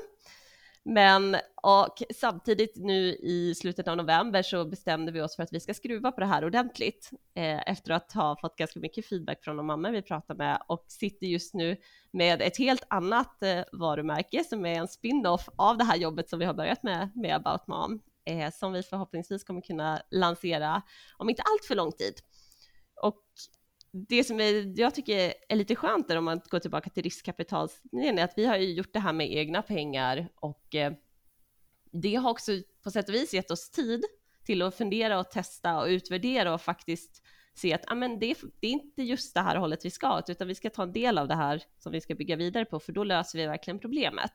Men 0.84 1.36
och 1.62 2.02
samtidigt 2.14 2.76
nu 2.76 3.14
i 3.14 3.54
slutet 3.54 3.88
av 3.88 3.96
november 3.96 4.42
så 4.42 4.64
bestämde 4.64 5.12
vi 5.12 5.20
oss 5.20 5.36
för 5.36 5.42
att 5.42 5.52
vi 5.52 5.60
ska 5.60 5.74
skruva 5.74 6.12
på 6.12 6.20
det 6.20 6.26
här 6.26 6.44
ordentligt 6.44 7.10
eh, 7.34 7.70
efter 7.70 7.92
att 7.92 8.12
ha 8.12 8.36
fått 8.40 8.56
ganska 8.56 8.80
mycket 8.80 9.06
feedback 9.06 9.44
från 9.44 9.56
de 9.56 9.66
mammor 9.66 9.90
vi 9.90 10.02
pratar 10.02 10.34
med 10.34 10.62
och 10.66 10.84
sitter 10.88 11.26
just 11.26 11.54
nu 11.54 11.76
med 12.10 12.42
ett 12.42 12.58
helt 12.58 12.84
annat 12.90 13.42
eh, 13.42 13.64
varumärke 13.72 14.44
som 14.44 14.66
är 14.66 14.74
en 14.74 14.88
spin-off 14.88 15.48
av 15.56 15.78
det 15.78 15.84
här 15.84 15.96
jobbet 15.96 16.28
som 16.28 16.38
vi 16.38 16.44
har 16.44 16.54
börjat 16.54 16.82
med 16.82 17.10
med 17.14 17.36
About 17.36 17.66
Mom 17.66 18.00
eh, 18.28 18.50
som 18.50 18.72
vi 18.72 18.82
förhoppningsvis 18.82 19.44
kommer 19.44 19.60
kunna 19.60 20.02
lansera 20.10 20.82
om 21.16 21.30
inte 21.30 21.42
allt 21.42 21.64
för 21.64 21.74
lång 21.74 21.92
tid. 21.92 22.14
Och 23.02 23.24
det 23.92 24.24
som 24.24 24.40
är, 24.40 24.80
jag 24.80 24.94
tycker 24.94 25.34
är 25.48 25.56
lite 25.56 25.76
skönt 25.76 26.08
där 26.08 26.16
om 26.16 26.24
man 26.24 26.40
går 26.50 26.58
tillbaka 26.58 26.90
till 26.90 27.02
riskkapitalsdelen 27.02 28.18
är 28.18 28.24
att 28.24 28.34
vi 28.36 28.46
har 28.46 28.56
ju 28.56 28.72
gjort 28.72 28.92
det 28.92 29.00
här 29.00 29.12
med 29.12 29.32
egna 29.32 29.62
pengar 29.62 30.28
och 30.34 30.74
eh, 30.74 30.92
det 31.92 32.14
har 32.14 32.30
också 32.30 32.52
på 32.82 32.90
sätt 32.90 33.08
och 33.08 33.14
vis 33.14 33.34
gett 33.34 33.50
oss 33.50 33.70
tid 33.70 34.04
till 34.44 34.62
att 34.62 34.74
fundera 34.74 35.20
och 35.20 35.30
testa 35.30 35.80
och 35.80 35.86
utvärdera 35.86 36.54
och 36.54 36.60
faktiskt 36.60 37.22
se 37.54 37.74
att 37.74 37.84
ah, 37.86 37.94
men 37.94 38.18
det, 38.18 38.36
det, 38.60 38.66
är 38.66 38.70
inte 38.70 39.02
just 39.02 39.34
det 39.34 39.40
här 39.40 39.56
hållet 39.56 39.84
vi 39.84 39.90
ska, 39.90 40.22
utan 40.28 40.48
vi 40.48 40.54
ska 40.54 40.70
ta 40.70 40.82
en 40.82 40.92
del 40.92 41.18
av 41.18 41.28
det 41.28 41.34
här 41.34 41.62
som 41.78 41.92
vi 41.92 42.00
ska 42.00 42.14
bygga 42.14 42.36
vidare 42.36 42.64
på, 42.64 42.80
för 42.80 42.92
då 42.92 43.04
löser 43.04 43.38
vi 43.38 43.46
verkligen 43.46 43.78
problemet. 43.78 44.32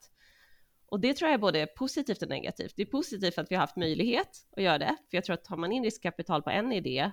Och 0.93 0.99
det 0.99 1.13
tror 1.13 1.27
jag 1.27 1.33
är 1.33 1.41
både 1.41 1.67
positivt 1.67 2.21
och 2.21 2.29
negativt. 2.29 2.73
Det 2.75 2.81
är 2.81 2.85
positivt 2.85 3.37
att 3.37 3.51
vi 3.51 3.55
har 3.55 3.61
haft 3.61 3.75
möjlighet 3.75 4.47
att 4.57 4.63
göra 4.63 4.77
det, 4.77 4.95
för 5.09 5.17
jag 5.17 5.23
tror 5.23 5.33
att 5.33 5.43
tar 5.43 5.57
man 5.57 5.71
in 5.71 5.83
riskkapital 5.83 6.41
på 6.43 6.49
en 6.49 6.71
idé, 6.71 7.11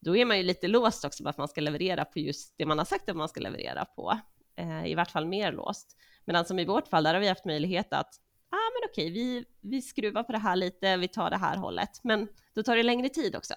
då 0.00 0.16
är 0.16 0.24
man 0.24 0.38
ju 0.38 0.42
lite 0.42 0.68
låst 0.68 1.04
också 1.04 1.22
på 1.22 1.28
att 1.28 1.38
man 1.38 1.48
ska 1.48 1.60
leverera 1.60 2.04
på 2.04 2.18
just 2.18 2.54
det 2.58 2.66
man 2.66 2.78
har 2.78 2.84
sagt 2.84 3.08
att 3.08 3.16
man 3.16 3.28
ska 3.28 3.40
leverera 3.40 3.84
på, 3.84 4.18
eh, 4.56 4.86
i 4.86 4.94
vart 4.94 5.10
fall 5.10 5.26
mer 5.26 5.52
låst. 5.52 5.96
Medan 6.24 6.44
som 6.44 6.58
i 6.58 6.64
vårt 6.64 6.88
fall, 6.88 7.04
där 7.04 7.14
har 7.14 7.20
vi 7.20 7.28
haft 7.28 7.44
möjlighet 7.44 7.92
att 7.92 8.14
ah, 8.50 8.70
men 8.74 8.90
okej, 8.90 9.10
vi, 9.10 9.44
vi 9.60 9.82
skruvar 9.82 10.22
på 10.22 10.32
det 10.32 10.38
här 10.38 10.56
lite, 10.56 10.96
vi 10.96 11.08
tar 11.08 11.30
det 11.30 11.38
här 11.38 11.56
hållet, 11.56 12.04
men 12.04 12.28
då 12.54 12.62
tar 12.62 12.76
det 12.76 12.82
längre 12.82 13.08
tid 13.08 13.36
också. 13.36 13.54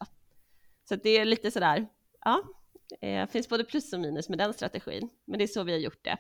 Så 0.90 0.96
det 0.96 1.10
är 1.10 1.26
lite 1.26 1.52
sådär, 1.52 1.88
ja, 2.26 2.44
det 3.02 3.16
eh, 3.16 3.28
finns 3.28 3.50
både 3.50 3.64
plus 3.64 3.94
och 3.94 4.00
minus 4.00 4.30
med 4.30 4.38
den 4.38 4.54
strategin, 4.54 5.10
men 5.26 5.38
det 5.38 5.46
är 5.46 5.48
så 5.48 5.64
vi 5.64 5.72
har 5.72 5.80
gjort 5.80 6.04
det. 6.04 6.18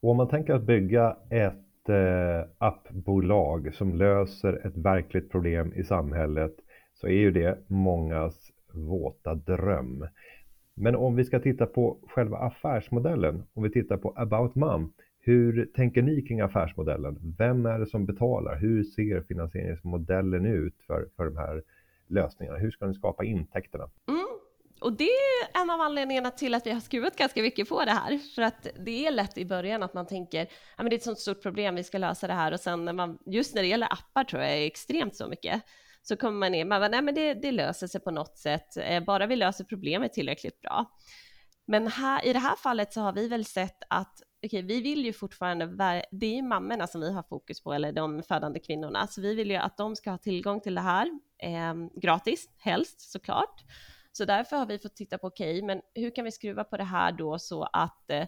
Och 0.00 0.10
om 0.10 0.16
man 0.16 0.28
tänker 0.28 0.52
att 0.52 0.62
bygga 0.62 1.16
ett 1.30 1.63
eh, 1.88 2.44
appbolag 2.58 3.74
som 3.74 3.94
löser 3.94 4.66
ett 4.66 4.76
verkligt 4.76 5.30
problem 5.30 5.72
i 5.72 5.84
samhället 5.84 6.54
så 6.94 7.06
är 7.06 7.18
ju 7.18 7.30
det 7.30 7.58
mångas 7.66 8.50
våta 8.72 9.34
dröm. 9.34 10.06
Men 10.74 10.96
om 10.96 11.16
vi 11.16 11.24
ska 11.24 11.40
titta 11.40 11.66
på 11.66 11.98
själva 12.08 12.38
affärsmodellen, 12.38 13.42
om 13.54 13.62
vi 13.62 13.70
tittar 13.70 13.96
på 13.96 14.14
About 14.16 14.54
Mom, 14.54 14.92
hur 15.20 15.66
tänker 15.74 16.02
ni 16.02 16.22
kring 16.22 16.40
affärsmodellen? 16.40 17.34
Vem 17.38 17.66
är 17.66 17.78
det 17.78 17.86
som 17.86 18.06
betalar? 18.06 18.56
Hur 18.56 18.84
ser 18.84 19.20
finansieringsmodellen 19.20 20.46
ut 20.46 20.74
för, 20.86 21.08
för 21.16 21.24
de 21.24 21.36
här 21.36 21.62
lösningarna? 22.06 22.58
Hur 22.58 22.70
ska 22.70 22.86
ni 22.86 22.94
skapa 22.94 23.24
intäkterna? 23.24 23.90
Mm. 24.08 24.23
Och 24.84 24.92
det 24.92 25.04
är 25.04 25.62
en 25.62 25.70
av 25.70 25.80
anledningarna 25.80 26.30
till 26.30 26.54
att 26.54 26.66
vi 26.66 26.70
har 26.70 26.80
skruvat 26.80 27.16
ganska 27.16 27.42
mycket 27.42 27.68
på 27.68 27.84
det 27.84 27.90
här. 27.90 28.18
För 28.34 28.42
att 28.42 28.66
det 28.80 29.06
är 29.06 29.10
lätt 29.10 29.38
i 29.38 29.44
början 29.44 29.82
att 29.82 29.94
man 29.94 30.06
tänker, 30.06 30.40
ja 30.76 30.82
men 30.82 30.90
det 30.90 30.94
är 30.94 30.98
ett 30.98 31.02
sånt 31.02 31.18
stort 31.18 31.42
problem, 31.42 31.74
vi 31.74 31.84
ska 31.84 31.98
lösa 31.98 32.26
det 32.26 32.32
här. 32.32 32.52
Och 32.52 32.60
sen 32.60 32.84
när 32.84 32.92
man, 32.92 33.18
just 33.26 33.54
när 33.54 33.62
det 33.62 33.68
gäller 33.68 33.92
appar 33.92 34.24
tror 34.24 34.42
jag 34.42 34.52
är 34.52 34.66
extremt 34.66 35.16
så 35.16 35.28
mycket, 35.28 35.62
så 36.02 36.16
kommer 36.16 36.38
man 36.38 36.52
ner, 36.52 36.64
man 36.64 36.80
bara, 36.80 36.88
nej 36.88 37.02
men 37.02 37.14
det, 37.14 37.34
det 37.34 37.52
löser 37.52 37.86
sig 37.86 38.00
på 38.00 38.10
något 38.10 38.38
sätt, 38.38 38.76
eh, 38.76 39.04
bara 39.04 39.26
vi 39.26 39.36
löser 39.36 39.64
problemet 39.64 40.12
tillräckligt 40.12 40.60
bra. 40.60 40.84
Men 41.66 41.88
här, 41.88 42.26
i 42.26 42.32
det 42.32 42.38
här 42.38 42.56
fallet 42.56 42.92
så 42.92 43.00
har 43.00 43.12
vi 43.12 43.28
väl 43.28 43.44
sett 43.44 43.82
att 43.88 44.22
okej, 44.46 44.62
vi 44.62 44.80
vill 44.80 45.04
ju 45.04 45.12
fortfarande, 45.12 45.66
det 46.10 46.26
är 46.26 46.34
ju 46.34 46.42
mammorna 46.42 46.86
som 46.86 47.00
vi 47.00 47.12
har 47.12 47.22
fokus 47.22 47.62
på, 47.62 47.72
eller 47.72 47.92
de 47.92 48.22
födande 48.22 48.58
kvinnorna, 48.58 49.06
så 49.06 49.20
vi 49.20 49.34
vill 49.34 49.50
ju 49.50 49.56
att 49.56 49.76
de 49.76 49.96
ska 49.96 50.10
ha 50.10 50.18
tillgång 50.18 50.60
till 50.60 50.74
det 50.74 50.80
här 50.80 51.10
eh, 51.38 51.74
gratis, 52.00 52.48
helst 52.58 53.10
såklart. 53.12 53.64
Så 54.16 54.24
därför 54.24 54.56
har 54.56 54.66
vi 54.66 54.78
fått 54.78 54.96
titta 54.96 55.18
på, 55.18 55.26
okej, 55.26 55.62
men 55.62 55.80
hur 55.94 56.14
kan 56.14 56.24
vi 56.24 56.32
skruva 56.32 56.64
på 56.64 56.76
det 56.76 56.84
här 56.84 57.12
då 57.12 57.38
så 57.38 57.62
att 57.62 58.10
eh, 58.10 58.26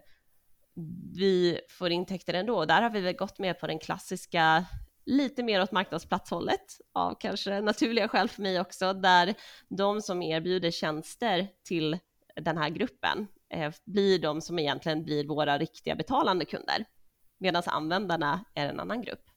vi 1.15 1.61
får 1.69 1.91
intäkter 1.91 2.35
ändå? 2.35 2.65
Där 2.65 2.83
har 2.83 2.91
vi 2.91 3.01
väl 3.01 3.17
gått 3.17 3.39
med 3.39 3.61
på 3.61 3.67
den 3.67 3.79
klassiska 3.79 4.65
lite 5.05 5.43
mer 5.43 5.63
åt 5.63 5.73
marknadsplatshållet 5.73 6.81
av 6.93 7.15
kanske 7.21 7.61
naturliga 7.61 8.09
skäl 8.09 8.29
för 8.29 8.43
mig 8.43 8.61
också, 8.61 8.93
där 8.93 9.35
de 9.69 10.03
som 10.03 10.23
erbjuder 10.23 10.71
tjänster 10.71 11.49
till 11.65 11.99
den 12.37 12.59
här 12.59 12.69
gruppen 12.69 13.27
eh, 13.55 13.73
blir 13.85 14.19
de 14.19 14.41
som 14.41 14.59
egentligen 14.59 15.05
blir 15.05 15.27
våra 15.27 15.59
riktiga 15.59 15.95
betalande 15.95 16.45
kunder, 16.45 16.85
medan 17.39 17.63
användarna 17.67 18.45
är 18.55 18.69
en 18.69 18.81
annan 18.81 19.03
grupp. 19.03 19.36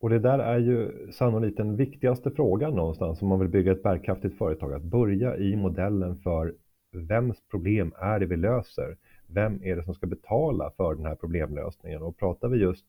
Och 0.00 0.10
det 0.10 0.18
där 0.18 0.38
är 0.38 0.58
ju 0.58 0.90
sannolikt 1.12 1.56
den 1.56 1.76
viktigaste 1.76 2.30
frågan 2.30 2.74
någonstans 2.74 3.22
om 3.22 3.28
man 3.28 3.40
vill 3.40 3.48
bygga 3.48 3.72
ett 3.72 3.82
bärkraftigt 3.82 4.38
företag, 4.38 4.72
att 4.72 4.82
börja 4.82 5.36
i 5.36 5.56
modellen 5.56 6.16
för 6.16 6.54
vems 6.92 7.42
problem 7.50 7.92
är 7.98 8.18
det 8.20 8.26
vi 8.26 8.36
löser? 8.36 8.96
Vem 9.26 9.62
är 9.62 9.76
det 9.76 9.84
som 9.84 9.94
ska 9.94 10.06
betala 10.06 10.70
för 10.76 10.94
den 10.94 11.06
här 11.06 11.14
problemlösningen? 11.14 12.02
Och 12.02 12.18
pratar 12.18 12.48
vi 12.48 12.58
just 12.58 12.86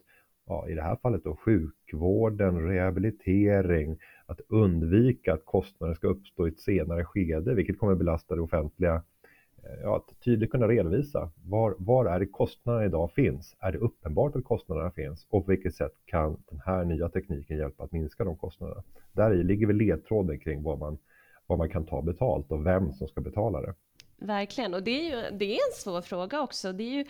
ja, 0.47 0.69
i 0.69 0.73
det 0.73 0.81
här 0.81 0.95
fallet 0.95 1.23
då 1.23 1.35
sjukvården, 1.35 2.67
rehabilitering, 2.67 3.97
att 4.25 4.41
undvika 4.47 5.33
att 5.33 5.45
kostnader 5.45 5.93
ska 5.93 6.07
uppstå 6.07 6.47
i 6.47 6.51
ett 6.51 6.59
senare 6.59 7.05
skede, 7.05 7.53
vilket 7.53 7.79
kommer 7.79 7.95
belasta 7.95 8.35
det 8.35 8.41
offentliga. 8.41 9.03
Eh, 9.63 9.79
ja, 9.83 9.95
att 9.95 10.23
tydligt 10.23 10.51
kunna 10.51 10.67
redovisa 10.67 11.31
var, 11.45 11.75
var 11.77 12.05
är 12.05 12.19
det 12.19 12.25
kostnaderna 12.25 12.85
idag 12.85 13.11
finns? 13.11 13.55
Är 13.59 13.71
det 13.71 13.77
uppenbart 13.77 14.35
att 14.35 14.43
kostnaderna 14.43 14.91
finns? 14.91 15.27
Och 15.29 15.45
på 15.45 15.51
vilket 15.51 15.75
sätt 15.75 15.93
kan 16.05 16.43
den 16.49 16.61
här 16.65 16.85
nya 16.85 17.09
tekniken 17.09 17.57
hjälpa 17.57 17.83
att 17.83 17.91
minska 17.91 18.23
de 18.23 18.37
kostnaderna? 18.37 18.83
Där 19.11 19.33
i 19.33 19.43
ligger 19.43 19.67
väl 19.67 19.75
ledtråden 19.75 20.39
kring 20.39 20.63
vad 20.63 20.79
man, 20.79 20.97
vad 21.47 21.57
man 21.57 21.69
kan 21.69 21.85
ta 21.85 22.01
betalt 22.01 22.51
och 22.51 22.65
vem 22.65 22.93
som 22.93 23.07
ska 23.07 23.21
betala 23.21 23.61
det. 23.61 23.73
Verkligen, 24.17 24.73
och 24.73 24.83
det 24.83 24.91
är 24.91 25.03
ju 25.03 25.37
det 25.37 25.45
är 25.45 25.55
en 25.55 25.73
svår 25.75 26.01
fråga 26.01 26.41
också. 26.41 26.73
Det 26.73 26.83
är 26.83 26.97
ju 26.97 27.05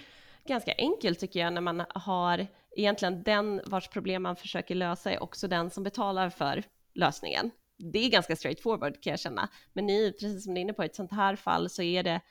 ganska 0.46 0.74
enkelt 0.78 1.20
tycker 1.20 1.40
jag 1.40 1.54
när 1.54 1.62
man 1.62 1.84
har 1.90 2.48
egentligen 2.78 3.24
den 3.24 3.62
vars 3.66 3.88
problem 3.88 4.24
man 4.24 4.36
försöker 4.36 4.76
lösa 4.76 5.12
är 5.12 5.24
också 5.24 5.48
den 5.48 5.70
som 5.70 5.84
betalar 5.84 6.30
för 6.30 6.64
lösningen. 6.94 7.52
Det 7.78 8.00
är 8.00 8.10
ganska 8.10 8.36
straightforward 8.36 9.02
kan 9.02 9.12
jag 9.12 9.20
känna. 9.20 9.50
Men 9.74 9.86
ni, 9.86 10.12
precis 10.12 10.44
som 10.44 10.54
ni 10.54 10.60
är 10.60 10.62
inne 10.62 10.74
på, 10.74 10.84
i 10.84 10.86
ett 10.86 10.96
sånt 10.96 11.12
här 11.12 11.36
fall 11.36 11.70
så 11.70 11.82
är 11.82 12.04
det 12.04 12.22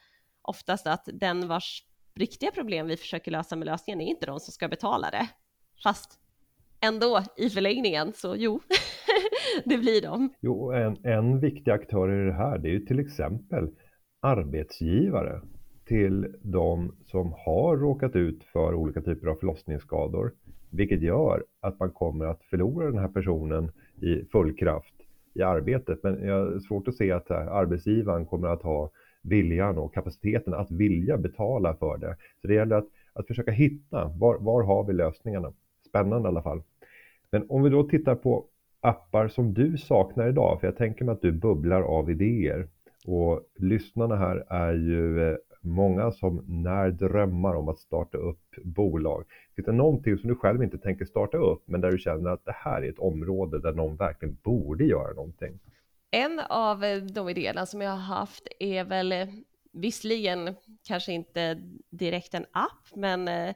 oftast 0.51 0.87
att 0.87 1.09
den 1.13 1.49
vars 1.49 1.85
riktiga 2.15 2.51
problem 2.51 2.87
vi 2.87 2.97
försöker 2.97 3.31
lösa 3.31 3.57
med 3.57 3.67
lösningen 3.67 4.01
är 4.01 4.07
inte 4.07 4.27
de 4.27 4.41
som 4.41 4.53
ska 4.53 4.69
betala 4.69 5.11
det. 5.11 5.29
Fast 5.85 6.21
ändå 6.81 7.23
i 7.37 7.51
förlängningen, 7.51 8.13
så 8.15 8.35
jo, 8.39 8.61
det 9.65 9.79
blir 9.79 10.03
de. 10.03 10.35
Jo, 10.41 10.73
en, 10.73 10.97
en 11.05 11.41
viktig 11.41 11.71
aktör 11.71 12.23
i 12.23 12.27
det 12.27 12.33
här, 12.35 12.59
det 12.59 12.69
är 12.69 12.73
ju 12.73 12.87
till 12.87 12.99
exempel 12.99 13.69
arbetsgivare 14.21 15.41
till 15.87 16.35
de 16.43 16.97
som 17.07 17.33
har 17.33 17.77
råkat 17.77 18.17
ut 18.17 18.45
för 18.45 18.75
olika 18.75 19.01
typer 19.01 19.27
av 19.27 19.35
förlossningsskador, 19.35 20.33
vilket 20.71 21.03
gör 21.03 21.45
att 21.61 21.79
man 21.79 21.91
kommer 21.91 22.25
att 22.25 22.45
förlora 22.45 22.87
den 22.87 22.99
här 22.99 23.09
personen 23.09 23.73
i 24.03 24.25
full 24.33 24.57
kraft 24.57 24.95
i 25.35 25.43
arbetet. 25.43 26.03
Men 26.03 26.25
jag 26.25 26.35
har 26.35 26.59
svårt 26.59 26.89
att 26.89 26.95
se 26.95 27.13
att 27.13 27.31
arbetsgivaren 27.31 28.27
kommer 28.27 28.49
att 28.49 28.63
ha 28.63 28.91
viljan 29.23 29.79
och 29.79 29.95
kapaciteten 29.95 30.55
att 30.55 30.71
vilja 30.71 31.17
betala 31.17 31.75
för 31.75 31.99
det. 31.99 32.17
Så 32.41 32.49
det 32.49 32.55
gäller 32.55 32.77
att, 32.77 32.89
att 33.13 33.27
försöka 33.27 33.51
hitta, 33.51 34.09
var, 34.09 34.39
var 34.39 34.63
har 34.63 34.85
vi 34.85 34.93
lösningarna? 34.93 35.53
Spännande 35.89 36.29
i 36.29 36.31
alla 36.31 36.43
fall. 36.43 36.63
Men 37.31 37.47
om 37.49 37.63
vi 37.63 37.71
då 37.71 37.83
tittar 37.83 38.15
på 38.15 38.45
appar 38.81 39.29
som 39.29 39.55
du 39.55 39.79
saknar 39.79 40.29
idag, 40.29 40.61
för 40.61 40.67
jag 40.67 40.77
tänker 40.77 41.05
mig 41.05 41.13
att 41.13 41.23
du 41.23 41.33
bubblar 41.33 41.83
av 41.83 42.11
idéer 42.11 42.69
och 43.07 43.41
lyssnarna 43.59 44.17
här 44.17 44.45
är 44.49 44.73
ju 44.73 45.31
eh, 45.31 45.37
många 45.61 46.13
som 46.13 46.45
när 46.49 46.91
drömmar 46.91 47.55
om 47.55 47.69
att 47.69 47.79
starta 47.79 48.19
upp 48.19 48.57
bolag. 48.65 49.25
Finns 49.57 49.67
det 49.67 49.73
någonting 49.73 50.19
som 50.19 50.29
du 50.29 50.35
själv 50.35 50.63
inte 50.63 50.79
tänker 50.79 51.05
starta 51.05 51.39
upp, 51.39 51.63
men 51.65 51.81
där 51.81 51.91
du 51.91 51.99
känner 51.99 52.31
att 52.31 52.45
det 52.45 52.55
här 52.57 52.83
är 52.83 52.89
ett 52.89 52.99
område 52.99 53.59
där 53.59 53.73
någon 53.73 53.97
verkligen 53.97 54.37
borde 54.43 54.85
göra 54.85 55.13
någonting? 55.13 55.59
En 56.11 56.40
av 56.40 56.85
eh, 56.85 57.03
de 57.03 57.29
idéerna 57.29 57.66
som 57.66 57.81
jag 57.81 57.90
har 57.90 58.16
haft 58.16 58.49
är 58.61 58.85
väl 58.85 59.12
eh, 59.12 59.29
visserligen 59.73 60.57
kanske 60.85 61.12
inte 61.12 61.61
direkt 61.90 62.35
en 62.35 62.46
app, 62.53 62.88
men 62.94 63.29
eh, 63.29 63.55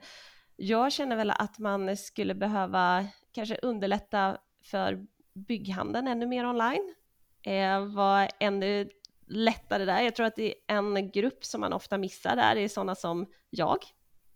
jag 0.56 0.92
känner 0.92 1.16
väl 1.16 1.30
att 1.30 1.58
man 1.58 1.96
skulle 1.96 2.34
behöva 2.34 3.06
kanske 3.32 3.58
underlätta 3.62 4.38
för 4.64 5.06
bygghandeln 5.34 6.08
ännu 6.08 6.26
mer 6.26 6.46
online. 6.46 6.94
Eh, 7.42 7.86
var 7.86 8.30
ännu 8.40 8.90
lättare 9.26 9.84
där. 9.84 10.02
Jag 10.02 10.14
tror 10.14 10.26
att 10.26 10.36
det 10.36 10.54
är 10.66 10.76
en 10.76 11.10
grupp 11.10 11.44
som 11.44 11.60
man 11.60 11.72
ofta 11.72 11.98
missar 11.98 12.36
där, 12.36 12.54
det 12.54 12.60
är 12.60 12.68
sådana 12.68 12.94
som 12.94 13.26
jag 13.50 13.78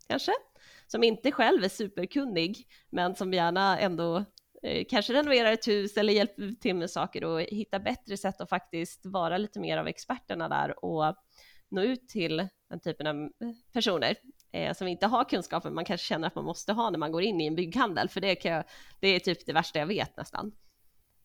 kanske, 0.07 0.31
som 0.87 1.03
inte 1.03 1.31
själv 1.31 1.63
är 1.63 1.69
superkunnig, 1.69 2.67
men 2.89 3.15
som 3.15 3.33
gärna 3.33 3.79
ändå 3.79 4.25
Eh, 4.63 4.85
kanske 4.89 5.13
renoverar 5.13 5.51
ett 5.51 5.67
hus 5.67 5.97
eller 5.97 6.13
hjälper 6.13 6.51
till 6.61 6.75
med 6.75 6.89
saker 6.89 7.23
och 7.23 7.41
hittar 7.41 7.79
bättre 7.79 8.17
sätt 8.17 8.41
att 8.41 8.49
faktiskt 8.49 9.05
vara 9.05 9.37
lite 9.37 9.59
mer 9.59 9.77
av 9.77 9.87
experterna 9.87 10.49
där 10.49 10.85
och 10.85 11.15
nå 11.69 11.81
ut 11.81 12.07
till 12.07 12.47
den 12.69 12.79
typen 12.79 13.07
av 13.07 13.15
eh, 13.15 13.29
personer 13.73 14.15
eh, 14.51 14.73
som 14.73 14.87
inte 14.87 15.07
har 15.07 15.23
kunskapen 15.23 15.73
man 15.73 15.85
kanske 15.85 16.07
känner 16.07 16.27
att 16.27 16.35
man 16.35 16.45
måste 16.45 16.73
ha 16.73 16.89
när 16.89 16.99
man 16.99 17.11
går 17.11 17.21
in 17.21 17.41
i 17.41 17.47
en 17.47 17.55
bygghandel, 17.55 18.09
för 18.09 18.21
det, 18.21 18.35
kan 18.35 18.51
jag, 18.51 18.63
det 18.99 19.07
är 19.07 19.19
typ 19.19 19.45
det 19.45 19.53
värsta 19.53 19.79
jag 19.79 19.87
vet 19.87 20.17
nästan 20.17 20.51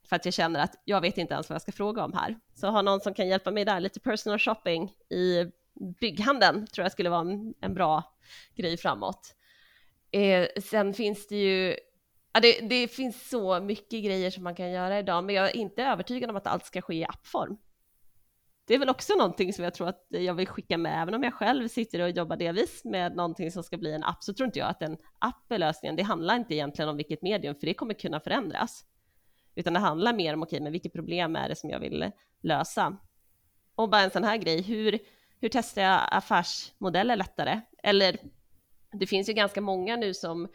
för 0.08 0.16
att 0.16 0.24
jag 0.24 0.34
känner 0.34 0.60
att 0.60 0.82
jag 0.84 1.00
vet 1.00 1.18
inte 1.18 1.34
ens 1.34 1.48
vad 1.48 1.54
jag 1.54 1.62
ska 1.62 1.72
fråga 1.72 2.04
om 2.04 2.12
här. 2.12 2.38
Så 2.54 2.70
ha 2.70 2.82
någon 2.82 3.00
som 3.00 3.14
kan 3.14 3.28
hjälpa 3.28 3.50
mig 3.50 3.64
där, 3.64 3.80
lite 3.80 4.00
personal 4.00 4.38
shopping 4.38 4.92
i 5.10 5.44
bygghandeln 6.00 6.66
tror 6.66 6.84
jag 6.84 6.92
skulle 6.92 7.10
vara 7.10 7.20
en, 7.20 7.54
en 7.60 7.74
bra 7.74 8.16
grej 8.54 8.76
framåt. 8.76 9.34
Eh, 10.10 10.46
sen 10.62 10.94
finns 10.94 11.28
det 11.28 11.36
ju 11.36 11.76
Ja, 12.34 12.40
det, 12.40 12.60
det, 12.60 12.88
finns 12.88 13.28
så 13.28 13.60
mycket 13.60 14.04
grejer 14.04 14.30
som 14.30 14.44
man 14.44 14.54
kan 14.54 14.70
göra 14.70 14.98
idag, 14.98 15.24
men 15.24 15.34
jag 15.34 15.46
är 15.46 15.56
inte 15.56 15.82
övertygad 15.84 16.30
om 16.30 16.36
att 16.36 16.46
allt 16.46 16.66
ska 16.66 16.82
ske 16.82 16.94
i 16.94 17.04
appform. 17.04 17.56
Det 18.66 18.74
är 18.74 18.78
väl 18.78 18.88
också 18.88 19.14
någonting 19.14 19.52
som 19.52 19.64
jag 19.64 19.74
tror 19.74 19.88
att 19.88 20.06
jag 20.08 20.34
vill 20.34 20.48
skicka 20.48 20.78
med, 20.78 21.02
även 21.02 21.14
om 21.14 21.22
jag 21.22 21.34
själv 21.34 21.68
sitter 21.68 22.00
och 22.00 22.10
jobbar 22.10 22.36
delvis 22.36 22.84
med 22.84 23.16
någonting 23.16 23.50
som 23.50 23.62
ska 23.62 23.76
bli 23.76 23.92
en 23.92 24.04
app, 24.04 24.24
så 24.24 24.34
tror 24.34 24.46
inte 24.46 24.58
jag 24.58 24.68
att 24.68 24.82
en 24.82 24.96
app 25.18 25.52
är 25.52 25.58
lösningen. 25.58 25.96
Det 25.96 26.02
handlar 26.02 26.36
inte 26.36 26.54
egentligen 26.54 26.88
om 26.88 26.96
vilket 26.96 27.22
medium, 27.22 27.54
för 27.54 27.66
det 27.66 27.74
kommer 27.74 27.94
kunna 27.94 28.20
förändras, 28.20 28.84
utan 29.54 29.72
det 29.72 29.80
handlar 29.80 30.12
mer 30.12 30.34
om, 30.34 30.42
okej, 30.42 30.56
okay, 30.56 30.62
men 30.62 30.72
vilket 30.72 30.92
problem 30.92 31.36
är 31.36 31.48
det 31.48 31.56
som 31.56 31.70
jag 31.70 31.80
vill 31.80 32.10
lösa? 32.42 32.96
Och 33.74 33.88
bara 33.88 34.02
en 34.02 34.10
sån 34.10 34.24
här 34.24 34.36
grej, 34.36 34.62
hur, 34.62 34.98
hur 35.40 35.48
testar 35.48 35.82
jag 35.82 36.00
affärsmodeller 36.10 37.16
lättare? 37.16 37.60
Eller 37.82 38.18
det 38.92 39.06
finns 39.06 39.28
ju 39.28 39.32
ganska 39.32 39.60
många 39.60 39.96
nu 39.96 40.14
som 40.14 40.48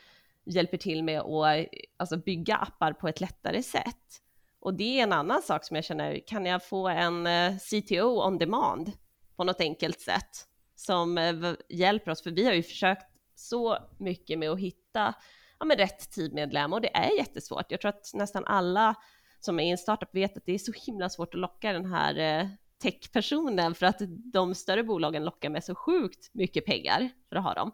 hjälper 0.50 0.78
till 0.78 1.04
med 1.04 1.20
att 1.20 1.68
alltså, 1.98 2.18
bygga 2.18 2.56
appar 2.56 2.94
på 2.94 3.08
ett 3.08 3.22
lättare 3.22 3.64
sätt. 3.64 4.22
Och 4.60 4.74
det 4.74 5.00
är 5.00 5.04
en 5.04 5.14
annan 5.14 5.42
sak 5.42 5.64
som 5.64 5.76
jag 5.76 5.86
känner, 5.86 6.28
kan 6.28 6.46
jag 6.46 6.66
få 6.66 6.88
en 6.88 7.28
eh, 7.28 7.58
CTO 7.58 8.28
on 8.28 8.38
demand 8.38 8.92
på 9.36 9.44
något 9.44 9.62
enkelt 9.62 10.02
sätt 10.02 10.46
som 10.76 11.18
eh, 11.18 11.54
hjälper 11.70 12.12
oss? 12.12 12.24
För 12.24 12.32
vi 12.32 12.46
har 12.46 12.54
ju 12.54 12.64
försökt 12.64 13.06
så 13.36 13.78
mycket 13.98 14.40
med 14.40 14.50
att 14.50 14.60
hitta 14.60 15.14
ja, 15.60 15.66
med 15.66 15.78
rätt 15.78 16.12
teammedlem 16.12 16.74
och 16.74 16.82
det 16.82 16.98
är 16.98 17.18
jättesvårt. 17.18 17.72
Jag 17.72 17.82
tror 17.82 17.90
att 17.90 18.12
nästan 18.14 18.46
alla 18.46 18.96
som 19.40 19.60
är 19.60 19.64
i 19.64 19.70
en 19.70 19.78
startup 19.78 20.16
vet 20.16 20.38
att 20.38 20.46
det 20.46 20.54
är 20.54 20.58
så 20.58 20.72
himla 20.86 21.10
svårt 21.10 21.34
att 21.34 21.40
locka 21.40 21.74
den 21.74 21.86
här 21.86 22.40
eh, 22.42 22.48
techpersonen 22.82 23.76
för 23.76 23.86
att 23.86 24.02
de 24.34 24.56
större 24.56 24.84
bolagen 24.84 25.26
lockar 25.26 25.50
med 25.50 25.64
så 25.64 25.76
sjukt 25.76 26.30
mycket 26.34 26.66
pengar 26.66 27.10
för 27.30 27.36
att 27.36 27.44
ha 27.44 27.54
dem. 27.54 27.72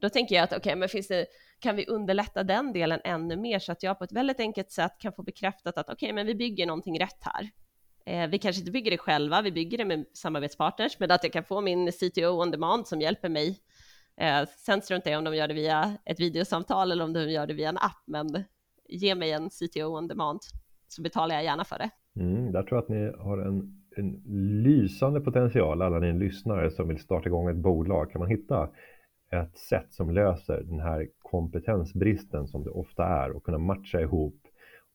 Då 0.00 0.08
tänker 0.08 0.34
jag 0.34 0.44
att 0.44 0.52
okej, 0.52 0.58
okay, 0.58 0.76
men 0.76 0.88
finns 0.88 1.08
det, 1.08 1.26
kan 1.60 1.76
vi 1.76 1.86
underlätta 1.86 2.44
den 2.44 2.72
delen 2.72 3.00
ännu 3.04 3.36
mer 3.36 3.58
så 3.58 3.72
att 3.72 3.82
jag 3.82 3.98
på 3.98 4.04
ett 4.04 4.12
väldigt 4.12 4.40
enkelt 4.40 4.70
sätt 4.70 4.92
kan 4.98 5.12
få 5.12 5.22
bekräftat 5.22 5.78
att 5.78 5.90
okej, 5.90 6.06
okay, 6.06 6.12
men 6.12 6.26
vi 6.26 6.34
bygger 6.34 6.66
någonting 6.66 7.00
rätt 7.00 7.18
här. 7.20 7.50
Eh, 8.06 8.30
vi 8.30 8.38
kanske 8.38 8.60
inte 8.60 8.72
bygger 8.72 8.90
det 8.90 8.98
själva, 8.98 9.42
vi 9.42 9.52
bygger 9.52 9.78
det 9.78 9.84
med 9.84 10.04
samarbetspartners, 10.12 10.98
men 10.98 11.10
att 11.10 11.24
jag 11.24 11.32
kan 11.32 11.44
få 11.44 11.60
min 11.60 11.92
CTO 11.92 12.42
on 12.42 12.50
demand 12.50 12.86
som 12.86 13.00
hjälper 13.00 13.28
mig. 13.28 13.58
Eh, 14.16 14.48
sen 14.48 14.82
struntar 14.82 15.10
jag 15.10 15.18
om 15.18 15.24
de 15.24 15.36
gör 15.36 15.48
det 15.48 15.54
via 15.54 15.96
ett 16.04 16.20
videosamtal 16.20 16.92
eller 16.92 17.04
om 17.04 17.12
de 17.12 17.30
gör 17.30 17.46
det 17.46 17.54
via 17.54 17.68
en 17.68 17.76
app, 17.76 18.02
men 18.06 18.44
ge 18.88 19.14
mig 19.14 19.32
en 19.32 19.50
CTO 19.50 19.98
on 19.98 20.08
demand 20.08 20.40
så 20.88 21.02
betalar 21.02 21.34
jag 21.34 21.44
gärna 21.44 21.64
för 21.64 21.78
det. 21.78 21.90
Mm, 22.20 22.52
där 22.52 22.62
tror 22.62 22.76
jag 22.76 22.82
att 22.82 22.88
ni 22.88 23.22
har 23.24 23.38
en, 23.38 23.82
en 23.96 24.22
lysande 24.62 25.20
potential, 25.20 25.82
alla 25.82 25.98
ni 25.98 26.12
lyssnare 26.12 26.70
som 26.70 26.88
vill 26.88 26.98
starta 26.98 27.28
igång 27.28 27.48
ett 27.48 27.56
bolag. 27.56 28.10
Kan 28.10 28.18
man 28.18 28.30
hitta 28.30 28.68
ett 29.30 29.56
sätt 29.56 29.92
som 29.92 30.10
löser 30.10 30.62
den 30.62 30.80
här 30.80 31.08
kompetensbristen 31.18 32.46
som 32.46 32.64
det 32.64 32.70
ofta 32.70 33.04
är 33.04 33.30
och 33.30 33.44
kunna 33.44 33.58
matcha 33.58 34.00
ihop. 34.00 34.36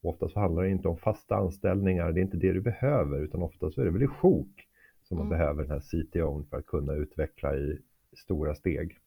Ofta 0.02 0.30
så 0.30 0.40
handlar 0.40 0.64
det 0.64 0.70
inte 0.70 0.88
om 0.88 0.98
fasta 0.98 1.36
anställningar, 1.36 2.12
det 2.12 2.20
är 2.20 2.24
inte 2.24 2.38
det 2.38 2.54
du 2.54 2.62
behöver 2.62 3.24
utan 3.24 3.42
ofta 3.42 3.72
så 3.72 3.82
är 3.82 3.86
det 3.86 3.92
väl 3.92 4.04
i 4.04 4.08
sjok 4.08 4.68
som 5.04 5.18
man 5.18 5.28
mm. 5.28 5.40
behöver 5.40 5.64
den 5.64 5.72
här 5.72 5.80
CTO 5.80 6.44
för 6.50 6.58
att 6.58 6.66
kunna 6.66 6.94
utveckla 6.94 7.56
i 7.56 7.80
stora 8.18 8.56
steg. 8.56 8.98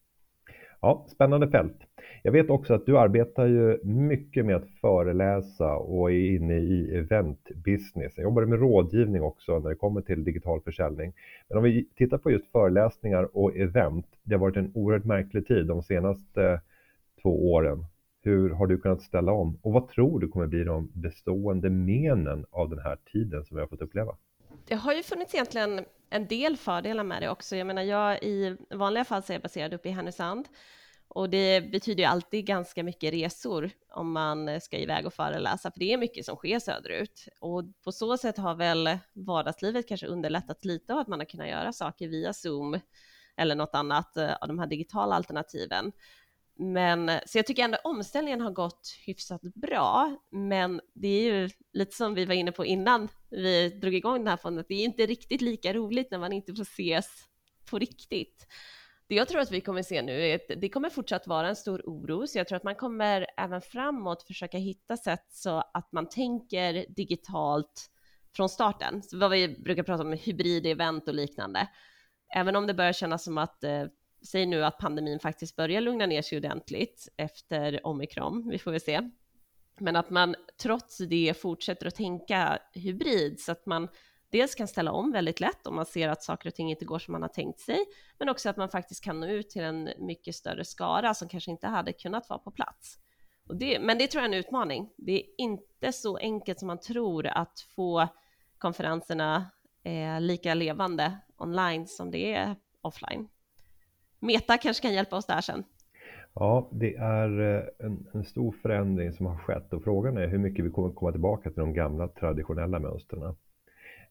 Ja, 0.80 1.06
spännande 1.08 1.48
fält. 1.48 1.76
Jag 2.22 2.32
vet 2.32 2.50
också 2.50 2.74
att 2.74 2.86
du 2.86 2.98
arbetar 2.98 3.46
ju 3.46 3.78
mycket 3.84 4.46
med 4.46 4.56
att 4.56 4.70
föreläsa 4.80 5.76
och 5.76 6.10
är 6.10 6.34
inne 6.36 6.58
i 6.58 6.96
eventbusiness. 6.96 8.12
Jag 8.16 8.24
jobbar 8.24 8.44
med 8.44 8.58
rådgivning 8.58 9.22
också 9.22 9.58
när 9.58 9.68
det 9.68 9.76
kommer 9.76 10.00
till 10.00 10.24
digital 10.24 10.60
försäljning. 10.60 11.12
Men 11.48 11.58
om 11.58 11.64
vi 11.64 11.88
tittar 11.96 12.18
på 12.18 12.30
just 12.30 12.52
föreläsningar 12.52 13.36
och 13.36 13.56
event. 13.56 14.06
Det 14.22 14.34
har 14.34 14.40
varit 14.40 14.56
en 14.56 14.72
oerhört 14.74 15.04
märklig 15.04 15.46
tid 15.46 15.66
de 15.66 15.82
senaste 15.82 16.60
två 17.22 17.52
åren. 17.52 17.84
Hur 18.22 18.50
har 18.50 18.66
du 18.66 18.78
kunnat 18.78 19.02
ställa 19.02 19.32
om 19.32 19.58
och 19.62 19.72
vad 19.72 19.88
tror 19.88 20.20
du 20.20 20.28
kommer 20.28 20.46
bli 20.46 20.64
de 20.64 20.90
bestående 20.94 21.70
menen 21.70 22.46
av 22.50 22.70
den 22.70 22.78
här 22.78 22.96
tiden 23.12 23.44
som 23.44 23.56
vi 23.56 23.60
har 23.60 23.68
fått 23.68 23.82
uppleva? 23.82 24.16
Det 24.66 24.74
har 24.74 24.92
ju 24.92 25.02
funnits 25.02 25.34
egentligen 25.34 25.84
en 26.10 26.26
del 26.26 26.56
fördelar 26.56 27.04
med 27.04 27.22
det 27.22 27.28
också. 27.28 27.56
Jag 27.56 27.66
menar, 27.66 27.82
jag 27.82 28.22
i 28.22 28.56
vanliga 28.70 29.04
fall 29.04 29.22
så 29.22 29.32
är 29.32 29.34
jag 29.34 29.42
baserad 29.42 29.74
uppe 29.74 29.88
i 29.88 29.92
Härnösand 29.92 30.48
och 31.08 31.30
det 31.30 31.60
betyder 31.60 32.02
ju 32.02 32.08
alltid 32.08 32.46
ganska 32.46 32.82
mycket 32.82 33.12
resor 33.12 33.70
om 33.90 34.12
man 34.12 34.60
ska 34.60 34.78
iväg 34.78 35.06
och 35.06 35.14
föreläsa, 35.14 35.70
för 35.70 35.80
det 35.80 35.92
är 35.92 35.98
mycket 35.98 36.24
som 36.24 36.36
sker 36.36 36.58
söderut. 36.58 37.28
Och 37.40 37.64
på 37.84 37.92
så 37.92 38.16
sätt 38.18 38.36
har 38.36 38.54
väl 38.54 38.98
vardagslivet 39.12 39.88
kanske 39.88 40.06
underlättat 40.06 40.64
lite 40.64 40.92
av 40.92 40.98
att 40.98 41.08
man 41.08 41.18
har 41.18 41.26
kunnat 41.26 41.48
göra 41.48 41.72
saker 41.72 42.08
via 42.08 42.32
Zoom 42.32 42.80
eller 43.36 43.54
något 43.54 43.74
annat 43.74 44.16
eh, 44.16 44.34
av 44.34 44.48
de 44.48 44.58
här 44.58 44.66
digitala 44.66 45.14
alternativen. 45.14 45.92
Men 46.58 47.10
så 47.26 47.38
jag 47.38 47.46
tycker 47.46 47.64
ändå 47.64 47.78
omställningen 47.84 48.40
har 48.40 48.50
gått 48.50 48.96
hyfsat 49.06 49.42
bra, 49.42 50.16
men 50.30 50.80
det 50.94 51.08
är 51.08 51.22
ju 51.22 51.50
lite 51.72 51.96
som 51.96 52.14
vi 52.14 52.24
var 52.24 52.34
inne 52.34 52.52
på 52.52 52.64
innan 52.64 53.08
vi 53.30 53.68
drog 53.68 53.94
igång 53.94 54.18
den 54.18 54.26
här 54.26 54.36
fonden, 54.36 54.64
det 54.68 54.74
är 54.74 54.84
inte 54.84 55.06
riktigt 55.06 55.40
lika 55.40 55.72
roligt 55.72 56.10
när 56.10 56.18
man 56.18 56.32
inte 56.32 56.54
får 56.54 56.62
ses 56.62 57.06
på 57.70 57.78
riktigt. 57.78 58.46
Det 59.08 59.14
jag 59.14 59.28
tror 59.28 59.40
att 59.40 59.50
vi 59.50 59.60
kommer 59.60 59.82
se 59.82 60.02
nu 60.02 60.22
är 60.22 60.34
att 60.34 60.60
det 60.60 60.68
kommer 60.68 60.90
fortsatt 60.90 61.26
vara 61.26 61.48
en 61.48 61.56
stor 61.56 61.82
oro, 61.84 62.26
så 62.26 62.38
jag 62.38 62.48
tror 62.48 62.56
att 62.56 62.64
man 62.64 62.74
kommer 62.74 63.26
även 63.36 63.60
framåt 63.60 64.22
försöka 64.22 64.58
hitta 64.58 64.96
sätt 64.96 65.26
så 65.28 65.62
att 65.74 65.92
man 65.92 66.08
tänker 66.08 66.86
digitalt 66.88 67.90
från 68.36 68.48
starten. 68.48 69.02
Så 69.02 69.18
vad 69.18 69.30
vi 69.30 69.48
brukar 69.48 69.82
prata 69.82 70.02
om 70.02 70.12
hybrid-event 70.12 71.08
och 71.08 71.14
liknande. 71.14 71.68
Även 72.34 72.56
om 72.56 72.66
det 72.66 72.74
börjar 72.74 72.92
kännas 72.92 73.24
som 73.24 73.38
att 73.38 73.64
eh, 73.64 73.84
säg 74.26 74.46
nu 74.46 74.64
att 74.64 74.78
pandemin 74.78 75.18
faktiskt 75.18 75.56
börjar 75.56 75.80
lugna 75.80 76.06
ner 76.06 76.22
sig 76.22 76.38
ordentligt 76.38 77.08
efter 77.16 77.86
omikron, 77.86 78.48
vi 78.48 78.58
får 78.58 78.70
väl 78.70 78.80
se. 78.80 79.10
Men 79.80 79.96
att 79.96 80.10
man 80.10 80.34
trots 80.62 80.98
det 80.98 81.34
fortsätter 81.40 81.86
att 81.86 81.94
tänka 81.94 82.58
hybrid 82.72 83.40
så 83.40 83.52
att 83.52 83.66
man 83.66 83.88
dels 84.30 84.54
kan 84.54 84.68
ställa 84.68 84.92
om 84.92 85.12
väldigt 85.12 85.40
lätt 85.40 85.66
om 85.66 85.76
man 85.76 85.86
ser 85.86 86.08
att 86.08 86.22
saker 86.22 86.48
och 86.48 86.54
ting 86.54 86.70
inte 86.70 86.84
går 86.84 86.98
som 86.98 87.12
man 87.12 87.22
har 87.22 87.28
tänkt 87.28 87.60
sig, 87.60 87.78
men 88.18 88.28
också 88.28 88.48
att 88.48 88.56
man 88.56 88.68
faktiskt 88.68 89.04
kan 89.04 89.20
nå 89.20 89.26
ut 89.26 89.50
till 89.50 89.62
en 89.62 89.90
mycket 89.98 90.34
större 90.34 90.64
skara 90.64 91.14
som 91.14 91.28
kanske 91.28 91.50
inte 91.50 91.66
hade 91.66 91.92
kunnat 91.92 92.28
vara 92.28 92.38
på 92.38 92.50
plats. 92.50 92.98
Det, 93.54 93.80
men 93.80 93.98
det 93.98 94.06
tror 94.06 94.22
jag 94.22 94.30
är 94.30 94.34
en 94.34 94.44
utmaning. 94.44 94.90
Det 94.96 95.12
är 95.12 95.24
inte 95.38 95.92
så 95.92 96.16
enkelt 96.16 96.58
som 96.58 96.66
man 96.66 96.80
tror 96.80 97.26
att 97.26 97.60
få 97.60 98.08
konferenserna 98.58 99.50
eh, 99.84 100.20
lika 100.20 100.54
levande 100.54 101.18
online 101.36 101.86
som 101.86 102.10
det 102.10 102.34
är 102.34 102.56
offline. 102.80 103.28
Meta 104.20 104.58
kanske 104.58 104.82
kan 104.82 104.94
hjälpa 104.94 105.16
oss 105.16 105.26
där 105.26 105.40
sen. 105.40 105.64
Ja, 106.34 106.68
det 106.72 106.94
är 106.96 107.40
eh, 107.40 107.86
en, 107.86 108.06
en, 108.12 108.24
stor 108.24 108.52
förändring 108.62 109.12
som 109.12 109.26
har 109.26 109.36
skett 109.36 109.72
och 109.72 109.84
frågan 109.84 110.16
är 110.16 110.26
hur 110.26 110.38
mycket 110.38 110.64
vi 110.64 110.70
kommer 110.70 110.90
komma 110.90 111.12
tillbaka 111.12 111.50
till 111.50 111.60
de 111.60 111.74
gamla 111.74 112.08
traditionella 112.08 112.78
mönstren. 112.78 113.36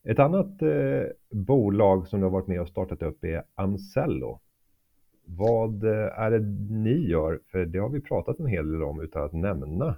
Ett 0.03 0.19
annat 0.19 0.61
eh, 0.61 1.03
bolag 1.29 2.07
som 2.07 2.19
du 2.19 2.25
har 2.25 2.31
varit 2.31 2.47
med 2.47 2.61
och 2.61 2.67
startat 2.67 3.01
upp 3.01 3.23
är 3.23 3.43
Amcello. 3.55 4.39
Vad 5.25 5.83
eh, 5.83 6.19
är 6.19 6.31
det 6.31 6.39
ni 6.69 7.09
gör? 7.09 7.39
För 7.51 7.65
det 7.65 7.79
har 7.79 7.89
vi 7.89 8.01
pratat 8.01 8.39
en 8.39 8.47
hel 8.47 8.71
del 8.71 8.83
om 8.83 9.01
utan 9.01 9.23
att 9.23 9.33
nämna 9.33 9.95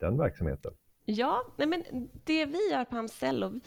den 0.00 0.18
verksamheten. 0.18 0.72
Ja, 1.04 1.42
nej 1.56 1.66
men 1.66 1.82
det 2.24 2.46
vi 2.46 2.70
gör 2.72 2.84
på 2.84 2.96
Amcello, 2.96 3.60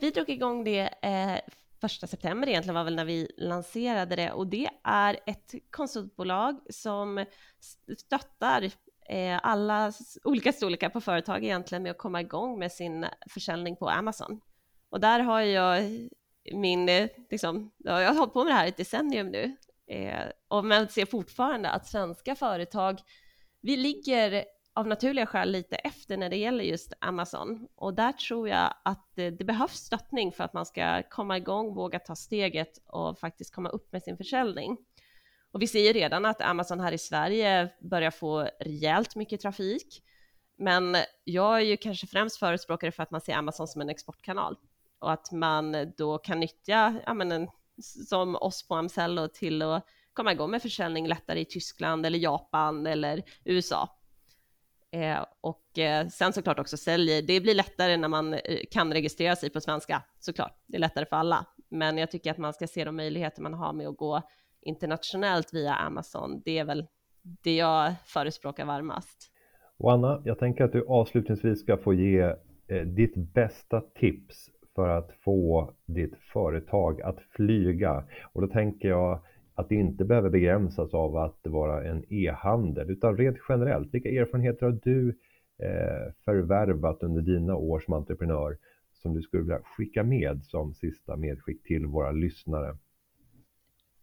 vi 0.00 0.10
drog 0.10 0.28
igång 0.28 0.64
det 0.64 0.80
eh, 1.02 1.40
första 1.80 2.06
september 2.06 2.48
egentligen 2.48 2.74
var 2.74 2.84
väl 2.84 2.96
när 2.96 3.04
vi 3.04 3.28
lanserade 3.36 4.16
det 4.16 4.32
och 4.32 4.46
det 4.46 4.68
är 4.84 5.18
ett 5.26 5.54
konsultbolag 5.70 6.60
som 6.70 7.24
stöttar 7.98 8.70
eh, 9.08 9.40
alla 9.42 9.92
olika 10.24 10.52
storlekar 10.52 10.88
på 10.88 11.00
företag 11.00 11.44
egentligen 11.44 11.82
med 11.82 11.90
att 11.90 11.98
komma 11.98 12.20
igång 12.20 12.58
med 12.58 12.72
sin 12.72 13.06
försäljning 13.30 13.76
på 13.76 13.88
Amazon. 13.88 14.40
Och 14.90 15.00
där 15.00 15.20
har 15.20 15.40
jag 15.40 15.82
min, 16.52 16.86
liksom, 17.30 17.70
jag 17.78 17.92
har 17.92 18.14
hållit 18.14 18.32
på 18.32 18.44
med 18.44 18.52
det 18.52 18.56
här 18.56 18.66
ett 18.66 18.76
decennium 18.76 19.26
nu 19.30 19.56
eh, 19.86 20.26
och 20.48 20.64
men 20.64 20.88
ser 20.88 21.06
fortfarande 21.06 21.70
att 21.70 21.86
svenska 21.86 22.34
företag, 22.34 23.00
vi 23.60 23.76
ligger 23.76 24.44
av 24.76 24.86
naturliga 24.86 25.26
skäl 25.26 25.50
lite 25.50 25.76
efter 25.76 26.16
när 26.16 26.30
det 26.30 26.36
gäller 26.36 26.64
just 26.64 26.92
Amazon. 26.98 27.68
Och 27.74 27.94
där 27.94 28.12
tror 28.12 28.48
jag 28.48 28.74
att 28.82 29.10
det, 29.14 29.30
det, 29.30 29.44
behövs 29.44 29.76
stöttning 29.76 30.32
för 30.32 30.44
att 30.44 30.52
man 30.52 30.66
ska 30.66 31.02
komma 31.10 31.36
igång, 31.36 31.74
våga 31.74 31.98
ta 31.98 32.16
steget 32.16 32.78
och 32.86 33.18
faktiskt 33.18 33.54
komma 33.54 33.68
upp 33.68 33.92
med 33.92 34.02
sin 34.02 34.16
försäljning. 34.16 34.76
Och 35.52 35.62
vi 35.62 35.66
ser 35.66 35.80
ju 35.80 35.92
redan 35.92 36.24
att 36.24 36.40
Amazon 36.40 36.80
här 36.80 36.92
i 36.92 36.98
Sverige 36.98 37.68
börjar 37.80 38.10
få 38.10 38.48
rejält 38.60 39.16
mycket 39.16 39.40
trafik. 39.40 40.02
Men 40.58 40.96
jag 41.24 41.56
är 41.56 41.64
ju 41.64 41.76
kanske 41.76 42.06
främst 42.06 42.36
förespråkare 42.36 42.92
för 42.92 43.02
att 43.02 43.10
man 43.10 43.20
ser 43.20 43.34
Amazon 43.34 43.68
som 43.68 43.80
en 43.80 43.88
exportkanal 43.88 44.56
och 44.98 45.12
att 45.12 45.32
man 45.32 45.92
då 45.96 46.18
kan 46.18 46.40
nyttja, 46.40 47.00
ja, 47.06 47.14
men 47.14 47.32
en, 47.32 47.48
som 48.08 48.36
oss 48.36 48.68
på 48.68 48.74
Amcello 48.74 49.28
till 49.28 49.62
att 49.62 49.86
komma 50.12 50.32
igång 50.32 50.50
med 50.50 50.62
försäljning 50.62 51.08
lättare 51.08 51.40
i 51.40 51.44
Tyskland 51.44 52.06
eller 52.06 52.18
Japan 52.18 52.86
eller 52.86 53.22
USA. 53.44 53.96
Eh, 54.96 55.24
och 55.40 55.78
eh, 55.78 56.06
sen 56.06 56.32
såklart 56.32 56.58
också 56.58 56.76
säljer, 56.76 57.22
det 57.22 57.40
blir 57.40 57.54
lättare 57.54 57.96
när 57.96 58.08
man 58.08 58.34
eh, 58.34 58.40
kan 58.70 58.92
registrera 58.92 59.36
sig 59.36 59.50
på 59.50 59.60
svenska, 59.60 60.02
såklart. 60.18 60.52
Det 60.66 60.76
är 60.76 60.80
lättare 60.80 61.06
för 61.06 61.16
alla. 61.16 61.46
Men 61.68 61.98
jag 61.98 62.10
tycker 62.10 62.30
att 62.30 62.38
man 62.38 62.52
ska 62.52 62.66
se 62.66 62.84
de 62.84 62.96
möjligheter 62.96 63.42
man 63.42 63.54
har 63.54 63.72
med 63.72 63.88
att 63.88 63.96
gå 63.96 64.22
internationellt 64.60 65.54
via 65.54 65.74
Amazon. 65.74 66.42
Det 66.44 66.58
är 66.58 66.64
väl 66.64 66.86
det 67.22 67.56
jag 67.56 67.94
förespråkar 68.04 68.64
varmast. 68.64 69.32
Och 69.76 69.92
Anna, 69.92 70.22
jag 70.24 70.38
tänker 70.38 70.64
att 70.64 70.72
du 70.72 70.86
avslutningsvis 70.88 71.60
ska 71.60 71.76
få 71.76 71.94
ge 71.94 72.20
eh, 72.68 72.82
ditt 72.82 73.16
bästa 73.16 73.80
tips 73.80 74.50
för 74.74 74.88
att 74.88 75.10
få 75.24 75.74
ditt 75.86 76.14
företag 76.32 77.02
att 77.02 77.20
flyga. 77.20 78.04
Och 78.32 78.40
då 78.40 78.48
tänker 78.48 78.88
jag 78.88 79.20
att 79.56 79.68
det 79.68 79.74
inte 79.74 80.04
behöver 80.04 80.30
begränsas 80.30 80.94
av 80.94 81.16
att 81.16 81.40
vara 81.42 81.84
en 81.84 82.04
e-handel 82.12 82.90
utan 82.90 83.16
rent 83.16 83.36
generellt. 83.48 83.94
Vilka 83.94 84.08
erfarenheter 84.08 84.66
har 84.66 84.80
du 84.82 85.08
eh, 85.58 86.12
förvärvat 86.24 87.02
under 87.02 87.22
dina 87.22 87.54
år 87.54 87.80
som 87.80 87.94
entreprenör 87.94 88.58
som 88.92 89.14
du 89.14 89.22
skulle 89.22 89.42
vilja 89.42 89.60
skicka 89.64 90.02
med 90.02 90.44
som 90.44 90.74
sista 90.74 91.16
medskick 91.16 91.62
till 91.62 91.86
våra 91.86 92.12
lyssnare? 92.12 92.76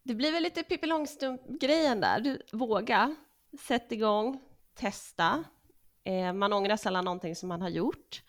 Det 0.03 0.15
blir 0.15 0.31
väl 0.31 0.43
lite 0.43 0.63
Pippi 0.63 0.87
Långstrump-grejen 0.87 1.99
där. 1.99 2.19
Du, 2.19 2.41
våga, 2.57 3.15
sätt 3.59 3.91
igång, 3.91 4.39
testa. 4.73 5.43
Eh, 6.03 6.33
man 6.33 6.53
ångrar 6.53 6.75
sällan 6.75 7.05
någonting 7.05 7.35
som 7.35 7.49
man 7.49 7.61
har 7.61 7.69
gjort. 7.69 8.23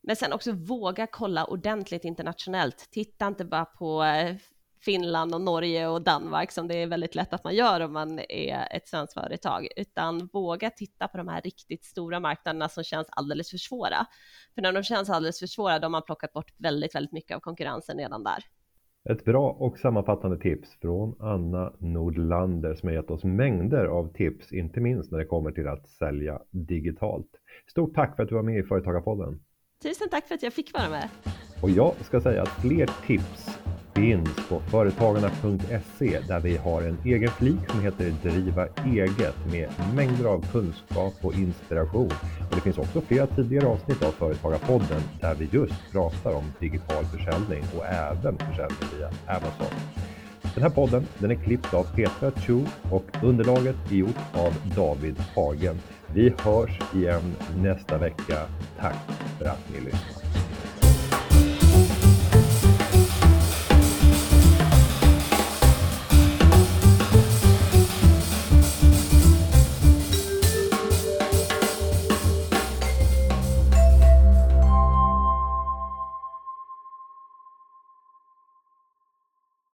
Men 0.00 0.16
sen 0.16 0.32
också 0.32 0.52
våga 0.52 1.06
kolla 1.06 1.44
ordentligt 1.44 2.04
internationellt. 2.04 2.88
Titta 2.90 3.26
inte 3.26 3.44
bara 3.44 3.64
på 3.64 4.02
eh, 4.02 4.36
Finland 4.84 5.34
och 5.34 5.40
Norge 5.40 5.88
och 5.88 6.02
Danmark 6.02 6.52
som 6.52 6.68
det 6.68 6.82
är 6.82 6.86
väldigt 6.86 7.14
lätt 7.14 7.32
att 7.32 7.44
man 7.44 7.54
gör 7.54 7.80
om 7.80 7.92
man 7.92 8.18
är 8.28 8.76
ett 8.76 8.88
svenskt 8.88 9.14
företag, 9.14 9.68
utan 9.76 10.28
våga 10.32 10.70
titta 10.70 11.08
på 11.08 11.16
de 11.16 11.28
här 11.28 11.40
riktigt 11.40 11.84
stora 11.84 12.20
marknaderna 12.20 12.68
som 12.68 12.84
känns 12.84 13.06
alldeles 13.10 13.50
för 13.50 13.58
svåra. 13.58 14.06
För 14.54 14.62
när 14.62 14.72
de 14.72 14.82
känns 14.82 15.10
alldeles 15.10 15.38
för 15.38 15.46
svåra, 15.46 15.78
då 15.78 15.84
har 15.84 15.90
man 15.90 16.02
plockat 16.02 16.32
bort 16.32 16.52
väldigt, 16.58 16.94
väldigt 16.94 17.12
mycket 17.12 17.36
av 17.36 17.40
konkurrensen 17.40 17.98
redan 17.98 18.24
där. 18.24 18.44
Ett 19.10 19.24
bra 19.24 19.50
och 19.50 19.78
sammanfattande 19.78 20.38
tips 20.38 20.68
från 20.80 21.16
Anna 21.20 21.72
Nordlander 21.78 22.74
som 22.74 22.88
har 22.88 22.96
gett 22.96 23.10
oss 23.10 23.24
mängder 23.24 23.84
av 23.84 24.12
tips, 24.12 24.52
inte 24.52 24.80
minst 24.80 25.10
när 25.10 25.18
det 25.18 25.24
kommer 25.24 25.52
till 25.52 25.68
att 25.68 25.88
sälja 25.88 26.38
digitalt. 26.50 27.28
Stort 27.70 27.94
tack 27.94 28.16
för 28.16 28.22
att 28.22 28.28
du 28.28 28.34
var 28.34 28.42
med 28.42 28.58
i 28.58 28.62
Företagarpodden. 28.62 29.40
Tusen 29.82 30.08
tack 30.08 30.28
för 30.28 30.34
att 30.34 30.42
jag 30.42 30.52
fick 30.52 30.72
vara 30.74 30.90
med. 30.90 31.08
Och 31.62 31.70
jag 31.70 31.94
ska 32.04 32.20
säga 32.20 32.42
att 32.42 32.48
fler 32.48 32.90
tips 33.06 33.58
finns 33.94 34.48
på 34.48 34.60
företagarna.se 34.60 36.20
där 36.28 36.40
vi 36.40 36.56
har 36.56 36.82
en 36.82 36.98
egen 37.04 37.30
flik 37.30 37.70
som 37.70 37.80
heter 37.80 38.14
Driva 38.22 38.66
eget 38.86 39.46
med 39.52 39.70
mängder 39.94 40.24
av 40.24 40.46
kunskap 40.52 41.14
och 41.20 41.34
inspiration. 41.34 42.12
Och 42.50 42.54
det 42.54 42.60
finns 42.60 42.78
också 42.78 43.00
flera 43.00 43.26
tidigare 43.26 43.66
avsnitt 43.66 44.02
av 44.02 44.12
Företagarpodden 44.12 45.02
där 45.20 45.34
vi 45.34 45.48
just 45.52 45.92
pratar 45.92 46.34
om 46.34 46.52
digital 46.60 47.04
försäljning 47.04 47.64
och 47.76 47.86
även 47.86 48.38
försäljning 48.38 48.88
via 48.98 49.10
Amazon. 49.26 49.76
Den 50.54 50.62
här 50.62 50.70
podden 50.70 51.06
den 51.18 51.30
är 51.30 51.34
klippt 51.34 51.74
av 51.74 51.84
Petra 51.94 52.30
Chu 52.30 52.64
och 52.90 53.04
underlaget 53.22 53.76
är 53.90 53.96
gjort 53.96 54.16
av 54.32 54.54
David 54.76 55.16
Hagen. 55.34 55.80
Vi 56.14 56.34
hörs 56.38 56.80
igen 56.94 57.36
nästa 57.56 57.98
vecka. 57.98 58.46
Tack 58.78 59.10
för 59.38 59.44
att 59.44 59.70
ni 59.72 59.80
lyssnade. 59.80 60.21